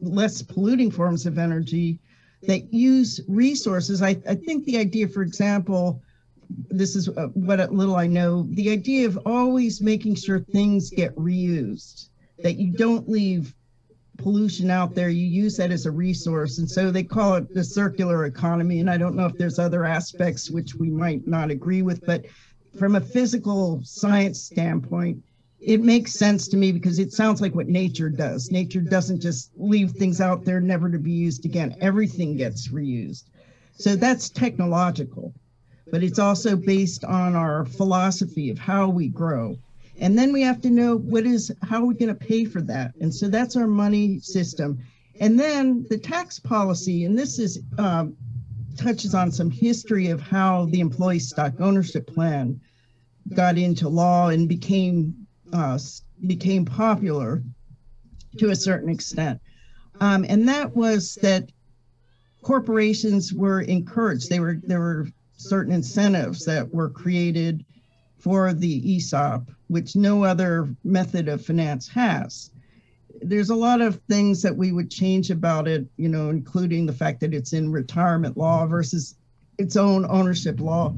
less 0.00 0.42
polluting 0.42 0.90
forms 0.90 1.26
of 1.26 1.38
energy, 1.38 1.98
that 2.42 2.72
use 2.72 3.20
resources. 3.28 4.02
I, 4.02 4.16
I 4.28 4.34
think 4.34 4.64
the 4.64 4.78
idea, 4.78 5.08
for 5.08 5.22
example, 5.22 6.02
this 6.70 6.96
is 6.96 7.08
uh, 7.08 7.28
what 7.34 7.72
little 7.72 7.96
I 7.96 8.06
know, 8.06 8.46
the 8.50 8.70
idea 8.70 9.06
of 9.06 9.18
always 9.26 9.80
making 9.80 10.16
sure 10.16 10.40
things 10.40 10.90
get 10.90 11.14
reused, 11.16 12.08
that 12.42 12.56
you 12.56 12.72
don't 12.72 13.08
leave 13.08 13.54
pollution 14.18 14.70
out 14.70 14.94
there, 14.94 15.08
you 15.08 15.26
use 15.26 15.56
that 15.56 15.70
as 15.70 15.86
a 15.86 15.90
resource. 15.90 16.58
And 16.58 16.70
so 16.70 16.90
they 16.90 17.02
call 17.02 17.34
it 17.34 17.54
the 17.54 17.64
circular 17.64 18.26
economy. 18.26 18.80
And 18.80 18.90
I 18.90 18.98
don't 18.98 19.16
know 19.16 19.26
if 19.26 19.36
there's 19.36 19.58
other 19.58 19.84
aspects 19.84 20.50
which 20.50 20.74
we 20.74 20.90
might 20.90 21.26
not 21.26 21.50
agree 21.50 21.82
with, 21.82 22.04
but 22.04 22.24
from 22.78 22.96
a 22.96 23.00
physical 23.00 23.80
science 23.82 24.42
standpoint, 24.42 25.22
it 25.60 25.82
makes 25.82 26.12
sense 26.12 26.48
to 26.48 26.56
me 26.56 26.72
because 26.72 26.98
it 26.98 27.12
sounds 27.12 27.40
like 27.40 27.54
what 27.54 27.68
nature 27.68 28.08
does. 28.08 28.50
Nature 28.50 28.80
doesn't 28.80 29.20
just 29.20 29.50
leave 29.56 29.90
things 29.92 30.20
out 30.20 30.44
there 30.44 30.60
never 30.60 30.90
to 30.90 30.98
be 30.98 31.10
used 31.10 31.44
again. 31.44 31.76
Everything 31.80 32.36
gets 32.36 32.68
reused. 32.68 33.24
So 33.74 33.96
that's 33.96 34.30
technological, 34.30 35.34
but 35.90 36.02
it's 36.02 36.18
also 36.18 36.56
based 36.56 37.04
on 37.04 37.34
our 37.34 37.64
philosophy 37.64 38.50
of 38.50 38.58
how 38.58 38.88
we 38.88 39.08
grow. 39.08 39.56
And 39.98 40.18
then 40.18 40.32
we 40.32 40.42
have 40.42 40.62
to 40.62 40.70
know 40.70 40.96
what 40.96 41.26
is 41.26 41.52
how 41.62 41.82
are 41.82 41.86
we 41.86 41.94
going 41.94 42.14
to 42.14 42.26
pay 42.26 42.44
for 42.44 42.62
that? 42.62 42.94
And 43.00 43.14
so 43.14 43.28
that's 43.28 43.56
our 43.56 43.66
money 43.66 44.18
system. 44.20 44.78
And 45.20 45.38
then 45.38 45.86
the 45.90 45.98
tax 45.98 46.38
policy, 46.38 47.04
and 47.04 47.18
this 47.18 47.38
is 47.38 47.60
um, 47.78 48.16
touches 48.76 49.14
on 49.14 49.30
some 49.30 49.50
history 49.50 50.08
of 50.08 50.20
how 50.20 50.66
the 50.66 50.80
employee 50.80 51.18
stock 51.18 51.60
ownership 51.60 52.06
plan 52.06 52.60
got 53.34 53.58
into 53.58 53.88
law 53.88 54.28
and 54.28 54.48
became 54.48 55.14
uh, 55.52 55.78
became 56.26 56.64
popular 56.64 57.42
to 58.38 58.50
a 58.50 58.56
certain 58.56 58.88
extent. 58.88 59.40
Um, 60.00 60.24
and 60.28 60.48
that 60.48 60.74
was 60.74 61.16
that 61.16 61.50
corporations 62.42 63.34
were 63.34 63.60
encouraged. 63.60 64.30
They 64.30 64.40
were 64.40 64.58
there 64.62 64.80
were 64.80 65.08
certain 65.40 65.72
incentives 65.72 66.44
that 66.44 66.72
were 66.72 66.88
created 66.88 67.64
for 68.18 68.52
the 68.52 68.96
ESOP, 68.96 69.50
which 69.68 69.96
no 69.96 70.24
other 70.24 70.74
method 70.84 71.28
of 71.28 71.44
finance 71.44 71.88
has. 71.88 72.50
There's 73.22 73.50
a 73.50 73.54
lot 73.54 73.80
of 73.80 74.00
things 74.08 74.42
that 74.42 74.56
we 74.56 74.72
would 74.72 74.90
change 74.90 75.30
about 75.30 75.66
it, 75.66 75.86
you 75.96 76.08
know, 76.08 76.30
including 76.30 76.86
the 76.86 76.92
fact 76.92 77.20
that 77.20 77.34
it's 77.34 77.52
in 77.52 77.72
retirement 77.72 78.36
law 78.36 78.66
versus 78.66 79.16
its 79.58 79.76
own 79.76 80.06
ownership 80.08 80.60
law. 80.60 80.94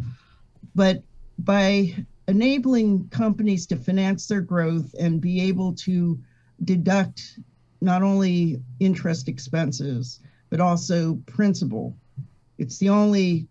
But 0.75 1.03
by 1.39 1.95
enabling 2.29 3.09
companies 3.09 3.67
to 3.67 3.77
finance 3.77 4.27
their 4.27 4.41
growth 4.41 4.95
and 4.99 5.21
be 5.21 5.41
able 5.43 5.75
to 5.75 6.19
deduct 6.65 7.39
not 7.81 8.03
only 8.03 8.63
interest 8.81 9.29
expenses, 9.29 10.21
but 10.51 10.61
also 10.61 11.17
principal. 11.27 11.97
It's 12.59 12.79
the 12.79 12.89
only 12.89 13.49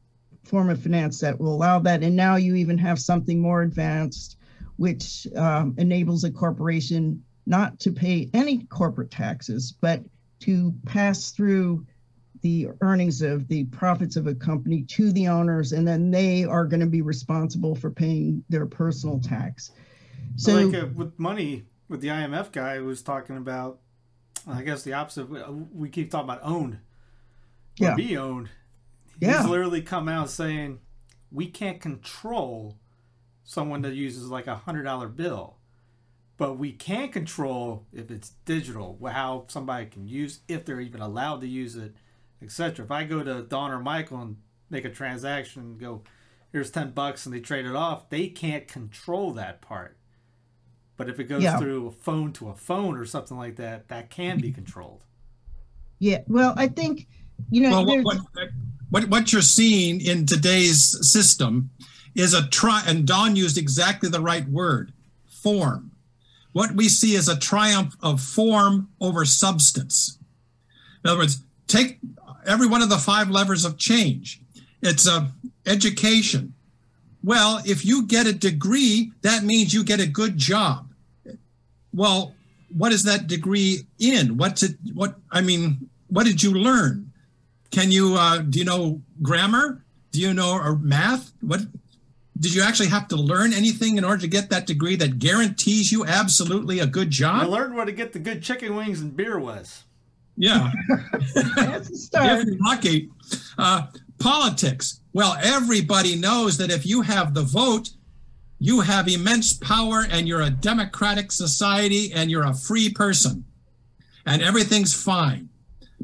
form 0.52 0.70
of 0.70 0.84
finance 0.84 1.20
that 1.22 1.40
will 1.40 1.56
allow 1.56 1.80
that. 1.80 2.04
And 2.04 2.16
now 2.16 2.36
you 2.36 2.56
even 2.56 2.78
have 2.78 3.00
something 3.00 3.40
more 3.40 3.62
advanced, 3.62 4.38
which 4.76 5.26
um, 5.36 5.74
enables 5.78 6.26
a 6.26 6.30
corporation 6.30 7.24
not 7.48 7.80
to 7.80 7.92
pay 7.92 8.30
any 8.34 8.66
corporate 8.66 9.10
taxes, 9.10 9.74
but 9.80 10.04
to 10.42 10.74
pass 10.86 11.32
through 11.32 11.86
the 12.42 12.68
earnings 12.82 13.22
of 13.22 13.48
the 13.48 13.64
profits 13.66 14.18
of 14.18 14.28
a 14.28 14.36
company 14.36 14.82
to 14.84 15.12
the 15.14 15.28
owners, 15.28 15.72
and 15.72 15.88
then 15.88 16.12
they 16.12 16.44
are 16.44 16.66
going 16.66 16.80
to 16.82 16.86
be 16.88 17.02
responsible 17.02 17.74
for 17.74 17.90
paying 17.90 18.44
their 18.50 18.66
personal 18.66 19.20
tax. 19.20 19.72
So, 20.36 20.54
like 20.54 20.84
uh, 20.84 20.88
with 20.94 21.18
money, 21.18 21.66
with 21.88 22.02
the 22.02 22.10
IMF 22.10 22.52
guy 22.52 22.78
who 22.78 22.86
was 22.86 23.02
talking 23.02 23.38
about, 23.38 23.80
I 24.48 24.64
guess 24.64 24.84
the 24.84 24.94
opposite. 24.94 25.26
We 25.26 25.90
keep 25.90 26.12
talking 26.12 26.30
about 26.30 26.42
owned, 26.44 26.80
yeah. 27.78 27.96
be 27.96 28.18
owned. 28.18 28.50
Yeah. 29.22 29.42
He's 29.42 29.50
literally 29.50 29.82
come 29.82 30.10
out 30.10 30.30
saying 30.30 30.80
we 31.32 31.48
can't 31.48 31.80
control 31.80 32.78
someone 33.44 33.84
that 33.84 33.94
uses 33.94 34.30
like 34.30 34.48
a 34.48 34.56
hundred 34.56 34.84
dollar 34.84 35.08
bill, 35.08 35.58
but 36.38 36.58
we 36.58 36.72
can 36.72 37.10
control 37.10 37.86
if 37.94 38.10
it's 38.10 38.32
digital, 38.46 39.00
how 39.08 39.46
somebody 39.48 39.86
can 39.86 40.08
use, 40.08 40.40
if 40.48 40.66
they're 40.66 40.82
even 40.82 41.02
allowed 41.02 41.42
to 41.42 41.48
use 41.48 41.76
it, 41.76 41.94
etc. 42.42 42.84
If 42.84 42.92
I 42.92 43.04
go 43.04 43.24
to 43.24 43.44
Dawn 43.44 43.72
or 43.72 43.80
Michael 43.80 44.22
and 44.22 44.38
make 44.72 44.86
a 44.86 44.90
transaction 44.90 45.62
and 45.62 45.80
go, 45.80 46.02
here's 46.52 46.72
10 46.72 46.92
bucks 46.92 47.26
and 47.28 47.36
they 47.36 47.40
trade 47.40 47.68
it 47.68 47.76
off, 47.76 48.10
they 48.10 48.28
can't 48.28 48.68
control 48.68 49.34
that 49.34 49.62
part. 49.62 49.98
But 50.98 51.10
if 51.10 51.20
it 51.20 51.26
goes 51.26 51.44
yeah. 51.44 51.58
through 51.58 51.88
a 51.88 51.92
phone 51.92 52.34
to 52.34 52.50
a 52.50 52.56
phone 52.56 52.98
or 52.98 53.06
something 53.06 53.38
like 53.38 53.58
that, 53.58 53.88
that 53.90 54.10
can 54.10 54.40
be 54.40 54.48
mm-hmm. 54.48 54.56
controlled. 54.56 55.04
Yeah. 56.00 56.20
Well, 56.28 56.54
I 56.58 56.68
think, 56.68 57.08
you 57.50 57.62
know, 57.62 57.84
well, 57.84 58.04
what, 58.04 58.18
what, 58.18 58.50
what 58.92 59.32
you're 59.32 59.42
seeing 59.42 60.02
in 60.02 60.26
today's 60.26 60.98
system 61.10 61.72
is 62.14 62.34
a 62.34 62.48
try, 62.48 62.84
and 62.86 63.08
Dawn 63.08 63.36
used 63.36 63.58
exactly 63.58 64.10
the 64.10 64.22
right 64.22 64.48
word 64.48 64.94
form. 65.28 65.92
What 66.52 66.76
we 66.76 66.90
see 66.90 67.16
is 67.16 67.30
a 67.30 67.40
triumph 67.40 67.96
of 68.02 68.20
form 68.22 68.90
over 69.00 69.24
substance. 69.24 70.18
In 71.04 71.10
other 71.10 71.20
words, 71.20 71.42
take 71.68 72.00
every 72.46 72.68
one 72.68 72.82
of 72.82 72.90
the 72.90 72.98
five 72.98 73.30
levers 73.30 73.64
of 73.64 73.78
change. 73.78 74.42
It's 74.82 75.08
a 75.08 75.32
education. 75.66 76.54
Well, 77.24 77.62
if 77.66 77.86
you 77.86 78.08
get 78.08 78.28
a 78.28 78.34
degree, 78.34 79.12
that 79.22 79.44
means 79.44 79.74
you 79.74 79.84
get 79.84 80.00
a 80.00 80.08
good 80.08 80.38
job. 80.38 80.92
Well, 81.94 82.36
what 82.76 82.92
is 82.92 83.04
that 83.04 83.28
degree 83.28 83.82
in? 84.00 84.38
What's 84.38 84.64
it? 84.64 84.76
What 84.94 85.16
I 85.32 85.42
mean, 85.42 85.90
what 86.08 86.26
did 86.26 86.44
you 86.44 86.54
learn? 86.54 87.11
Can 87.72 87.92
you 87.92 88.16
uh, 88.16 88.40
do 88.40 88.60
you 88.60 88.66
know 88.66 89.02
grammar? 89.22 89.84
Do 90.12 90.20
you 90.20 90.34
know 90.34 90.54
or 90.54 90.76
math? 90.78 91.32
What 91.42 91.62
did 92.40 92.54
you 92.54 92.64
actually 92.64 92.90
have 92.90 93.08
to 93.10 93.16
learn 93.16 93.54
anything 93.54 93.98
in 93.98 94.04
order 94.04 94.22
to 94.22 94.28
get 94.28 94.50
that 94.50 94.66
degree 94.66 94.96
that 94.98 95.20
guarantees 95.20 95.92
you 95.92 96.06
absolutely 96.06 96.80
a 96.80 96.88
good 96.88 97.10
job? 97.10 97.44
I 97.44 97.46
learned 97.46 97.76
where 97.76 97.86
to 97.86 97.92
get 97.92 98.14
the 98.14 98.20
good 98.20 98.42
chicken 98.42 98.76
wings 98.76 99.00
and 99.00 99.16
beer 99.16 99.40
was. 99.40 99.84
Yeah. 100.38 100.72
That's 101.56 101.90
a 101.90 101.96
start. 101.96 102.48
lucky. 102.60 103.10
Uh, 103.58 103.88
politics. 104.20 105.02
Well, 105.14 105.38
everybody 105.44 106.16
knows 106.16 106.58
that 106.58 106.72
if 106.72 106.86
you 106.86 107.02
have 107.02 107.34
the 107.34 107.44
vote, 107.44 107.92
you 108.58 108.82
have 108.82 109.08
immense 109.08 109.54
power 109.54 110.06
and 110.10 110.28
you're 110.28 110.42
a 110.42 110.50
democratic 110.50 111.32
society 111.32 112.12
and 112.14 112.32
you're 112.32 112.46
a 112.46 112.54
free 112.54 112.90
person. 112.90 113.46
And 114.26 114.42
everything's 114.42 114.94
fine 114.94 115.50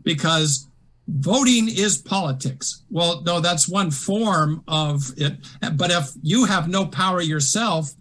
because 0.03 0.66
voting 1.07 1.69
is 1.69 1.97
politics. 1.97 2.83
Well, 2.89 3.21
no, 3.21 3.39
that's 3.39 3.67
one 3.67 3.91
form 3.91 4.63
of 4.67 5.13
it. 5.17 5.37
But 5.75 5.91
if 5.91 6.11
you 6.21 6.45
have 6.45 6.67
no 6.67 6.85
power 6.85 7.21
yourself, 7.21 7.93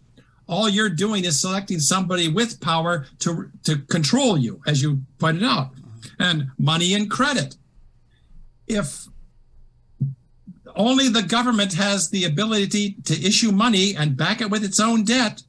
all 0.48 0.68
you're 0.68 0.88
doing 0.88 1.24
is 1.24 1.40
selecting 1.40 1.80
somebody 1.80 2.28
with 2.28 2.61
power 2.61 3.07
to, 3.20 3.50
to 3.64 3.78
control 3.78 4.38
you, 4.38 4.61
as 4.66 4.82
you 4.82 5.02
pointed 5.18 5.44
out 5.44 5.70
and 6.18 6.48
money 6.59 6.94
and 6.94 7.11
credit. 7.11 7.57
If 8.66 9.07
only 10.74 11.09
the 11.09 11.22
government 11.22 11.74
has 11.74 12.11
the 12.11 12.24
ability 12.24 12.96
to 13.04 13.14
issue 13.26 13.50
money 13.50 13.96
and 13.96 14.16
back 14.16 14.40
it 14.40 14.50
with 14.50 14.64
its 14.64 14.78
own 14.78 15.04
debt, 15.04 15.42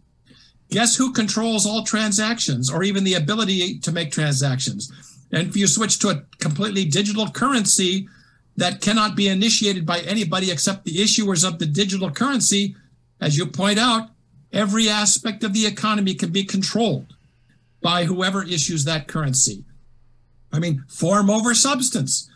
guess 0.69 0.95
who 0.95 1.11
controls 1.11 1.65
all 1.65 1.83
transactions 1.83 2.71
or 2.71 2.83
even 2.83 3.03
the 3.03 3.13
ability 3.15 3.79
to 3.79 3.91
make 3.91 4.11
transactions? 4.11 4.91
And 5.31 5.47
if 5.47 5.57
you 5.57 5.67
switch 5.67 5.99
to 5.99 6.09
a 6.09 6.23
completely 6.39 6.85
digital 6.85 7.29
currency 7.29 8.07
that 8.55 8.81
cannot 8.81 9.15
be 9.15 9.27
initiated 9.27 9.85
by 9.85 9.99
anybody 9.99 10.51
except 10.51 10.85
the 10.85 10.97
issuers 10.97 11.47
of 11.47 11.59
the 11.59 11.65
digital 11.65 12.09
currency, 12.11 12.75
as 13.19 13.37
you 13.37 13.45
point 13.45 13.79
out, 13.79 14.09
every 14.53 14.89
aspect 14.89 15.43
of 15.43 15.53
the 15.53 15.65
economy 15.65 16.13
can 16.13 16.31
be 16.31 16.43
controlled 16.43 17.13
by 17.81 18.05
whoever 18.05 18.43
issues 18.43 18.85
that 18.85 19.07
currency. 19.07 19.63
I 20.51 20.59
mean, 20.59 20.83
form 20.87 21.29
over 21.29 21.53
substance. 21.53 22.29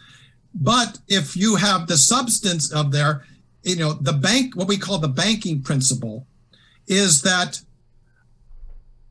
But 0.53 0.99
if 1.07 1.35
you 1.35 1.55
have 1.55 1.87
the 1.87 1.97
substance 1.97 2.71
of 2.71 2.91
there, 2.91 3.23
you 3.63 3.77
know, 3.77 3.93
the 3.93 4.13
bank, 4.13 4.55
what 4.55 4.67
we 4.67 4.77
call 4.77 4.97
the 4.97 5.07
banking 5.07 5.61
principle, 5.61 6.27
is 6.87 7.21
that 7.21 7.61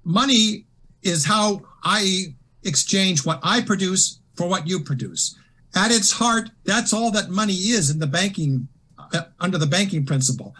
money 0.05 0.67
is 1.03 1.25
how 1.25 1.63
I 1.83 2.35
exchange 2.65 3.25
what 3.25 3.41
I 3.43 3.61
produce 3.61 4.21
for 4.35 4.49
what 4.49 4.67
you 4.67 4.81
produce. 4.81 5.37
At 5.75 5.91
its 5.91 6.13
heart, 6.13 6.51
that's 6.65 6.93
all 6.93 7.11
that 7.13 7.31
money 7.31 7.55
is 7.55 7.91
in 7.91 7.99
the 7.99 8.07
banking, 8.07 8.69
uh, 9.13 9.23
under 9.39 9.59
the 9.59 9.67
banking 9.67 10.05
principle. 10.05 10.55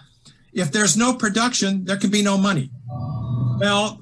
If 0.53 0.73
there's 0.73 0.97
no 0.97 1.15
production, 1.15 1.85
there 1.85 1.97
can 1.97 2.11
be 2.11 2.23
no 2.23 2.37
money. 2.37 2.71
Well, 3.59 4.01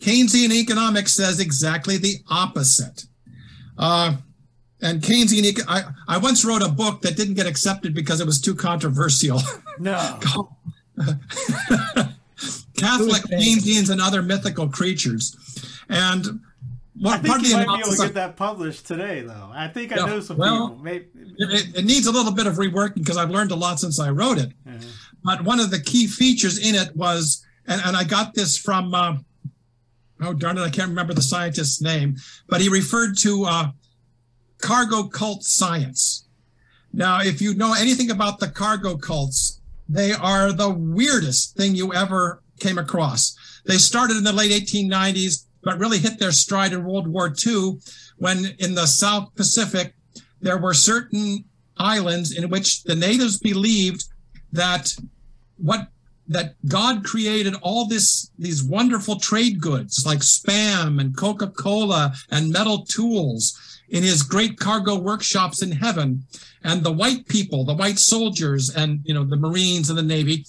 Keynesian 0.00 0.52
economics 0.52 1.12
says 1.12 1.40
exactly 1.40 1.96
the 1.96 2.16
opposite. 2.30 3.04
Uh, 3.76 4.16
and 4.80 5.02
Keynesian, 5.02 5.60
I, 5.66 5.82
I 6.06 6.18
once 6.18 6.44
wrote 6.44 6.62
a 6.62 6.68
book 6.68 7.02
that 7.02 7.16
didn't 7.16 7.34
get 7.34 7.46
accepted 7.46 7.94
because 7.94 8.20
it 8.20 8.26
was 8.26 8.40
too 8.40 8.54
controversial. 8.54 9.40
No. 9.78 10.18
Catholic 12.76 13.22
Keynesians 13.24 13.90
and 13.90 14.00
other 14.00 14.22
mythical 14.22 14.68
creatures. 14.68 15.36
And 15.88 16.40
I 17.06 17.18
think 17.18 17.46
you 17.46 17.54
might 17.54 17.66
be 17.66 17.80
able 17.80 17.92
to 17.92 17.96
get 17.96 18.14
that 18.14 18.36
published 18.36 18.86
today, 18.86 19.20
though. 19.20 19.50
I 19.52 19.68
think 19.68 19.92
I 19.92 19.96
Yeah, 19.96 20.06
know 20.06 20.20
some 20.20 20.36
well, 20.36 20.68
people. 20.68 20.82
Maybe, 20.82 21.06
it, 21.14 21.76
it 21.76 21.84
needs 21.84 22.06
a 22.06 22.12
little 22.12 22.32
bit 22.32 22.46
of 22.46 22.54
reworking 22.54 22.96
because 22.96 23.16
I've 23.16 23.30
learned 23.30 23.50
a 23.50 23.56
lot 23.56 23.78
since 23.78 24.00
I 24.00 24.10
wrote 24.10 24.38
it. 24.38 24.52
But 25.22 25.44
one 25.44 25.60
of 25.60 25.70
the 25.70 25.80
key 25.80 26.06
features 26.06 26.58
in 26.58 26.74
it 26.74 26.94
was, 26.96 27.44
and, 27.66 27.80
and 27.84 27.96
I 27.96 28.04
got 28.04 28.34
this 28.34 28.56
from, 28.56 28.94
uh, 28.94 29.16
oh 30.22 30.32
darn 30.32 30.58
it, 30.58 30.62
I 30.62 30.70
can't 30.70 30.88
remember 30.88 31.14
the 31.14 31.22
scientist's 31.22 31.82
name, 31.82 32.16
but 32.48 32.60
he 32.60 32.68
referred 32.68 33.16
to 33.18 33.44
uh, 33.44 33.70
cargo 34.60 35.04
cult 35.04 35.44
science. 35.44 36.26
Now, 36.92 37.20
if 37.20 37.40
you 37.40 37.54
know 37.54 37.74
anything 37.74 38.10
about 38.10 38.38
the 38.40 38.48
cargo 38.48 38.96
cults, 38.96 39.60
they 39.88 40.12
are 40.12 40.52
the 40.52 40.70
weirdest 40.70 41.56
thing 41.56 41.74
you 41.74 41.92
ever 41.92 42.42
came 42.60 42.78
across. 42.78 43.36
They 43.66 43.76
started 43.76 44.16
in 44.16 44.24
the 44.24 44.32
late 44.32 44.50
1890s, 44.50 45.44
but 45.62 45.78
really 45.78 45.98
hit 45.98 46.18
their 46.18 46.32
stride 46.32 46.72
in 46.72 46.84
World 46.84 47.08
War 47.08 47.34
II 47.46 47.78
when 48.18 48.54
in 48.58 48.74
the 48.74 48.86
South 48.86 49.34
Pacific, 49.34 49.94
there 50.40 50.58
were 50.58 50.74
certain 50.74 51.44
islands 51.76 52.36
in 52.36 52.48
which 52.48 52.82
the 52.84 52.94
natives 52.94 53.38
believed 53.38 54.04
that 54.52 54.94
what 55.56 55.88
that 56.28 56.54
God 56.66 57.04
created 57.04 57.54
all 57.62 57.86
this 57.86 58.30
these 58.38 58.62
wonderful 58.62 59.18
trade 59.18 59.60
goods 59.60 60.04
like 60.04 60.18
spam 60.18 61.00
and 61.00 61.16
Coca-Cola 61.16 62.14
and 62.30 62.52
metal 62.52 62.84
tools 62.84 63.80
in 63.88 64.02
his 64.02 64.22
great 64.22 64.58
cargo 64.58 64.98
workshops 64.98 65.62
in 65.62 65.72
heaven. 65.72 66.24
And 66.62 66.82
the 66.82 66.92
white 66.92 67.26
people 67.28 67.64
the 67.64 67.74
white 67.74 67.98
soldiers 67.98 68.70
and 68.74 69.00
you 69.04 69.14
know 69.14 69.24
the 69.24 69.36
marines 69.36 69.88
and 69.88 69.98
the 69.98 70.02
navy 70.02 70.44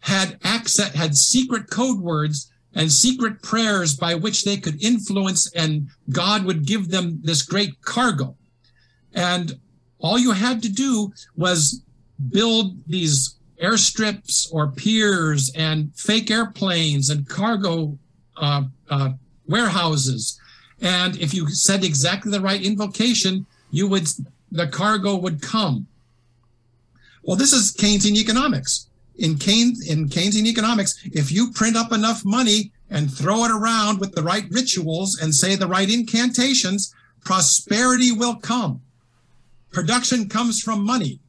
had 0.00 0.38
access 0.44 0.94
had 0.94 1.16
secret 1.16 1.70
code 1.70 2.00
words 2.00 2.52
and 2.76 2.92
secret 2.92 3.42
prayers 3.42 3.96
by 3.96 4.14
which 4.14 4.44
they 4.44 4.56
could 4.56 4.80
influence 4.82 5.50
and 5.54 5.88
God 6.10 6.44
would 6.44 6.64
give 6.64 6.90
them 6.90 7.18
this 7.24 7.42
great 7.42 7.82
cargo 7.82 8.36
and 9.16 9.58
all 9.98 10.18
you 10.18 10.32
had 10.32 10.62
to 10.62 10.68
do 10.68 11.12
was 11.36 11.82
build 12.30 12.76
these 12.86 13.36
airstrips 13.62 14.52
or 14.52 14.68
piers 14.68 15.50
and 15.56 15.90
fake 15.96 16.30
airplanes 16.30 17.10
and 17.10 17.28
cargo 17.28 17.98
uh, 18.36 18.64
uh, 18.90 19.10
warehouses. 19.46 20.38
And 20.80 21.16
if 21.16 21.32
you 21.32 21.48
said 21.48 21.82
exactly 21.82 22.30
the 22.30 22.40
right 22.40 22.62
invocation, 22.62 23.46
you 23.70 23.88
would 23.88 24.08
the 24.52 24.68
cargo 24.68 25.16
would 25.16 25.42
come. 25.42 25.86
Well, 27.22 27.36
this 27.36 27.52
is 27.52 27.74
Keynesian 27.74 28.16
economics. 28.16 28.88
In 29.18 29.38
Keynes, 29.38 29.88
in 29.88 30.08
Keynesian 30.08 30.46
economics, 30.46 30.98
if 31.04 31.32
you 31.32 31.52
print 31.52 31.76
up 31.76 31.92
enough 31.92 32.24
money 32.24 32.72
and 32.90 33.12
throw 33.12 33.44
it 33.44 33.50
around 33.50 33.98
with 33.98 34.14
the 34.14 34.22
right 34.22 34.44
rituals 34.50 35.18
and 35.20 35.34
say 35.34 35.56
the 35.56 35.66
right 35.66 35.90
incantations, 35.90 36.94
prosperity 37.24 38.12
will 38.12 38.36
come. 38.36 38.82
Production 39.72 40.28
comes 40.28 40.60
from 40.60 40.84
money 40.84 41.20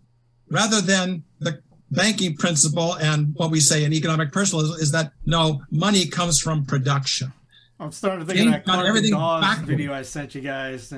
rather 0.50 0.82
than 0.82 1.24
the 1.40 1.62
banking 1.92 2.36
principle 2.36 2.94
and 2.96 3.34
what 3.36 3.50
we 3.50 3.60
say 3.60 3.84
in 3.84 3.94
economic 3.94 4.32
personalism 4.32 4.78
is 4.80 4.92
that 4.92 5.14
no 5.26 5.62
money 5.72 6.06
comes 6.06 6.40
from 6.40 6.66
production 6.66 7.32
I'm 7.80 7.92
starting 7.92 8.26
to 8.26 8.34
think 8.34 8.46
of 8.48 8.52
that 8.52 8.66
got 8.66 8.74
Clarke 8.74 8.80
and 8.80 8.88
everything 8.88 9.12
Dawes 9.12 9.44
backward. 9.44 9.68
video 9.68 9.94
I 9.94 10.02
sent 10.02 10.36
you 10.36 10.42
guys. 10.42 10.94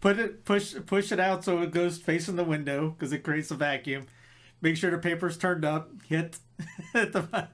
Put 0.00 0.18
it, 0.18 0.44
push, 0.44 0.74
push 0.86 1.12
it 1.12 1.20
out 1.20 1.44
so 1.44 1.60
it 1.62 1.72
goes 1.72 1.98
facing 1.98 2.36
the 2.36 2.44
window 2.44 2.90
because 2.90 3.12
it 3.12 3.22
creates 3.22 3.50
a 3.50 3.54
vacuum. 3.54 4.06
Make 4.62 4.76
sure 4.76 4.90
the 4.90 4.98
paper's 4.98 5.36
turned 5.36 5.64
up. 5.64 5.90
Hit, 6.06 6.38
hit 6.92 7.12
the. 7.12 7.48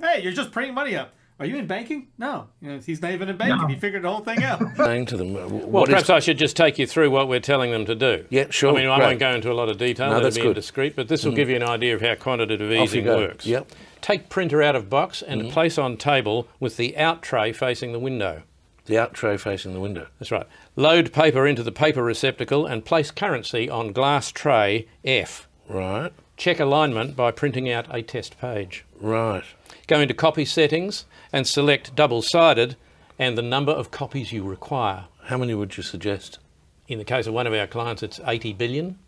hey, 0.00 0.22
you're 0.22 0.32
just 0.32 0.50
printing 0.52 0.74
money 0.74 0.96
up. 0.96 1.12
Are 1.38 1.44
you 1.44 1.56
in 1.58 1.66
banking? 1.66 2.08
No, 2.16 2.48
you 2.62 2.70
know, 2.72 2.78
he's 2.78 3.02
not 3.02 3.10
even 3.12 3.28
in 3.28 3.36
banking. 3.36 3.58
No. 3.60 3.66
He 3.68 3.76
figured 3.78 4.02
the 4.02 4.08
whole 4.10 4.20
thing 4.24 4.42
out. 4.42 4.58
saying 4.78 5.04
to 5.06 5.18
them. 5.18 5.36
uh, 5.36 5.40
Well, 5.46 5.48
what 5.68 5.88
is- 5.88 5.92
perhaps 5.92 6.08
I 6.10 6.18
should 6.18 6.38
just 6.38 6.56
take 6.56 6.78
you 6.78 6.86
through 6.86 7.10
what 7.10 7.28
we're 7.28 7.40
telling 7.40 7.70
them 7.72 7.84
to 7.84 7.94
do. 7.94 8.24
Yeah, 8.30 8.46
sure, 8.48 8.72
I 8.72 8.76
mean, 8.80 8.88
I 8.88 8.96
great. 8.96 9.06
won't 9.06 9.18
go 9.20 9.30
into 9.32 9.52
a 9.52 9.54
lot 9.54 9.68
of 9.68 9.76
detail. 9.76 10.06
No, 10.06 10.14
that'll 10.14 10.24
that's 10.24 10.36
be 10.36 10.42
good. 10.42 10.46
Mm. 10.48 10.56
indiscreet, 10.56 10.96
but 10.96 11.08
this 11.08 11.24
will 11.26 11.32
give 11.32 11.50
you 11.50 11.56
an 11.56 11.62
idea 11.62 11.94
of 11.94 12.00
how 12.00 12.14
quantitative 12.14 12.72
easing 12.72 13.04
works. 13.04 13.44
Yep. 13.44 13.70
Take 14.00 14.30
printer 14.30 14.62
out 14.62 14.76
of 14.76 14.88
box 14.88 15.20
and 15.20 15.42
Mm-hmm. 15.42 15.50
place 15.50 15.76
on 15.76 15.98
table 15.98 16.48
with 16.58 16.78
the 16.78 16.96
out 16.96 17.20
tray 17.22 17.52
facing 17.52 17.92
the 17.92 17.98
window. 17.98 18.42
the 18.86 18.96
out 18.98 19.12
tray 19.12 19.36
facing 19.36 19.74
the 19.74 19.80
window. 19.80 20.06
That's 20.18 20.30
right. 20.32 20.46
Load 20.74 21.12
paper 21.12 21.46
into 21.46 21.62
the 21.62 21.72
paper 21.72 22.02
receptacle 22.02 22.64
and 22.64 22.82
place 22.82 23.10
currency 23.10 23.68
on 23.68 23.92
glass 23.92 24.32
tray 24.32 24.88
F. 25.04 25.46
Right, 25.68 26.12
Check 26.36 26.60
alignment 26.60 27.16
by 27.16 27.30
printing 27.30 27.70
out 27.70 27.86
a 27.90 28.02
test 28.02 28.38
page. 28.38 28.84
right. 29.00 29.44
Go 29.86 30.00
into 30.00 30.14
copy 30.14 30.44
settings 30.44 31.06
and 31.32 31.46
select 31.46 31.94
double 31.94 32.20
sided 32.22 32.76
and 33.18 33.38
the 33.38 33.42
number 33.42 33.72
of 33.72 33.90
copies 33.90 34.32
you 34.32 34.42
require. 34.44 35.04
How 35.24 35.38
many 35.38 35.54
would 35.54 35.76
you 35.76 35.82
suggest? 35.82 36.38
In 36.88 36.98
the 36.98 37.04
case 37.04 37.26
of 37.26 37.34
one 37.34 37.46
of 37.46 37.54
our 37.54 37.66
clients, 37.66 38.02
it's 38.02 38.20
80 38.24 38.52
billion, 38.54 38.98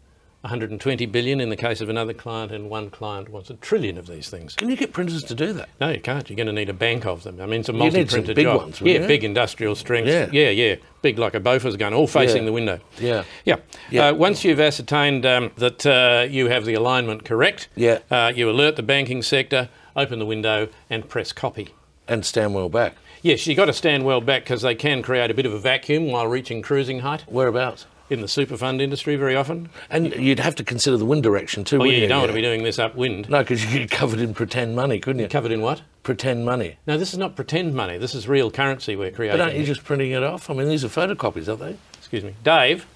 120 0.42 1.06
billion 1.06 1.40
in 1.40 1.48
the 1.48 1.56
case 1.56 1.80
of 1.80 1.88
another 1.88 2.12
client, 2.14 2.52
and 2.52 2.70
one 2.70 2.90
client 2.90 3.28
wants 3.28 3.50
a 3.50 3.54
trillion 3.54 3.98
of 3.98 4.06
these 4.06 4.28
things. 4.30 4.54
Can 4.54 4.68
you 4.70 4.76
get 4.76 4.92
printers 4.92 5.24
to 5.24 5.34
do 5.34 5.52
that? 5.54 5.68
No, 5.80 5.88
you 5.90 6.00
can't. 6.00 6.30
You're 6.30 6.36
going 6.36 6.46
to 6.46 6.52
need 6.52 6.68
a 6.68 6.72
bank 6.74 7.06
of 7.06 7.24
them. 7.24 7.40
I 7.40 7.46
mean, 7.46 7.60
it's 7.60 7.68
a 7.68 7.72
You 7.72 7.78
need 7.78 7.90
some 7.92 7.98
multi-printer 7.98 8.34
big 8.34 8.44
job. 8.44 8.56
ones, 8.62 8.80
yeah, 8.80 9.00
you? 9.00 9.06
big 9.08 9.24
industrial 9.24 9.74
strength. 9.74 10.06
Yeah. 10.06 10.28
yeah, 10.30 10.50
yeah. 10.50 10.76
Big 11.02 11.18
like 11.18 11.34
a 11.34 11.40
Bofors 11.40 11.76
gun, 11.76 11.92
all 11.92 12.06
facing 12.06 12.42
Yeah. 12.42 12.46
the 12.46 12.52
window. 12.52 12.80
Yeah. 13.00 13.24
Yeah. 13.44 13.56
Yeah. 13.90 14.08
Uh, 14.08 14.14
once 14.14 14.44
you've 14.44 14.60
ascertained 14.60 15.26
um, 15.26 15.50
that 15.56 15.84
uh, 15.84 16.26
you 16.30 16.48
have 16.48 16.64
the 16.64 16.74
alignment 16.74 17.24
correct, 17.24 17.68
Yeah. 17.74 17.98
uh, 18.10 18.32
you 18.34 18.48
alert 18.48 18.76
the 18.76 18.82
banking 18.84 19.22
sector, 19.22 19.68
open 19.96 20.20
the 20.20 20.26
window, 20.26 20.68
and 20.88 21.08
press 21.08 21.32
copy. 21.32 21.70
And 22.06 22.24
stand 22.24 22.54
well 22.54 22.68
back. 22.68 22.94
Yes, 23.22 23.44
you've 23.48 23.56
got 23.56 23.64
to 23.66 23.72
stand 23.72 24.04
well 24.04 24.20
back 24.20 24.44
because 24.44 24.62
they 24.62 24.76
can 24.76 25.02
create 25.02 25.30
a 25.32 25.34
bit 25.34 25.46
of 25.46 25.52
a 25.52 25.58
vacuum 25.58 26.06
while 26.12 26.28
reaching 26.28 26.62
cruising 26.62 27.00
height 27.00 27.24
Whereabouts? 27.26 27.86
In 28.10 28.20
the 28.20 28.28
super 28.28 28.56
fund 28.56 28.80
industry 28.80 29.16
very 29.16 29.36
often. 29.36 29.68
And 29.90 30.14
you'd 30.14 30.40
have 30.40 30.54
to 30.56 30.64
consider 30.64 30.96
the 30.96 31.04
wind 31.04 31.22
direction 31.22 31.64
too. 31.64 31.80
Oh, 31.80 31.84
yeah, 31.84 31.98
you 31.98 32.08
don't 32.08 32.20
want 32.20 32.30
to 32.30 32.34
be 32.34 32.42
doing 32.42 32.62
this 32.62 32.78
upwind. 32.78 33.28
No, 33.28 33.40
because 33.40 33.64
you'd 33.64 33.78
get 33.78 33.90
covered 33.90 34.20
in 34.20 34.34
pretend 34.34 34.76
money, 34.76 34.98
couldn't 34.98 35.20
you? 35.20 35.28
Covered 35.28 35.52
in 35.52 35.60
what? 35.60 35.82
Pretend 36.02 36.44
money. 36.44 36.78
No, 36.86 36.96
this 36.96 37.12
is 37.12 37.18
not 37.18 37.36
pretend 37.36 37.74
money. 37.74 37.98
This 37.98 38.14
is 38.14 38.26
real 38.26 38.50
currency 38.50 38.96
we're 38.96 39.10
creating. 39.10 39.38
But 39.38 39.44
aren't 39.44 39.56
you 39.56 39.64
just 39.64 39.84
printing 39.84 40.12
it 40.12 40.22
off? 40.22 40.48
I 40.48 40.54
mean, 40.54 40.68
these 40.68 40.84
are 40.84 40.88
photocopies, 40.88 41.48
aren't 41.48 41.60
they? 41.60 41.76
Excuse 41.98 42.24
me. 42.24 42.34
Dave, 42.42 42.86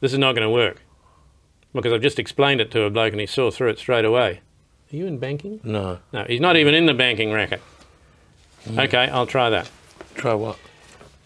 this 0.00 0.12
is 0.12 0.18
not 0.18 0.34
going 0.34 0.46
to 0.46 0.52
work. 0.52 0.82
Because 1.72 1.92
I've 1.92 2.02
just 2.02 2.18
explained 2.18 2.60
it 2.60 2.70
to 2.72 2.82
a 2.82 2.90
bloke 2.90 3.12
and 3.12 3.20
he 3.20 3.26
saw 3.26 3.50
through 3.50 3.70
it 3.70 3.78
straight 3.78 4.04
away. 4.04 4.40
Are 4.92 4.96
you 4.96 5.06
in 5.06 5.18
banking? 5.18 5.60
No. 5.62 5.98
No, 6.12 6.24
he's 6.24 6.40
not 6.40 6.56
even 6.56 6.74
in 6.74 6.86
the 6.86 6.94
banking 6.94 7.30
racket. 7.30 7.60
Hmm. 8.64 8.80
Okay, 8.80 9.08
I'll 9.08 9.26
try 9.26 9.50
that. 9.50 9.70
Try 10.14 10.34
what? 10.34 10.58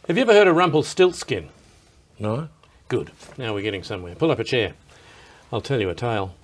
Have 0.08 0.16
you 0.16 0.22
ever 0.22 0.32
heard 0.32 0.48
of 0.48 0.56
Rumpelstiltskin? 0.56 1.48
No. 2.18 2.48
Good. 2.92 3.10
Now 3.38 3.54
we're 3.54 3.62
getting 3.62 3.82
somewhere. 3.82 4.14
Pull 4.14 4.30
up 4.30 4.38
a 4.38 4.44
chair. 4.44 4.74
I'll 5.50 5.62
tell 5.62 5.80
you 5.80 5.88
a 5.88 5.94
tale. 5.94 6.34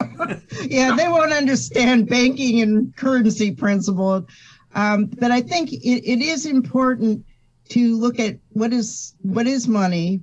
yeah, 0.64 0.96
they 0.96 1.06
won't 1.06 1.34
understand 1.34 2.08
banking 2.08 2.62
and 2.62 2.96
currency 2.96 3.50
principle. 3.50 4.26
Um, 4.74 5.04
but 5.18 5.32
I 5.32 5.42
think 5.42 5.70
it, 5.70 6.10
it 6.10 6.22
is 6.22 6.46
important 6.46 7.26
to 7.68 7.94
look 7.94 8.18
at 8.18 8.38
what 8.52 8.72
is 8.72 9.14
what 9.20 9.46
is 9.46 9.68
money, 9.68 10.22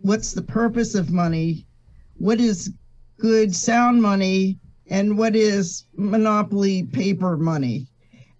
what's 0.00 0.32
the 0.32 0.42
purpose 0.42 0.96
of 0.96 1.12
money, 1.12 1.68
what 2.16 2.40
is 2.40 2.72
good 3.16 3.54
sound 3.54 4.02
money, 4.02 4.58
and 4.90 5.16
what 5.16 5.36
is 5.36 5.84
monopoly 5.96 6.82
paper 6.82 7.36
money. 7.36 7.86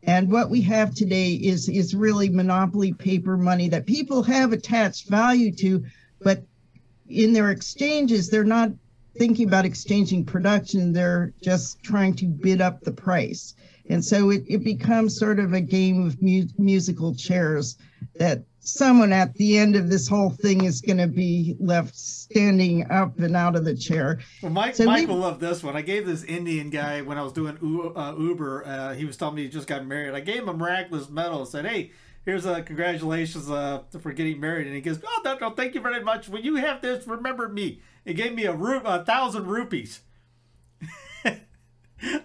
And 0.02 0.30
what 0.32 0.50
we 0.50 0.60
have 0.62 0.94
today 0.94 1.34
is 1.34 1.68
is 1.68 1.94
really 1.94 2.28
monopoly 2.28 2.92
paper 2.92 3.36
money 3.36 3.68
that 3.68 3.86
people 3.86 4.22
have 4.24 4.52
attached 4.52 5.08
value 5.08 5.52
to, 5.56 5.84
but 6.20 6.42
in 7.08 7.32
their 7.32 7.50
exchanges, 7.50 8.28
they're 8.28 8.44
not 8.44 8.72
thinking 9.16 9.46
about 9.46 9.64
exchanging 9.64 10.24
production, 10.24 10.92
they're 10.92 11.32
just 11.42 11.82
trying 11.82 12.14
to 12.14 12.26
bid 12.26 12.60
up 12.60 12.80
the 12.80 12.92
price. 12.92 13.54
And 13.88 14.04
so 14.04 14.30
it, 14.30 14.44
it 14.46 14.64
becomes 14.64 15.18
sort 15.18 15.38
of 15.38 15.52
a 15.52 15.60
game 15.60 16.06
of 16.06 16.22
mu- 16.22 16.46
musical 16.58 17.14
chairs 17.14 17.76
that 18.14 18.44
someone 18.60 19.12
at 19.12 19.34
the 19.34 19.58
end 19.58 19.74
of 19.76 19.88
this 19.90 20.06
whole 20.08 20.30
thing 20.30 20.64
is 20.64 20.80
going 20.80 20.98
to 20.98 21.06
be 21.06 21.56
left 21.58 21.96
standing 21.96 22.88
up 22.90 23.18
and 23.18 23.34
out 23.36 23.56
of 23.56 23.64
the 23.64 23.74
chair. 23.74 24.20
Well, 24.42 24.52
Mike, 24.52 24.76
So 24.76 24.84
Mike 24.84 25.00
we- 25.08 25.14
will 25.14 25.20
love 25.20 25.40
this 25.40 25.62
one. 25.62 25.76
I 25.76 25.82
gave 25.82 26.06
this 26.06 26.22
Indian 26.24 26.70
guy 26.70 27.00
when 27.02 27.18
I 27.18 27.22
was 27.22 27.32
doing 27.32 27.56
uh, 27.96 28.14
Uber. 28.18 28.66
Uh, 28.66 28.94
he 28.94 29.04
was 29.04 29.16
telling 29.16 29.34
me 29.34 29.42
he 29.42 29.48
just 29.48 29.66
got 29.66 29.86
married. 29.86 30.14
I 30.14 30.20
gave 30.20 30.42
him 30.42 30.48
a 30.48 30.54
miraculous 30.54 31.08
medal. 31.10 31.40
and 31.40 31.48
Said, 31.48 31.66
"Hey, 31.66 31.90
here's 32.24 32.46
a 32.46 32.62
congratulations 32.62 33.50
uh, 33.50 33.82
for 34.00 34.12
getting 34.12 34.38
married." 34.40 34.66
And 34.66 34.74
he 34.76 34.80
goes, 34.82 35.00
"Oh, 35.04 35.20
no, 35.24 35.38
no, 35.38 35.50
thank 35.50 35.74
you 35.74 35.80
very 35.80 36.02
much. 36.04 36.28
When 36.28 36.42
you 36.44 36.56
have 36.56 36.80
this, 36.82 37.06
remember 37.06 37.48
me." 37.48 37.80
He 38.04 38.14
gave 38.14 38.34
me 38.34 38.44
a, 38.44 38.54
ru- 38.54 38.80
a 38.80 39.04
thousand 39.04 39.46
rupees. 39.46 40.00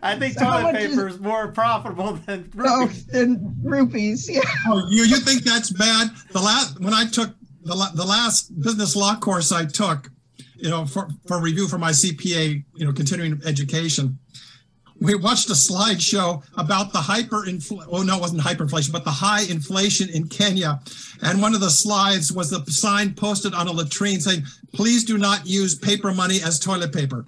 I 0.06 0.18
think 0.20 0.34
So 0.36 0.45
toilet 0.45 0.64
much 0.64 0.76
is- 0.82 0.89
paper 0.91 1.08
is 1.08 1.20
more 1.20 1.51
profitable 1.51 2.14
than 2.26 2.51
Oh, 2.60 2.82
rupees. 2.86 3.08
and 3.14 3.56
rupees. 3.64 4.30
Yeah. 4.30 4.41
Oh, 4.68 4.88
you 4.89 5.03
you 5.03 5.18
think 5.18 5.43
that's 5.43 5.72
bad? 5.72 6.10
The 6.32 6.39
last 6.41 6.80
when 6.80 6.93
I 6.93 7.06
took 7.06 7.36
the 7.64 7.76
the 7.95 8.06
last 8.06 8.58
business 8.62 8.95
law 8.95 9.16
course 9.16 9.51
I 9.51 9.66
took, 9.66 10.10
you 10.56 10.70
know, 10.70 10.86
for 10.86 11.10
for 11.28 11.39
review 11.41 11.68
for 11.68 11.78
my 11.80 11.91
CPA, 11.91 12.64
you 12.76 12.86
know, 12.86 12.93
continuing 12.93 13.41
education, 13.45 14.20
we 15.01 15.16
watched 15.16 15.49
a 15.49 15.53
slideshow 15.53 16.43
about 16.58 16.93
the 16.93 16.99
hyper 17.01 17.43
Oh 17.91 18.03
no, 18.03 18.16
it 18.18 18.22
wasn't 18.22 18.41
hyperinflation, 18.41 18.91
but 18.91 19.03
the 19.03 19.12
high 19.12 19.41
inflation 19.49 20.08
in 20.10 20.28
Kenya, 20.28 20.80
and 21.24 21.41
one 21.41 21.53
of 21.56 21.62
the 21.62 21.70
slides 21.72 22.32
was 22.32 22.49
the 22.51 22.64
sign 22.72 23.14
posted 23.16 23.53
on 23.56 23.68
a 23.68 23.72
latrine 23.72 24.22
saying, 24.22 24.43
"Please 24.74 25.03
do 25.03 25.18
not 25.18 25.47
use 25.47 25.74
paper 25.76 26.14
money 26.14 26.39
as 26.43 26.60
toilet 26.60 26.93
paper." 26.93 27.26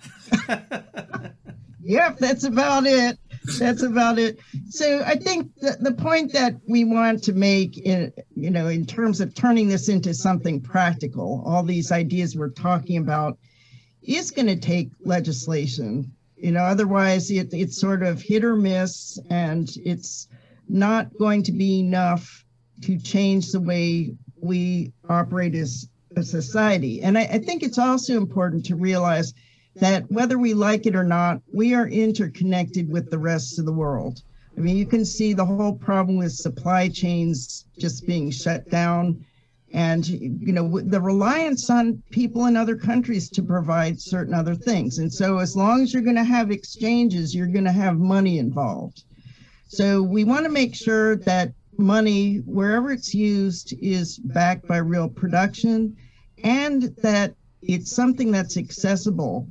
Yep, 1.88 2.18
that's 2.18 2.44
about 2.44 2.86
it. 2.86 3.18
That's 3.58 3.82
about 3.82 4.20
it. 4.20 4.40
So 4.70 5.02
I 5.06 5.16
think 5.16 5.56
the, 5.56 5.78
the 5.80 5.94
point 5.94 6.34
that 6.34 6.56
we 6.68 6.84
want 6.84 7.24
to 7.24 7.34
make 7.34 7.78
in 7.78 8.12
you 8.36 8.50
know 8.50 8.68
in 8.68 8.86
terms 8.86 9.22
of 9.22 9.34
turning 9.34 9.70
this 9.70 9.88
into 9.88 10.14
something 10.14 10.60
practical, 10.60 11.42
all 11.46 11.64
these 11.64 11.94
ideas 11.94 12.36
we're 12.36 12.50
talking 12.50 12.98
about 12.98 13.38
is 14.04 14.32
going 14.32 14.48
to 14.48 14.58
take 14.58 14.90
legislation. 15.06 16.12
You 16.36 16.52
know, 16.52 16.64
otherwise 16.64 17.32
it, 17.32 17.54
it's 17.54 17.80
sort 17.80 18.04
of 18.04 18.22
hit 18.22 18.44
or 18.44 18.58
miss 18.58 19.18
and 19.30 19.70
it's 19.86 20.28
not 20.68 21.18
going 21.18 21.42
to 21.44 21.54
be 21.54 21.80
enough 21.80 22.44
to 22.82 23.00
change 23.00 23.54
the 23.54 23.62
way 23.62 24.14
we 24.42 24.92
operate 25.08 25.56
as 25.56 25.88
a 26.18 26.24
society. 26.24 27.02
And 27.02 27.18
I, 27.18 27.22
I 27.22 27.40
think 27.40 27.64
it's 27.64 27.78
also 27.78 28.18
important 28.18 28.66
to 28.66 28.76
realize 28.76 29.34
that 29.80 30.10
whether 30.12 30.38
we 30.38 30.54
like 30.54 30.86
it 30.86 30.96
or 30.96 31.04
not, 31.04 31.42
we 31.54 31.74
are 31.74 31.88
interconnected 31.88 32.90
with 32.90 33.10
the 33.10 33.20
rest 33.20 33.60
of 33.60 33.66
the 33.66 33.74
world. 33.74 34.22
I 34.58 34.62
mean, 34.62 34.78
you 34.78 34.86
can 34.86 35.06
see 35.06 35.34
the 35.34 35.46
whole 35.46 35.74
problem 35.74 36.18
with 36.18 36.32
supply 36.32 36.90
chains 36.90 37.66
just 37.78 38.08
being 38.08 38.32
shut 38.32 38.70
down 38.70 39.24
and 39.74 40.08
you 40.08 40.54
know 40.54 40.80
the 40.80 41.02
reliance 41.02 41.70
on 41.70 42.02
people 42.10 42.46
in 42.46 42.56
other 42.56 42.76
countries 42.76 43.30
to 43.30 43.44
provide 43.44 44.00
certain 44.00 44.34
other 44.34 44.56
things 44.56 45.00
and 45.00 45.14
so 45.14 45.40
as 45.40 45.58
long 45.58 45.82
as 45.82 45.94
you're 45.94 46.02
going 46.02 46.16
to 46.16 46.24
have 46.24 46.52
exchanges 46.52 47.36
you're 47.36 47.48
going 47.48 47.66
to 47.66 47.72
have 47.72 47.98
money 47.98 48.40
involved 48.40 49.04
so 49.68 50.02
we 50.02 50.24
want 50.24 50.46
to 50.46 50.50
make 50.50 50.74
sure 50.74 51.18
that 51.18 51.52
money 51.78 52.38
wherever 52.46 52.92
it's 52.92 53.14
used 53.14 53.74
is 53.82 54.18
backed 54.20 54.66
by 54.68 54.78
real 54.78 55.10
production 55.10 55.96
and 56.44 56.84
that 57.02 57.36
it's 57.62 57.92
something 57.92 58.32
that's 58.32 58.56
accessible 58.56 59.48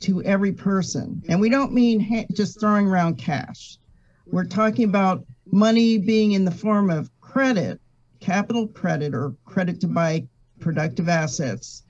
to 0.00 0.22
every 0.22 0.52
person. 0.52 1.22
And 1.28 1.40
we 1.40 1.48
don't 1.48 1.72
mean 1.72 2.00
ha- 2.00 2.26
just 2.32 2.60
throwing 2.60 2.86
around 2.86 3.16
cash. 3.16 3.78
We're 4.26 4.44
talking 4.44 4.84
about 4.84 5.24
money 5.50 5.98
being 5.98 6.32
in 6.32 6.44
the 6.44 6.50
form 6.50 6.90
of 6.90 7.10
credit, 7.20 7.80
capital 8.20 8.68
credit, 8.68 9.14
or 9.14 9.34
credit 9.44 9.80
to 9.80 9.88
buy 9.88 10.26
productive 10.60 11.08
assets 11.08 11.82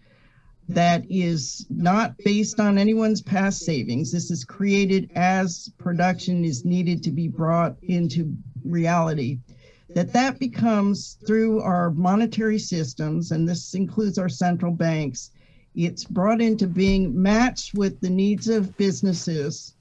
that 0.74 1.04
is 1.10 1.66
not 1.68 2.16
based 2.24 2.60
on 2.60 2.78
anyone's 2.78 3.20
past 3.20 3.60
savings. 3.60 4.12
This 4.12 4.30
is 4.30 4.44
created 4.44 5.10
as 5.16 5.68
production 5.78 6.44
is 6.44 6.64
needed 6.64 7.02
to 7.02 7.10
be 7.10 7.26
brought 7.26 7.76
into 7.82 8.36
reality. 8.64 9.38
That 9.94 10.12
that 10.12 10.38
becomes 10.38 11.18
through 11.26 11.60
our 11.62 11.90
monetary 11.90 12.60
systems, 12.60 13.32
and 13.32 13.48
this 13.48 13.74
includes 13.74 14.16
our 14.16 14.28
central 14.28 14.72
banks, 14.72 15.32
it's 15.74 16.04
brought 16.04 16.40
into 16.40 16.66
being 16.66 17.20
matched 17.20 17.74
with 17.74 18.00
the 18.00 18.10
needs 18.10 18.48
of 18.48 18.76
businesses 18.76 19.74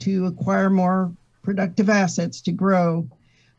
to 0.00 0.26
acquire 0.26 0.70
more 0.70 1.12
productive 1.42 1.90
assets 1.90 2.40
to 2.42 2.52
grow, 2.52 3.08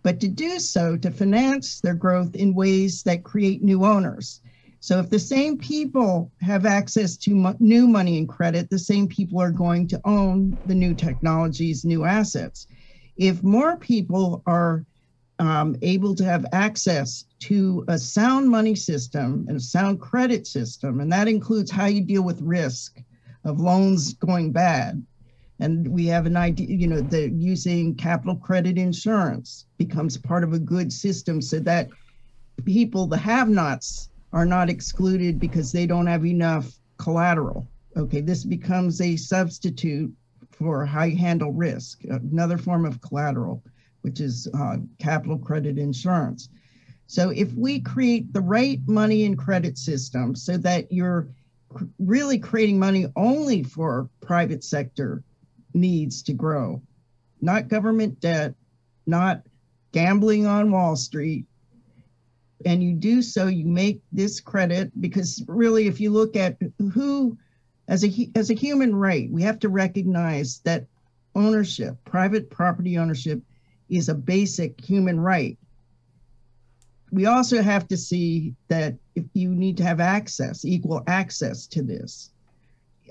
but 0.04 0.20
to 0.20 0.28
do 0.28 0.60
so 0.60 0.98
to 0.98 1.12
finance 1.12 1.80
their 1.82 1.94
growth 1.94 2.36
in 2.36 2.54
ways 2.54 3.04
that 3.04 3.24
create 3.24 3.64
new 3.64 3.86
owners. 3.86 4.42
So 4.80 5.00
if 5.00 5.10
the 5.10 5.20
same 5.20 5.58
people 5.58 6.32
have 6.42 6.66
access 6.66 7.18
to 7.18 7.34
mo- 7.34 7.56
new 7.60 7.88
money 7.88 8.18
and 8.18 8.30
credit, 8.30 8.70
the 8.70 8.78
same 8.78 9.08
people 9.08 9.42
are 9.42 9.52
going 9.52 9.88
to 9.88 10.02
own 10.06 10.60
the 10.66 10.76
new 10.76 10.94
technologies, 10.94 11.86
new 11.86 12.04
assets. 12.04 12.68
If 13.18 13.42
more 13.42 13.78
people 13.78 14.44
are 14.46 14.86
um, 15.40 15.76
able 15.82 16.16
to 16.16 16.24
have 16.24 16.46
access 16.54 17.26
to 17.40 17.84
a 17.88 17.98
sound 17.98 18.50
money 18.50 18.76
system 18.76 19.46
and 19.48 19.58
a 19.58 19.62
sound 19.62 20.00
credit 20.00 20.48
system, 20.48 21.00
and 21.00 21.12
that 21.12 21.28
includes 21.28 21.70
how 21.70 21.86
you 21.86 22.02
deal 22.02 22.24
with 22.24 22.42
risk 22.42 23.02
of 23.44 23.60
loans 23.60 24.14
going 24.14 24.52
bad. 24.52 25.06
And 25.60 25.88
we 25.88 26.06
have 26.08 26.26
an 26.26 26.36
idea, 26.36 26.68
you 26.68 26.88
know, 26.88 27.02
that 27.02 27.32
using 27.32 27.96
capital 27.96 28.36
credit 28.36 28.78
insurance 28.78 29.66
becomes 29.78 30.18
part 30.18 30.44
of 30.44 30.54
a 30.54 30.60
good 30.60 30.92
system 30.92 31.42
so 31.42 31.60
that 31.60 31.90
people, 32.66 33.08
the 33.08 33.18
have 33.18 33.50
nots, 33.50 34.10
are 34.34 34.46
not 34.46 34.70
excluded 34.70 35.40
because 35.40 35.72
they 35.72 35.86
don't 35.86 36.08
have 36.08 36.26
enough 36.26 36.74
collateral. 36.98 37.68
Okay, 37.96 38.20
this 38.20 38.44
becomes 38.44 39.00
a 39.00 39.16
substitute 39.16 40.14
for 40.52 40.86
how 40.86 41.04
you 41.04 41.18
handle 41.18 41.54
risk, 41.54 42.04
another 42.06 42.58
form 42.58 42.86
of 42.86 43.02
collateral 43.02 43.64
which 44.06 44.22
is 44.22 44.48
uh, 44.54 44.78
capital 45.00 45.36
credit 45.36 45.80
insurance. 45.80 46.50
So 47.08 47.32
if 47.32 47.52
we 47.56 47.80
create 47.80 48.32
the 48.32 48.42
right 48.42 48.80
money 48.86 49.26
and 49.26 49.36
credit 49.36 49.80
system 49.80 50.36
so 50.36 50.58
that 50.58 50.92
you're 50.92 51.28
cr- 51.74 51.86
really 51.98 52.38
creating 52.38 52.78
money 52.78 53.08
only 53.16 53.64
for 53.64 54.08
private 54.22 54.64
sector 54.64 55.24
needs 55.74 56.22
to 56.22 56.34
grow, 56.34 56.84
not 57.42 57.68
government 57.68 58.20
debt, 58.20 58.54
not 59.08 59.42
gambling 59.92 60.46
on 60.46 60.70
Wall 60.70 60.96
Street, 60.96 61.48
and 62.64 62.84
you 62.84 62.94
do 62.94 63.24
so, 63.24 63.48
you 63.48 63.66
make 63.66 64.02
this 64.12 64.40
credit 64.40 64.92
because 65.02 65.44
really, 65.48 65.88
if 65.88 66.00
you 66.00 66.12
look 66.12 66.36
at 66.36 66.58
who, 66.94 67.36
as 67.88 68.06
a 68.06 68.30
as 68.36 68.52
a 68.52 68.56
human 68.56 68.96
right, 68.96 69.32
we 69.32 69.42
have 69.42 69.58
to 69.62 69.70
recognize 69.70 70.62
that 70.64 70.86
ownership, 71.34 71.98
private 72.06 72.52
property 72.52 73.00
ownership, 73.00 73.42
is 73.90 74.10
a 74.10 74.16
basic 74.16 74.80
human 74.84 75.20
right. 75.20 75.58
We 77.12 77.28
also 77.28 77.62
have 77.62 77.88
to 77.90 77.98
see 77.98 78.56
that 78.68 78.96
if 79.16 79.26
you 79.34 79.50
need 79.50 79.78
to 79.78 79.84
have 79.84 80.00
access, 80.00 80.66
equal 80.66 81.04
access 81.08 81.68
to 81.68 81.82
this, 81.82 82.32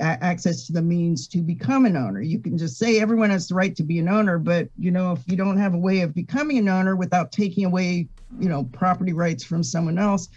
access 0.00 0.66
to 0.66 0.72
the 0.72 0.82
means 0.82 1.28
to 1.28 1.38
become 1.38 1.86
an 1.86 1.96
owner. 1.96 2.20
You 2.20 2.40
can 2.40 2.58
just 2.58 2.76
say 2.76 3.00
everyone 3.00 3.30
has 3.30 3.48
the 3.48 3.54
right 3.54 3.74
to 3.76 3.84
be 3.84 3.98
an 4.00 4.08
owner, 4.08 4.38
but 4.38 4.68
you 4.78 4.90
know, 4.90 5.12
if 5.12 5.20
you 5.26 5.36
don't 5.36 5.56
have 5.56 5.74
a 5.74 5.78
way 5.78 6.00
of 6.00 6.14
becoming 6.14 6.58
an 6.58 6.68
owner 6.68 6.96
without 6.96 7.30
taking 7.32 7.64
away, 7.64 8.08
you 8.38 8.48
know, 8.48 8.64
property 8.64 9.12
rights 9.12 9.44
from 9.44 9.62
someone 9.62 9.98
else, 9.98 10.28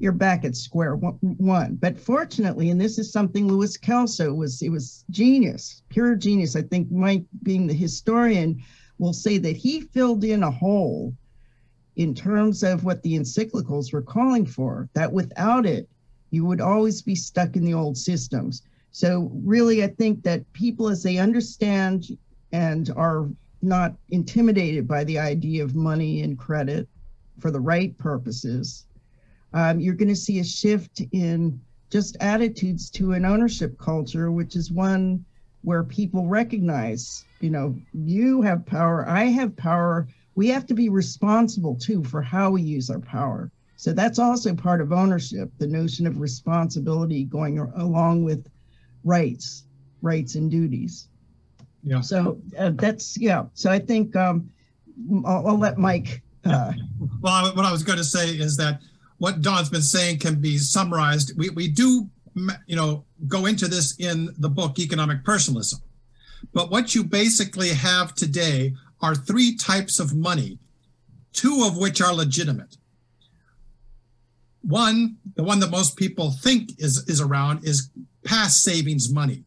you're 0.00 0.12
back 0.12 0.44
at 0.44 0.56
square 0.56 0.96
one-. 0.96 1.76
But 1.76 1.98
fortunately, 1.98 2.70
and 2.70 2.80
this 2.80 2.98
is 2.98 3.12
something 3.12 3.46
Louis 3.46 3.76
Kelso 3.76 4.34
was, 4.34 4.60
it 4.60 4.70
was 4.70 5.04
genius, 5.10 5.82
pure 5.88 6.16
genius. 6.16 6.56
I 6.56 6.62
think 6.62 6.90
Mike, 6.90 7.24
being 7.44 7.68
the 7.68 7.74
historian, 7.74 8.60
will 8.98 9.12
say 9.12 9.38
that 9.38 9.56
he 9.56 9.80
filled 9.80 10.24
in 10.24 10.42
a 10.42 10.50
hole 10.50 11.14
in 11.96 12.14
terms 12.14 12.62
of 12.62 12.84
what 12.84 13.02
the 13.02 13.14
encyclicals 13.14 13.92
were 13.92 14.02
calling 14.02 14.46
for, 14.46 14.88
that 14.94 15.12
without 15.12 15.66
it, 15.66 15.88
you 16.30 16.44
would 16.44 16.60
always 16.60 17.02
be 17.02 17.14
stuck 17.14 17.56
in 17.56 17.64
the 17.64 17.74
old 17.74 17.96
systems. 17.96 18.62
So, 18.90 19.30
really, 19.32 19.82
I 19.82 19.88
think 19.88 20.22
that 20.24 20.52
people, 20.52 20.88
as 20.88 21.02
they 21.02 21.18
understand 21.18 22.06
and 22.52 22.90
are 22.96 23.28
not 23.62 23.94
intimidated 24.10 24.86
by 24.86 25.04
the 25.04 25.18
idea 25.18 25.64
of 25.64 25.74
money 25.74 26.22
and 26.22 26.38
credit 26.38 26.88
for 27.38 27.50
the 27.50 27.60
right 27.60 27.96
purposes, 27.98 28.86
um, 29.52 29.80
you're 29.80 29.94
going 29.94 30.08
to 30.08 30.16
see 30.16 30.40
a 30.40 30.44
shift 30.44 31.02
in 31.12 31.60
just 31.90 32.16
attitudes 32.20 32.90
to 32.90 33.12
an 33.12 33.24
ownership 33.24 33.78
culture, 33.78 34.32
which 34.32 34.56
is 34.56 34.72
one 34.72 35.24
where 35.64 35.82
people 35.82 36.26
recognize, 36.26 37.24
you 37.40 37.50
know, 37.50 37.74
you 37.92 38.42
have 38.42 38.64
power, 38.66 39.08
I 39.08 39.24
have 39.24 39.56
power. 39.56 40.06
We 40.34 40.48
have 40.48 40.66
to 40.66 40.74
be 40.74 40.88
responsible 40.88 41.76
too 41.76 42.04
for 42.04 42.20
how 42.22 42.50
we 42.50 42.62
use 42.62 42.90
our 42.90 43.00
power. 43.00 43.50
So 43.76 43.92
that's 43.92 44.18
also 44.18 44.54
part 44.54 44.80
of 44.80 44.92
ownership, 44.92 45.50
the 45.58 45.66
notion 45.66 46.06
of 46.06 46.20
responsibility 46.20 47.24
going 47.24 47.58
along 47.58 48.24
with 48.24 48.46
rights. 49.04 49.64
rights 50.02 50.34
and 50.34 50.50
duties. 50.50 51.08
Yeah. 51.82 52.00
So 52.00 52.40
uh, 52.58 52.70
that's 52.74 53.18
yeah. 53.18 53.44
So 53.54 53.70
I 53.70 53.78
think 53.78 54.14
um, 54.16 54.50
I'll, 55.24 55.48
I'll 55.48 55.58
let 55.58 55.78
Mike. 55.78 56.22
Uh, 56.44 56.72
Well, 57.20 57.32
I- 57.32 57.52
what 57.54 57.64
I 57.64 57.72
was 57.72 57.82
going 57.82 57.98
to 57.98 58.04
say 58.04 58.30
is 58.30 58.56
that 58.58 58.80
what 59.18 59.40
Dawn's 59.42 59.70
been 59.70 59.82
saying 59.82 60.18
can 60.18 60.40
be 60.40 60.58
summarized. 60.58 61.32
We, 61.38 61.50
we 61.50 61.68
do, 61.68 62.08
you 62.66 62.76
know, 62.76 63.04
go 63.28 63.46
into 63.46 63.68
this 63.68 63.96
in 63.98 64.34
the 64.38 64.48
book, 64.48 64.78
Economic 64.78 65.24
Personalism. 65.24 65.80
But 66.52 66.70
what 66.70 66.94
you 66.94 67.04
basically 67.04 67.70
have 67.70 68.14
today 68.14 68.74
are 69.00 69.14
three 69.14 69.56
types 69.56 69.98
of 70.00 70.14
money, 70.14 70.58
two 71.32 71.64
of 71.66 71.76
which 71.76 72.00
are 72.00 72.14
legitimate. 72.14 72.76
One, 74.62 75.16
the 75.36 75.44
one 75.44 75.60
that 75.60 75.70
most 75.70 75.96
people 75.96 76.30
think 76.30 76.70
is, 76.78 77.04
is 77.06 77.20
around 77.20 77.64
is 77.64 77.90
past 78.24 78.62
savings 78.62 79.12
money, 79.12 79.44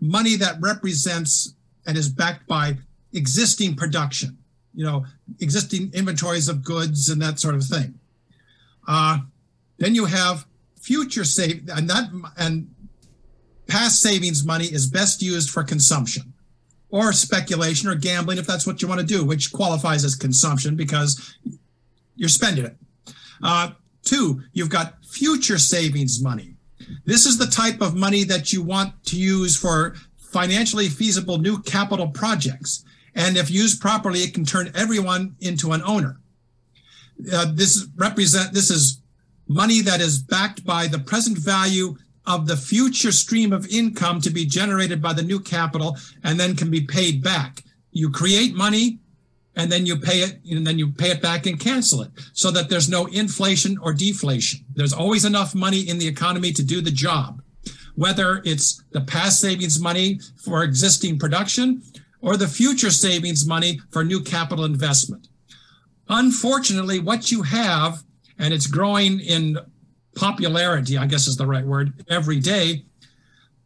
money 0.00 0.36
that 0.36 0.60
represents 0.60 1.54
and 1.86 1.96
is 1.98 2.08
backed 2.08 2.46
by 2.46 2.78
existing 3.12 3.74
production, 3.74 4.38
you 4.74 4.84
know, 4.84 5.04
existing 5.40 5.90
inventories 5.92 6.48
of 6.48 6.64
goods 6.64 7.08
and 7.08 7.20
that 7.20 7.40
sort 7.40 7.54
of 7.54 7.64
thing. 7.64 7.98
Uh, 8.86 9.18
then 9.78 9.94
you 9.94 10.04
have 10.04 10.46
future 10.84 11.24
save 11.24 11.66
and 11.74 11.88
that 11.88 12.10
and 12.36 12.68
past 13.66 14.02
savings 14.02 14.44
money 14.44 14.66
is 14.66 14.86
best 14.86 15.22
used 15.22 15.48
for 15.48 15.64
consumption 15.64 16.34
or 16.90 17.10
speculation 17.12 17.88
or 17.88 17.94
gambling 17.94 18.36
if 18.36 18.46
that's 18.46 18.66
what 18.66 18.82
you 18.82 18.86
want 18.86 19.00
to 19.00 19.06
do, 19.06 19.24
which 19.24 19.50
qualifies 19.50 20.04
as 20.04 20.14
consumption 20.14 20.76
because 20.76 21.36
you're 22.16 22.28
spending 22.28 22.66
it. 22.66 22.76
Uh, 23.42 23.70
two, 24.02 24.42
you've 24.52 24.68
got 24.68 25.02
future 25.04 25.58
savings 25.58 26.22
money. 26.22 26.54
This 27.06 27.24
is 27.24 27.38
the 27.38 27.46
type 27.46 27.80
of 27.80 27.96
money 27.96 28.22
that 28.24 28.52
you 28.52 28.62
want 28.62 28.92
to 29.06 29.16
use 29.16 29.56
for 29.56 29.96
financially 30.18 30.88
feasible 30.88 31.38
new 31.38 31.62
capital 31.62 32.08
projects. 32.08 32.84
And 33.14 33.38
if 33.38 33.50
used 33.50 33.80
properly, 33.80 34.20
it 34.20 34.34
can 34.34 34.44
turn 34.44 34.70
everyone 34.74 35.36
into 35.40 35.72
an 35.72 35.82
owner. 35.82 36.20
Uh, 37.32 37.46
this 37.54 37.86
represent 37.96 38.52
this 38.52 38.70
is 38.70 39.00
money 39.48 39.80
that 39.82 40.00
is 40.00 40.18
backed 40.18 40.64
by 40.64 40.86
the 40.86 40.98
present 40.98 41.38
value 41.38 41.96
of 42.26 42.46
the 42.46 42.56
future 42.56 43.12
stream 43.12 43.52
of 43.52 43.66
income 43.68 44.20
to 44.20 44.30
be 44.30 44.46
generated 44.46 45.02
by 45.02 45.12
the 45.12 45.22
new 45.22 45.38
capital 45.38 45.96
and 46.22 46.40
then 46.40 46.56
can 46.56 46.70
be 46.70 46.80
paid 46.80 47.22
back. 47.22 47.62
You 47.92 48.10
create 48.10 48.54
money 48.54 48.98
and 49.56 49.70
then 49.70 49.86
you 49.86 49.96
pay 49.96 50.18
it 50.20 50.40
and 50.50 50.66
then 50.66 50.78
you 50.78 50.90
pay 50.90 51.10
it 51.10 51.22
back 51.22 51.46
and 51.46 51.60
cancel 51.60 52.02
it 52.02 52.10
so 52.32 52.50
that 52.50 52.68
there's 52.68 52.88
no 52.88 53.06
inflation 53.06 53.78
or 53.78 53.92
deflation. 53.92 54.64
There's 54.74 54.92
always 54.92 55.24
enough 55.24 55.54
money 55.54 55.88
in 55.88 55.98
the 55.98 56.08
economy 56.08 56.52
to 56.52 56.64
do 56.64 56.80
the 56.80 56.90
job. 56.90 57.42
Whether 57.94 58.42
it's 58.44 58.82
the 58.90 59.02
past 59.02 59.40
savings 59.40 59.78
money 59.78 60.18
for 60.42 60.64
existing 60.64 61.18
production 61.18 61.82
or 62.20 62.36
the 62.36 62.48
future 62.48 62.90
savings 62.90 63.46
money 63.46 63.80
for 63.90 64.02
new 64.02 64.20
capital 64.22 64.64
investment. 64.64 65.28
Unfortunately, 66.08 66.98
what 66.98 67.30
you 67.30 67.42
have, 67.42 68.02
and 68.38 68.52
it's 68.52 68.66
growing 68.66 69.20
in 69.20 69.58
popularity, 70.14 70.96
I 70.96 71.06
guess 71.06 71.26
is 71.26 71.36
the 71.36 71.46
right 71.46 71.64
word, 71.64 72.04
every 72.08 72.40
day, 72.40 72.84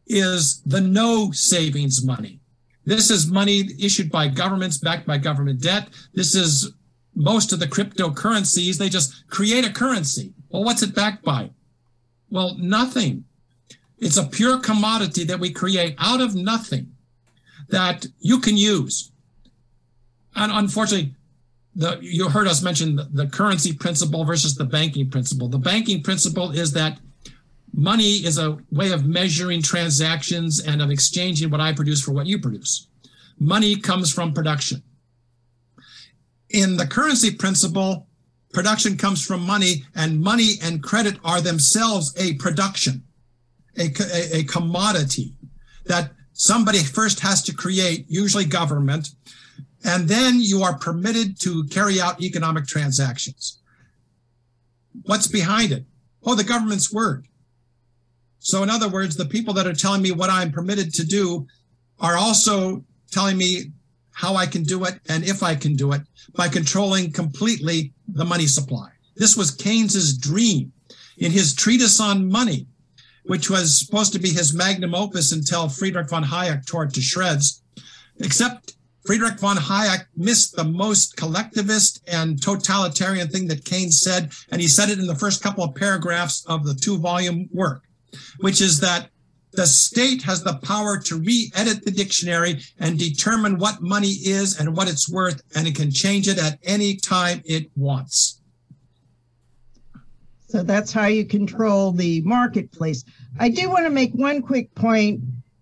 is 0.06 0.62
the 0.64 0.80
no 0.80 1.30
savings 1.32 2.04
money. 2.04 2.40
This 2.84 3.10
is 3.10 3.30
money 3.30 3.68
issued 3.78 4.10
by 4.10 4.28
governments 4.28 4.78
backed 4.78 5.06
by 5.06 5.18
government 5.18 5.60
debt. 5.60 5.88
This 6.14 6.34
is 6.34 6.72
most 7.14 7.52
of 7.52 7.60
the 7.60 7.66
cryptocurrencies. 7.66 8.78
They 8.78 8.88
just 8.88 9.28
create 9.28 9.66
a 9.66 9.72
currency. 9.72 10.32
Well, 10.48 10.64
what's 10.64 10.82
it 10.82 10.94
backed 10.94 11.22
by? 11.22 11.50
Well, 12.30 12.56
nothing. 12.58 13.24
It's 13.98 14.16
a 14.16 14.26
pure 14.26 14.58
commodity 14.58 15.24
that 15.24 15.40
we 15.40 15.50
create 15.50 15.96
out 15.98 16.20
of 16.20 16.34
nothing 16.34 16.92
that 17.68 18.06
you 18.20 18.40
can 18.40 18.56
use. 18.56 19.12
And 20.34 20.52
unfortunately, 20.52 21.14
the, 21.78 21.96
you 22.02 22.28
heard 22.28 22.48
us 22.48 22.60
mention 22.60 22.96
the, 22.96 23.08
the 23.12 23.26
currency 23.28 23.72
principle 23.72 24.24
versus 24.24 24.56
the 24.56 24.64
banking 24.64 25.08
principle. 25.08 25.48
The 25.48 25.58
banking 25.58 26.02
principle 26.02 26.50
is 26.50 26.72
that 26.72 26.98
money 27.72 28.16
is 28.26 28.36
a 28.36 28.58
way 28.72 28.90
of 28.90 29.06
measuring 29.06 29.62
transactions 29.62 30.58
and 30.58 30.82
of 30.82 30.90
exchanging 30.90 31.50
what 31.50 31.60
I 31.60 31.72
produce 31.72 32.02
for 32.02 32.10
what 32.10 32.26
you 32.26 32.40
produce. 32.40 32.88
Money 33.38 33.76
comes 33.76 34.12
from 34.12 34.32
production. 34.32 34.82
In 36.50 36.76
the 36.76 36.86
currency 36.86 37.30
principle, 37.30 38.08
production 38.52 38.96
comes 38.96 39.24
from 39.24 39.46
money, 39.46 39.84
and 39.94 40.20
money 40.20 40.54
and 40.60 40.82
credit 40.82 41.20
are 41.24 41.40
themselves 41.40 42.12
a 42.16 42.34
production, 42.34 43.04
a, 43.78 43.84
a, 44.00 44.38
a 44.38 44.44
commodity 44.44 45.34
that 45.84 46.10
somebody 46.32 46.78
first 46.78 47.20
has 47.20 47.40
to 47.44 47.54
create, 47.54 48.06
usually 48.08 48.46
government, 48.46 49.10
and 49.84 50.08
then 50.08 50.40
you 50.40 50.62
are 50.62 50.78
permitted 50.78 51.40
to 51.40 51.64
carry 51.64 52.00
out 52.00 52.20
economic 52.20 52.66
transactions. 52.66 53.60
What's 55.04 55.26
behind 55.26 55.72
it? 55.72 55.84
Oh, 56.24 56.34
the 56.34 56.44
government's 56.44 56.92
word. 56.92 57.26
So, 58.40 58.62
in 58.62 58.70
other 58.70 58.88
words, 58.88 59.16
the 59.16 59.24
people 59.24 59.54
that 59.54 59.66
are 59.66 59.74
telling 59.74 60.02
me 60.02 60.12
what 60.12 60.30
I'm 60.30 60.52
permitted 60.52 60.92
to 60.94 61.04
do 61.04 61.46
are 62.00 62.16
also 62.16 62.84
telling 63.10 63.36
me 63.36 63.72
how 64.12 64.34
I 64.34 64.46
can 64.46 64.64
do 64.64 64.84
it 64.84 65.00
and 65.08 65.24
if 65.24 65.42
I 65.42 65.54
can 65.54 65.76
do 65.76 65.92
it 65.92 66.02
by 66.34 66.48
controlling 66.48 67.12
completely 67.12 67.92
the 68.08 68.24
money 68.24 68.46
supply. 68.46 68.90
This 69.16 69.36
was 69.36 69.50
Keynes's 69.50 70.16
dream 70.16 70.72
in 71.18 71.32
his 71.32 71.54
treatise 71.54 72.00
on 72.00 72.28
money, 72.28 72.66
which 73.24 73.50
was 73.50 73.78
supposed 73.78 74.12
to 74.12 74.18
be 74.18 74.30
his 74.30 74.54
magnum 74.54 74.94
opus 74.94 75.32
until 75.32 75.68
Friedrich 75.68 76.08
von 76.08 76.24
Hayek 76.24 76.66
tore 76.66 76.84
it 76.84 76.94
to 76.94 77.00
shreds. 77.00 77.62
Except 78.20 78.74
Friedrich 79.06 79.38
von 79.38 79.56
Hayek 79.56 80.06
missed 80.16 80.54
the 80.54 80.64
most 80.64 81.16
collectivist 81.16 82.02
and 82.08 82.42
totalitarian 82.42 83.28
thing 83.28 83.48
that 83.48 83.64
Keynes 83.64 84.00
said, 84.00 84.32
and 84.50 84.60
he 84.60 84.68
said 84.68 84.90
it 84.90 84.98
in 84.98 85.06
the 85.06 85.14
first 85.14 85.42
couple 85.42 85.64
of 85.64 85.74
paragraphs 85.74 86.44
of 86.46 86.64
the 86.66 86.74
two 86.74 86.98
volume 86.98 87.48
work, 87.52 87.82
which 88.40 88.60
is 88.60 88.80
that 88.80 89.08
the 89.52 89.66
state 89.66 90.22
has 90.22 90.42
the 90.42 90.58
power 90.58 90.98
to 90.98 91.16
re-edit 91.16 91.84
the 91.84 91.90
dictionary 91.90 92.60
and 92.78 92.98
determine 92.98 93.58
what 93.58 93.80
money 93.80 94.10
is 94.10 94.60
and 94.60 94.76
what 94.76 94.88
it's 94.88 95.08
worth, 95.10 95.42
and 95.56 95.66
it 95.66 95.74
can 95.74 95.90
change 95.90 96.28
it 96.28 96.38
at 96.38 96.58
any 96.62 96.96
time 96.96 97.40
it 97.46 97.70
wants. 97.76 98.42
So 100.48 100.62
that's 100.62 100.92
how 100.92 101.06
you 101.06 101.24
control 101.24 101.92
the 101.92 102.22
marketplace. 102.22 103.04
I 103.38 103.48
do 103.48 103.68
want 103.68 103.84
to 103.84 103.90
make 103.90 104.12
one 104.12 104.42
quick 104.42 104.74
point, 104.74 105.20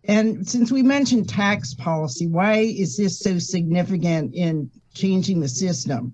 and 0.08 0.48
since 0.48 0.70
we 0.70 0.82
mentioned 0.82 1.28
tax 1.28 1.74
policy, 1.74 2.26
why 2.26 2.58
is 2.58 2.96
this 2.96 3.18
so 3.18 3.38
significant 3.38 4.34
in 4.34 4.70
changing 4.94 5.40
the 5.40 5.48
system? 5.48 6.12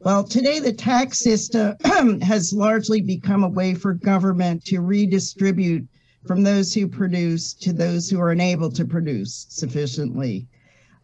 Well, 0.00 0.24
today 0.24 0.60
the 0.60 0.72
tax 0.72 1.18
system 1.18 1.76
has 2.22 2.52
largely 2.52 3.00
become 3.00 3.44
a 3.44 3.48
way 3.48 3.74
for 3.74 3.94
government 3.94 4.64
to 4.66 4.80
redistribute 4.80 5.86
from 6.26 6.42
those 6.42 6.72
who 6.72 6.88
produce 6.88 7.54
to 7.54 7.72
those 7.72 8.08
who 8.08 8.20
are 8.20 8.30
unable 8.30 8.70
to 8.72 8.84
produce 8.84 9.46
sufficiently. 9.48 10.46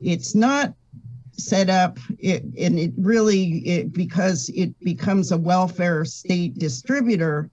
It's 0.00 0.34
not 0.34 0.74
set 1.32 1.68
up 1.68 1.98
it, 2.18 2.44
and 2.58 2.78
it 2.78 2.92
really 2.96 3.58
it 3.66 3.92
because 3.92 4.50
it 4.54 4.78
becomes 4.80 5.32
a 5.32 5.38
welfare 5.38 6.04
state 6.04 6.58
distributor 6.58 7.50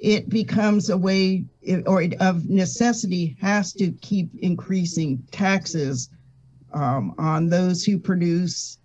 it 0.00 0.30
becomes 0.30 0.88
a 0.88 0.96
way 0.96 1.44
or 1.86 2.02
it, 2.02 2.20
of 2.20 2.48
necessity 2.48 3.36
has 3.40 3.72
to 3.74 3.92
keep 4.00 4.34
increasing 4.40 5.22
taxes 5.30 6.08
um, 6.72 7.14
on 7.18 7.48
those 7.48 7.84
who 7.84 7.98
produce 7.98 8.78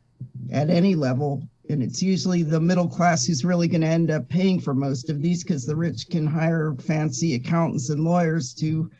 at 0.51 0.69
any 0.69 0.93
level. 0.93 1.41
And 1.69 1.81
it's 1.81 2.03
usually 2.03 2.43
the 2.43 2.59
middle 2.59 2.87
class 2.87 3.25
who's 3.25 3.45
really 3.45 3.67
going 3.67 3.81
to 3.81 3.87
end 3.87 4.11
up 4.11 4.27
paying 4.27 4.59
for 4.59 4.73
most 4.73 5.09
of 5.09 5.21
these 5.21 5.43
because 5.43 5.65
the 5.65 5.75
rich 5.75 6.09
can 6.09 6.27
hire 6.27 6.75
fancy 6.79 7.33
accountants 7.35 7.89
and 7.89 8.03
lawyers 8.03 8.53
to 8.55 8.91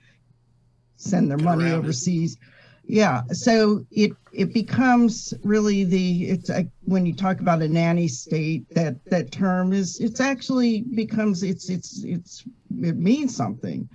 send 0.95 1.29
their 1.29 1.37
money 1.37 1.71
overseas 1.71 2.37
yeah 2.87 3.21
so 3.31 3.85
it 3.91 4.11
it 4.31 4.53
becomes 4.53 5.33
really 5.43 5.83
the 5.83 6.25
it's 6.25 6.49
like 6.49 6.67
when 6.83 7.05
you 7.05 7.13
talk 7.13 7.39
about 7.39 7.61
a 7.61 7.67
nanny 7.67 8.07
state 8.07 8.63
that 8.73 9.03
that 9.05 9.31
term 9.31 9.73
is 9.73 9.99
it's 9.99 10.19
actually 10.19 10.81
becomes 10.93 11.41
it's 11.41 11.69
it's 11.69 12.03
it's 12.03 12.43
it 12.81 12.97
means 12.97 13.35
something. 13.35 13.87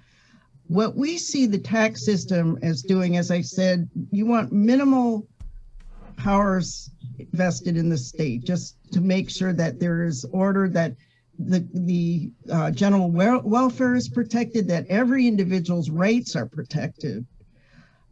What 0.69 0.97
we 0.97 1.19
see 1.19 1.47
the 1.47 1.59
tax 1.59 2.05
system 2.05 2.59
as 2.63 2.83
doing 2.83 3.17
as 3.17 3.31
i 3.31 3.41
said 3.41 3.89
you 4.11 4.25
want 4.25 4.53
minimal 4.53 5.27
powers 6.17 6.91
vested 7.33 7.77
in 7.77 7.89
the 7.89 7.99
state 7.99 8.45
just 8.45 8.77
to 8.93 9.01
make 9.01 9.31
sure 9.31 9.53
that 9.53 9.81
there 9.81 10.05
is 10.05 10.25
order 10.33 10.69
that 10.69 10.95
the 11.39 11.67
the 11.75 12.31
uh, 12.53 12.71
general 12.71 13.11
wel- 13.11 13.43
welfare 13.43 13.97
is 13.97 14.09
protected 14.09 14.69
that 14.69 14.87
every 14.89 15.27
individual's 15.27 15.91
rights 15.91 16.37
are 16.37 16.47
protected 16.47 17.27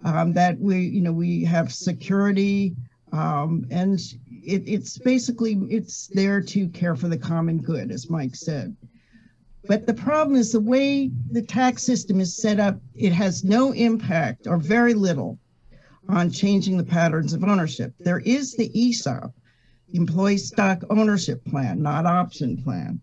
um, 0.04 0.32
that 0.32 0.58
we 0.58 0.78
you 0.80 1.00
know 1.00 1.12
we 1.12 1.44
have 1.44 1.72
security 1.72 2.74
um, 3.12 3.66
and 3.70 3.98
it, 4.44 4.62
it's 4.66 4.98
basically 4.98 5.54
it's 5.68 6.08
there 6.08 6.40
to 6.40 6.68
care 6.68 6.96
for 6.96 7.08
the 7.08 7.18
common 7.18 7.58
good 7.58 7.90
as 7.90 8.10
mike 8.10 8.36
said 8.36 8.76
But 9.66 9.86
the 9.86 9.94
problem 9.94 10.36
is 10.36 10.52
the 10.52 10.60
way 10.60 11.10
the 11.30 11.42
tax 11.42 11.82
system 11.82 12.20
is 12.20 12.34
set 12.34 12.58
up, 12.58 12.80
it 12.94 13.12
has 13.12 13.44
no 13.44 13.72
impact 13.72 14.46
or 14.46 14.56
very 14.56 14.94
little 14.94 15.38
on 16.08 16.30
changing 16.30 16.78
the 16.78 16.84
patterns 16.84 17.34
of 17.34 17.44
ownership. 17.44 17.92
There 17.98 18.20
is 18.20 18.54
the 18.54 18.70
ESOP, 18.74 19.32
Employee 19.92 20.38
Stock 20.38 20.84
Ownership 20.88 21.44
Plan, 21.44 21.82
not 21.82 22.06
option 22.06 22.62
plan. 22.62 23.00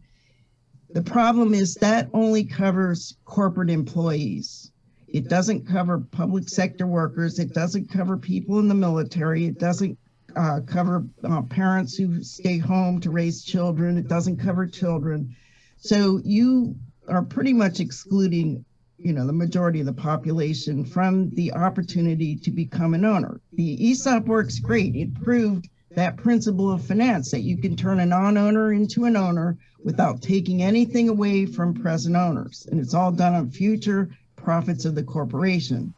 The 0.89 1.03
problem 1.03 1.53
is 1.53 1.75
that 1.75 2.09
only 2.13 2.43
covers 2.43 3.15
corporate 3.25 3.69
employees. 3.69 4.71
It 5.15 5.29
doesn't 5.29 5.65
cover 5.65 5.99
public 5.99 6.49
sector 6.49 6.85
workers. 6.85 7.39
It 7.39 7.53
doesn't 7.53 7.89
cover 7.89 8.17
people 8.17 8.59
in 8.59 8.67
the 8.67 8.75
military. 8.75 9.45
It 9.45 9.57
doesn't 9.57 9.97
uh, 10.35 10.59
cover 10.67 11.05
uh, 11.23 11.41
parents 11.43 11.95
who 11.95 12.21
stay 12.21 12.57
home 12.57 12.99
to 12.99 13.09
raise 13.09 13.41
children. 13.41 13.97
It 13.97 14.09
doesn't 14.09 14.41
cover 14.41 14.67
children. 14.67 15.33
So 15.77 16.19
you 16.25 16.75
are 17.07 17.21
pretty 17.21 17.53
much 17.53 17.79
excluding, 17.79 18.65
you 18.97 19.13
know, 19.13 19.25
the 19.25 19.31
majority 19.31 19.79
of 19.79 19.85
the 19.85 19.93
population 19.93 20.83
from 20.83 21.29
the 21.29 21.53
opportunity 21.53 22.35
to 22.35 22.51
become 22.51 22.93
an 22.93 23.05
owner. 23.05 23.39
The 23.53 23.91
ESOP 23.91 24.25
works 24.25 24.59
great. 24.59 24.97
It 24.97 25.13
proved 25.13 25.69
that 25.91 26.17
principle 26.17 26.69
of 26.69 26.85
finance 26.85 27.31
that 27.31 27.39
you 27.39 27.55
can 27.55 27.77
turn 27.77 28.01
a 28.01 28.05
non-owner 28.05 28.73
into 28.73 29.05
an 29.05 29.15
owner 29.15 29.57
without 29.81 30.21
taking 30.21 30.61
anything 30.61 31.07
away 31.07 31.45
from 31.45 31.73
present 31.73 32.17
owners. 32.17 32.67
And 32.69 32.81
it's 32.81 32.93
all 32.93 33.13
done 33.13 33.33
on 33.33 33.49
future 33.49 34.09
profits 34.45 34.85
of 34.85 34.93
the 34.93 35.03
corporation. 35.03 35.91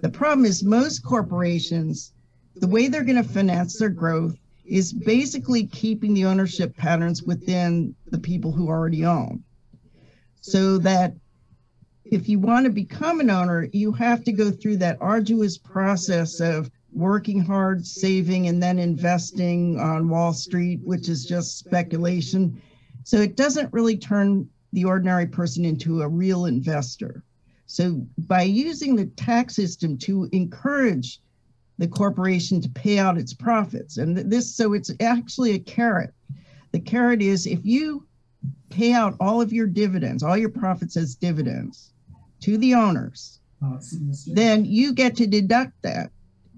The 0.00 0.08
problem 0.08 0.46
is 0.46 0.64
most 0.64 1.04
corporations, 1.04 2.14
the 2.56 2.66
way 2.66 2.88
they're 2.88 3.04
going 3.04 3.22
to 3.22 3.28
finance 3.28 3.78
their 3.78 3.90
growth 3.90 4.36
is 4.64 4.92
basically 4.92 5.66
keeping 5.66 6.14
the 6.14 6.24
ownership 6.24 6.74
patterns 6.76 7.22
within 7.22 7.94
the 8.06 8.18
people 8.18 8.50
who 8.50 8.68
already 8.68 9.04
own. 9.04 9.44
So 10.40 10.78
that 10.78 11.14
if 12.06 12.26
you 12.26 12.38
want 12.38 12.64
to 12.64 12.72
become 12.72 13.20
an 13.20 13.28
owner, 13.28 13.68
you 13.72 13.92
have 13.92 14.24
to 14.24 14.32
go 14.32 14.50
through 14.50 14.78
that 14.78 14.98
arduous 15.00 15.58
process 15.58 16.40
of 16.40 16.70
working 16.92 17.40
hard, 17.40 17.86
saving, 17.86 18.48
and 18.48 18.62
then 18.62 18.78
investing 18.78 19.78
on 19.78 20.08
Wall 20.08 20.32
Street, 20.32 20.80
which 20.84 21.10
is 21.10 21.26
just 21.26 21.58
speculation. 21.58 22.60
So 23.04 23.18
it 23.18 23.36
doesn't 23.36 23.72
really 23.74 23.98
turn 23.98 24.48
the 24.72 24.84
ordinary 24.86 25.26
person 25.26 25.66
into 25.66 26.00
a 26.00 26.08
real 26.08 26.46
investor. 26.46 27.22
So 27.66 28.06
by 28.18 28.42
using 28.42 28.96
the 28.96 29.06
tax 29.06 29.56
system 29.56 29.96
to 29.98 30.28
encourage 30.32 31.20
the 31.78 31.88
corporation 31.88 32.60
to 32.60 32.68
pay 32.68 32.98
out 32.98 33.18
its 33.18 33.34
profits, 33.34 33.96
and 33.96 34.16
this, 34.16 34.54
so 34.54 34.74
it's 34.74 34.92
actually 35.00 35.52
a 35.52 35.58
carrot. 35.58 36.14
The 36.72 36.80
carrot 36.80 37.22
is 37.22 37.46
if 37.46 37.64
you 37.64 38.06
pay 38.70 38.92
out 38.92 39.16
all 39.20 39.40
of 39.40 39.52
your 39.52 39.66
dividends, 39.66 40.22
all 40.22 40.36
your 40.36 40.50
profits 40.50 40.96
as 40.96 41.14
dividends 41.14 41.92
to 42.40 42.58
the 42.58 42.74
owners, 42.74 43.40
then 44.26 44.64
you 44.64 44.92
get 44.92 45.16
to 45.16 45.26
deduct 45.26 45.72
that. 45.82 46.10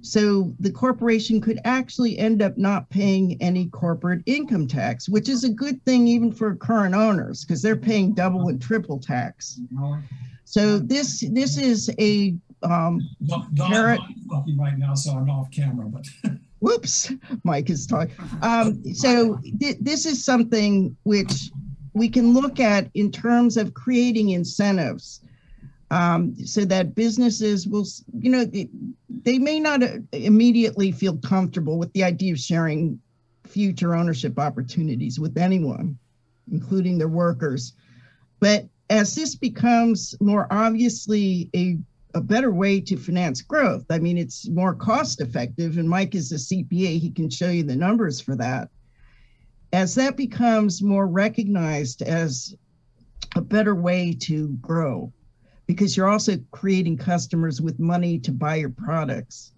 So 0.03 0.53
the 0.61 0.71
corporation 0.71 1.41
could 1.41 1.59
actually 1.65 2.19
end 2.19 2.43
up 2.43 2.57
not 2.59 2.89
paying 2.91 3.41
any 3.41 3.67
corporate 3.67 4.23
income 4.27 4.69
tax, 4.69 5.09
which 5.09 5.29
is 5.29 5.45
a 5.45 5.49
good 5.49 5.83
thing 5.85 6.07
even 6.07 6.33
for 6.33 6.55
current 6.55 6.95
owners 6.95 7.45
because 7.45 7.63
they're 7.63 7.77
paying 7.77 8.13
double 8.13 8.49
and 8.49 8.61
triple 8.61 8.99
tax. 8.99 9.61
So 10.47 10.79
this 10.79 11.25
this 11.33 11.59
is 11.59 11.91
a 11.99 12.35
um, 12.63 13.01
Dawn, 13.27 13.51
Dawn, 13.55 13.99
talking 14.31 14.57
right 14.57 14.79
now, 14.79 14.95
so 14.95 15.13
I'm 15.13 15.29
off 15.29 15.51
camera, 15.51 15.87
but 15.87 16.07
whoops, 16.61 17.13
Mike 17.43 17.69
is 17.69 17.87
talking. 17.87 18.15
Um, 18.43 18.83
so 18.95 19.39
th- 19.61 19.77
this 19.81 20.07
is 20.07 20.25
something 20.25 20.97
which 21.03 21.51
we 21.95 22.09
can 22.09 22.33
look 22.33 22.61
at 22.61 22.89
in 22.95 23.11
terms 23.11 23.57
of 23.57 23.75
creating 23.75 24.31
incentives 24.31 25.21
um, 25.91 26.35
so 26.45 26.65
that 26.65 26.95
businesses 26.95 27.67
will, 27.67 27.87
you 28.19 28.31
know, 28.31 28.45
they, 28.45 28.69
they 29.23 29.39
may 29.39 29.59
not 29.59 29.83
uh, 29.83 29.99
immediately 30.13 30.93
feel 30.93 31.17
comfortable 31.19 31.77
with 31.77 31.93
the 31.93 32.05
idea 32.05 32.33
of 32.33 32.39
sharing 32.39 33.01
future 33.45 33.95
ownership 33.95 34.39
opportunities 34.39 35.19
with 35.19 35.37
anyone, 35.37 35.99
including 36.51 36.99
their 36.99 37.09
workers. 37.09 37.73
But 38.41 38.69
as 38.91 39.15
this 39.15 39.35
becomes 39.35 40.15
more 40.21 40.47
obviously 40.51 41.51
a 41.55 41.79
a 42.17 42.21
better 42.21 42.51
way 42.51 42.81
to 42.81 42.97
finance 42.97 43.43
growth. 43.43 43.85
I 43.91 43.99
mean, 43.99 44.17
it's 44.17 44.49
more 44.49 44.75
cost 44.75 45.21
effective, 45.21 45.77
and 45.77 45.87
Mike 45.87 46.15
is 46.15 46.33
a 46.33 46.37
CPA, 46.37 46.99
he 46.99 47.11
can 47.11 47.29
show 47.29 47.51
you 47.51 47.63
the 47.63 47.77
numbers 47.77 48.23
for 48.23 48.35
that. 48.37 48.71
As 49.75 49.95
that 49.97 50.17
becomes 50.17 50.83
more 50.83 51.07
recognized 51.07 52.01
as 52.01 52.57
a 53.35 53.43
better 53.43 53.75
way 53.75 54.15
to 54.21 54.49
grow, 54.63 55.13
because 55.67 55.95
you're 55.95 56.09
also 56.09 56.39
creating 56.53 56.97
customers 56.97 57.61
with 57.61 57.79
money 57.79 58.19
to 58.21 58.33
buy 58.33 58.55
your 58.55 58.71
products, 58.71 59.53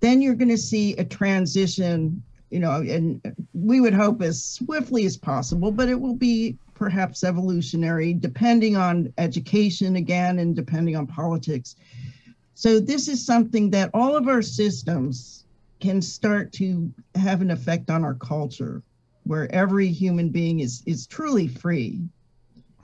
then 0.00 0.20
you're 0.20 0.34
going 0.34 0.48
to 0.48 0.58
see 0.58 0.96
a 0.96 1.04
transition, 1.04 2.20
you 2.50 2.58
know, 2.58 2.80
and 2.80 3.20
we 3.54 3.80
would 3.80 3.94
hope 3.94 4.22
as 4.22 4.42
swiftly 4.42 5.06
as 5.06 5.16
possible, 5.16 5.70
but 5.70 5.88
it 5.88 6.00
will 6.00 6.16
be 6.16 6.58
perhaps 6.82 7.22
evolutionary 7.22 8.12
depending 8.12 8.74
on 8.74 9.12
education 9.16 9.94
again 9.94 10.40
and 10.40 10.56
depending 10.56 10.96
on 10.96 11.06
politics. 11.06 11.76
So 12.54 12.80
this 12.80 13.06
is 13.06 13.24
something 13.24 13.70
that 13.70 13.88
all 13.94 14.16
of 14.16 14.26
our 14.26 14.42
systems 14.42 15.44
can 15.78 16.02
start 16.02 16.52
to 16.54 16.92
have 17.14 17.40
an 17.40 17.52
effect 17.52 17.88
on 17.88 18.02
our 18.02 18.14
culture, 18.14 18.82
where 19.22 19.46
every 19.54 19.86
human 19.86 20.28
being 20.30 20.58
is 20.58 20.82
is 20.84 21.06
truly 21.06 21.46
free 21.46 22.00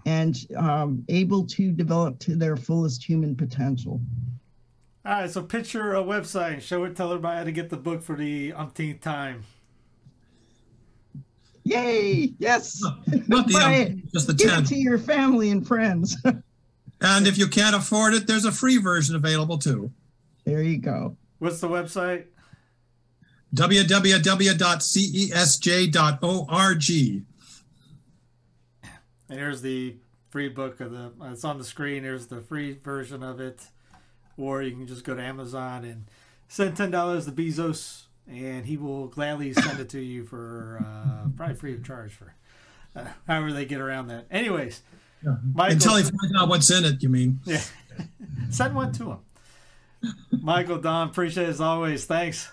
and 0.06 0.46
um, 0.56 1.04
able 1.08 1.44
to 1.46 1.72
develop 1.72 2.20
to 2.20 2.36
their 2.36 2.56
fullest 2.56 3.02
human 3.02 3.34
potential. 3.34 4.00
All 5.04 5.12
right, 5.12 5.28
so 5.28 5.42
picture 5.42 5.96
a 5.96 6.04
website, 6.04 6.60
show 6.60 6.84
it, 6.84 6.94
tell 6.94 7.10
everybody 7.10 7.38
how 7.38 7.44
to 7.44 7.52
get 7.52 7.68
the 7.68 7.76
book 7.76 8.04
for 8.04 8.14
the 8.14 8.52
umpteenth 8.52 9.00
time. 9.00 9.42
Yay! 11.68 12.32
Yes, 12.38 12.82
not 13.26 13.46
the 13.46 13.56
um, 13.92 14.02
just 14.12 14.26
the 14.26 14.34
give 14.34 14.48
it 14.48 14.52
10. 14.54 14.64
to 14.64 14.76
your 14.76 14.98
family 14.98 15.50
and 15.50 15.66
friends. 15.66 16.16
And 17.00 17.28
if 17.28 17.38
you 17.38 17.46
can't 17.46 17.76
afford 17.76 18.14
it, 18.14 18.26
there's 18.26 18.44
a 18.44 18.50
free 18.50 18.78
version 18.78 19.14
available 19.14 19.56
too. 19.56 19.92
there 20.44 20.64
you 20.64 20.78
go. 20.78 21.16
What's 21.38 21.60
the 21.60 21.68
website? 21.68 22.24
Www.cesj.org. 23.54 24.54
And 29.30 29.38
here's 29.38 29.62
the 29.62 29.94
free 30.30 30.48
book 30.48 30.80
of 30.80 30.90
the. 30.90 31.12
It's 31.30 31.44
on 31.44 31.58
the 31.58 31.64
screen. 31.64 32.02
Here's 32.02 32.26
the 32.26 32.40
free 32.40 32.72
version 32.82 33.22
of 33.22 33.38
it, 33.40 33.60
or 34.36 34.60
you 34.62 34.72
can 34.72 34.88
just 34.88 35.04
go 35.04 35.14
to 35.14 35.22
Amazon 35.22 35.84
and 35.84 36.06
send 36.48 36.76
ten 36.76 36.90
dollars 36.90 37.26
to 37.26 37.30
Bezos, 37.32 38.06
and 38.28 38.66
he 38.66 38.76
will 38.76 39.08
gladly 39.08 39.52
send 39.52 39.80
it 39.80 39.88
to 39.90 40.00
you 40.00 40.24
for 40.24 40.84
uh, 40.84 41.28
probably 41.36 41.54
free 41.54 41.74
of 41.74 41.84
charge 41.84 42.12
for 42.12 42.34
uh, 42.94 43.04
however 43.26 43.52
they 43.52 43.64
get 43.64 43.80
around 43.80 44.08
that. 44.08 44.26
Anyways, 44.30 44.82
Michael, 45.22 45.74
Until 45.74 45.96
he 45.96 46.02
finds 46.02 46.34
out 46.36 46.48
what's 46.48 46.70
in 46.70 46.84
it, 46.84 47.02
you 47.02 47.08
mean? 47.08 47.40
yeah, 47.44 47.60
send 48.50 48.74
one 48.74 48.92
to 48.92 49.12
him. 49.12 49.18
Michael, 50.30 50.78
Dawn, 50.78 51.08
appreciate 51.08 51.46
it 51.46 51.50
as 51.50 51.60
always. 51.60 52.04
Thanks. 52.04 52.50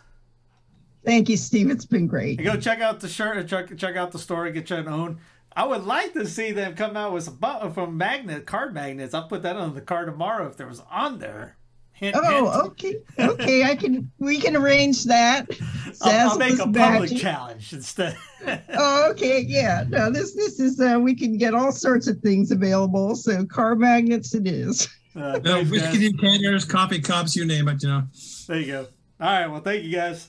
Thank 1.04 1.30
you, 1.30 1.38
Steve. 1.38 1.70
It's 1.70 1.86
been 1.86 2.08
great. 2.08 2.40
And 2.40 2.48
go 2.48 2.60
check 2.60 2.82
out 2.82 3.00
the 3.00 3.08
shirt 3.08 3.38
and 3.38 3.48
check, 3.48 3.78
check 3.78 3.96
out 3.96 4.12
the 4.12 4.18
store 4.18 4.46
and 4.46 4.56
get 4.56 4.70
your 4.72 4.90
own. 4.90 5.20
I 5.56 5.66
would 5.66 5.84
like 5.86 6.14
to 6.14 6.28
see 6.28 6.52
them 6.52 6.76
come 6.76 6.98
out 6.98 7.14
with 7.14 7.24
some 7.24 7.38
from 7.74 7.98
magnet 7.98 8.46
card 8.46 8.74
magnets. 8.74 9.14
I'll 9.14 9.28
put 9.28 9.44
that 9.44 9.56
on 9.56 9.76
the 9.76 9.82
car 9.82 10.06
tomorrow 10.06 10.48
if 10.48 10.58
there 10.58 10.68
was 10.68 10.82
on 10.92 11.20
there. 11.20 11.56
Hint, 11.96 12.14
hint. 12.16 12.26
Oh, 12.28 12.66
okay, 12.68 12.98
okay. 13.18 13.64
I 13.64 13.76
can. 13.76 14.12
We 14.20 14.40
can 14.40 14.56
arrange 14.56 15.06
that. 15.06 15.50
I'll, 16.02 16.32
I'll 16.32 16.38
make 16.38 16.54
a 16.54 16.58
Zazzle's 16.58 16.78
public 16.78 17.00
magic. 17.12 17.18
challenge 17.20 17.74
instead. 17.74 18.18
Oh, 18.78 19.10
okay, 19.10 19.40
yeah. 19.42 19.86
No, 19.88 20.12
this 20.12 20.36
this 20.36 20.60
is 20.60 20.80
uh, 20.80 21.00
we 21.02 21.16
can 21.16 21.36
get 21.38 21.56
all 21.56 21.72
sorts 21.72 22.08
of 22.08 22.20
things 22.20 22.52
available. 22.52 23.16
So 23.16 23.44
car 23.46 23.76
magnets, 23.76 24.36
it 24.36 24.46
is. 24.48 24.88
Uh, 25.16 25.40
No, 25.46 25.64
thanks, 25.64 25.72
guys. 25.72 25.72
whiskey 25.72 26.12
decanters, 26.12 26.66
coffee 26.66 27.00
cups, 27.00 27.38
you 27.38 27.46
name 27.46 27.70
it, 27.70 27.82
you 27.82 27.88
know. 27.88 28.04
there 28.50 28.60
you 28.60 28.66
go. 28.68 28.80
All 29.22 29.28
right. 29.32 29.48
Well, 29.48 29.62
thank 29.62 29.86
you 29.86 29.94
guys. 29.94 30.28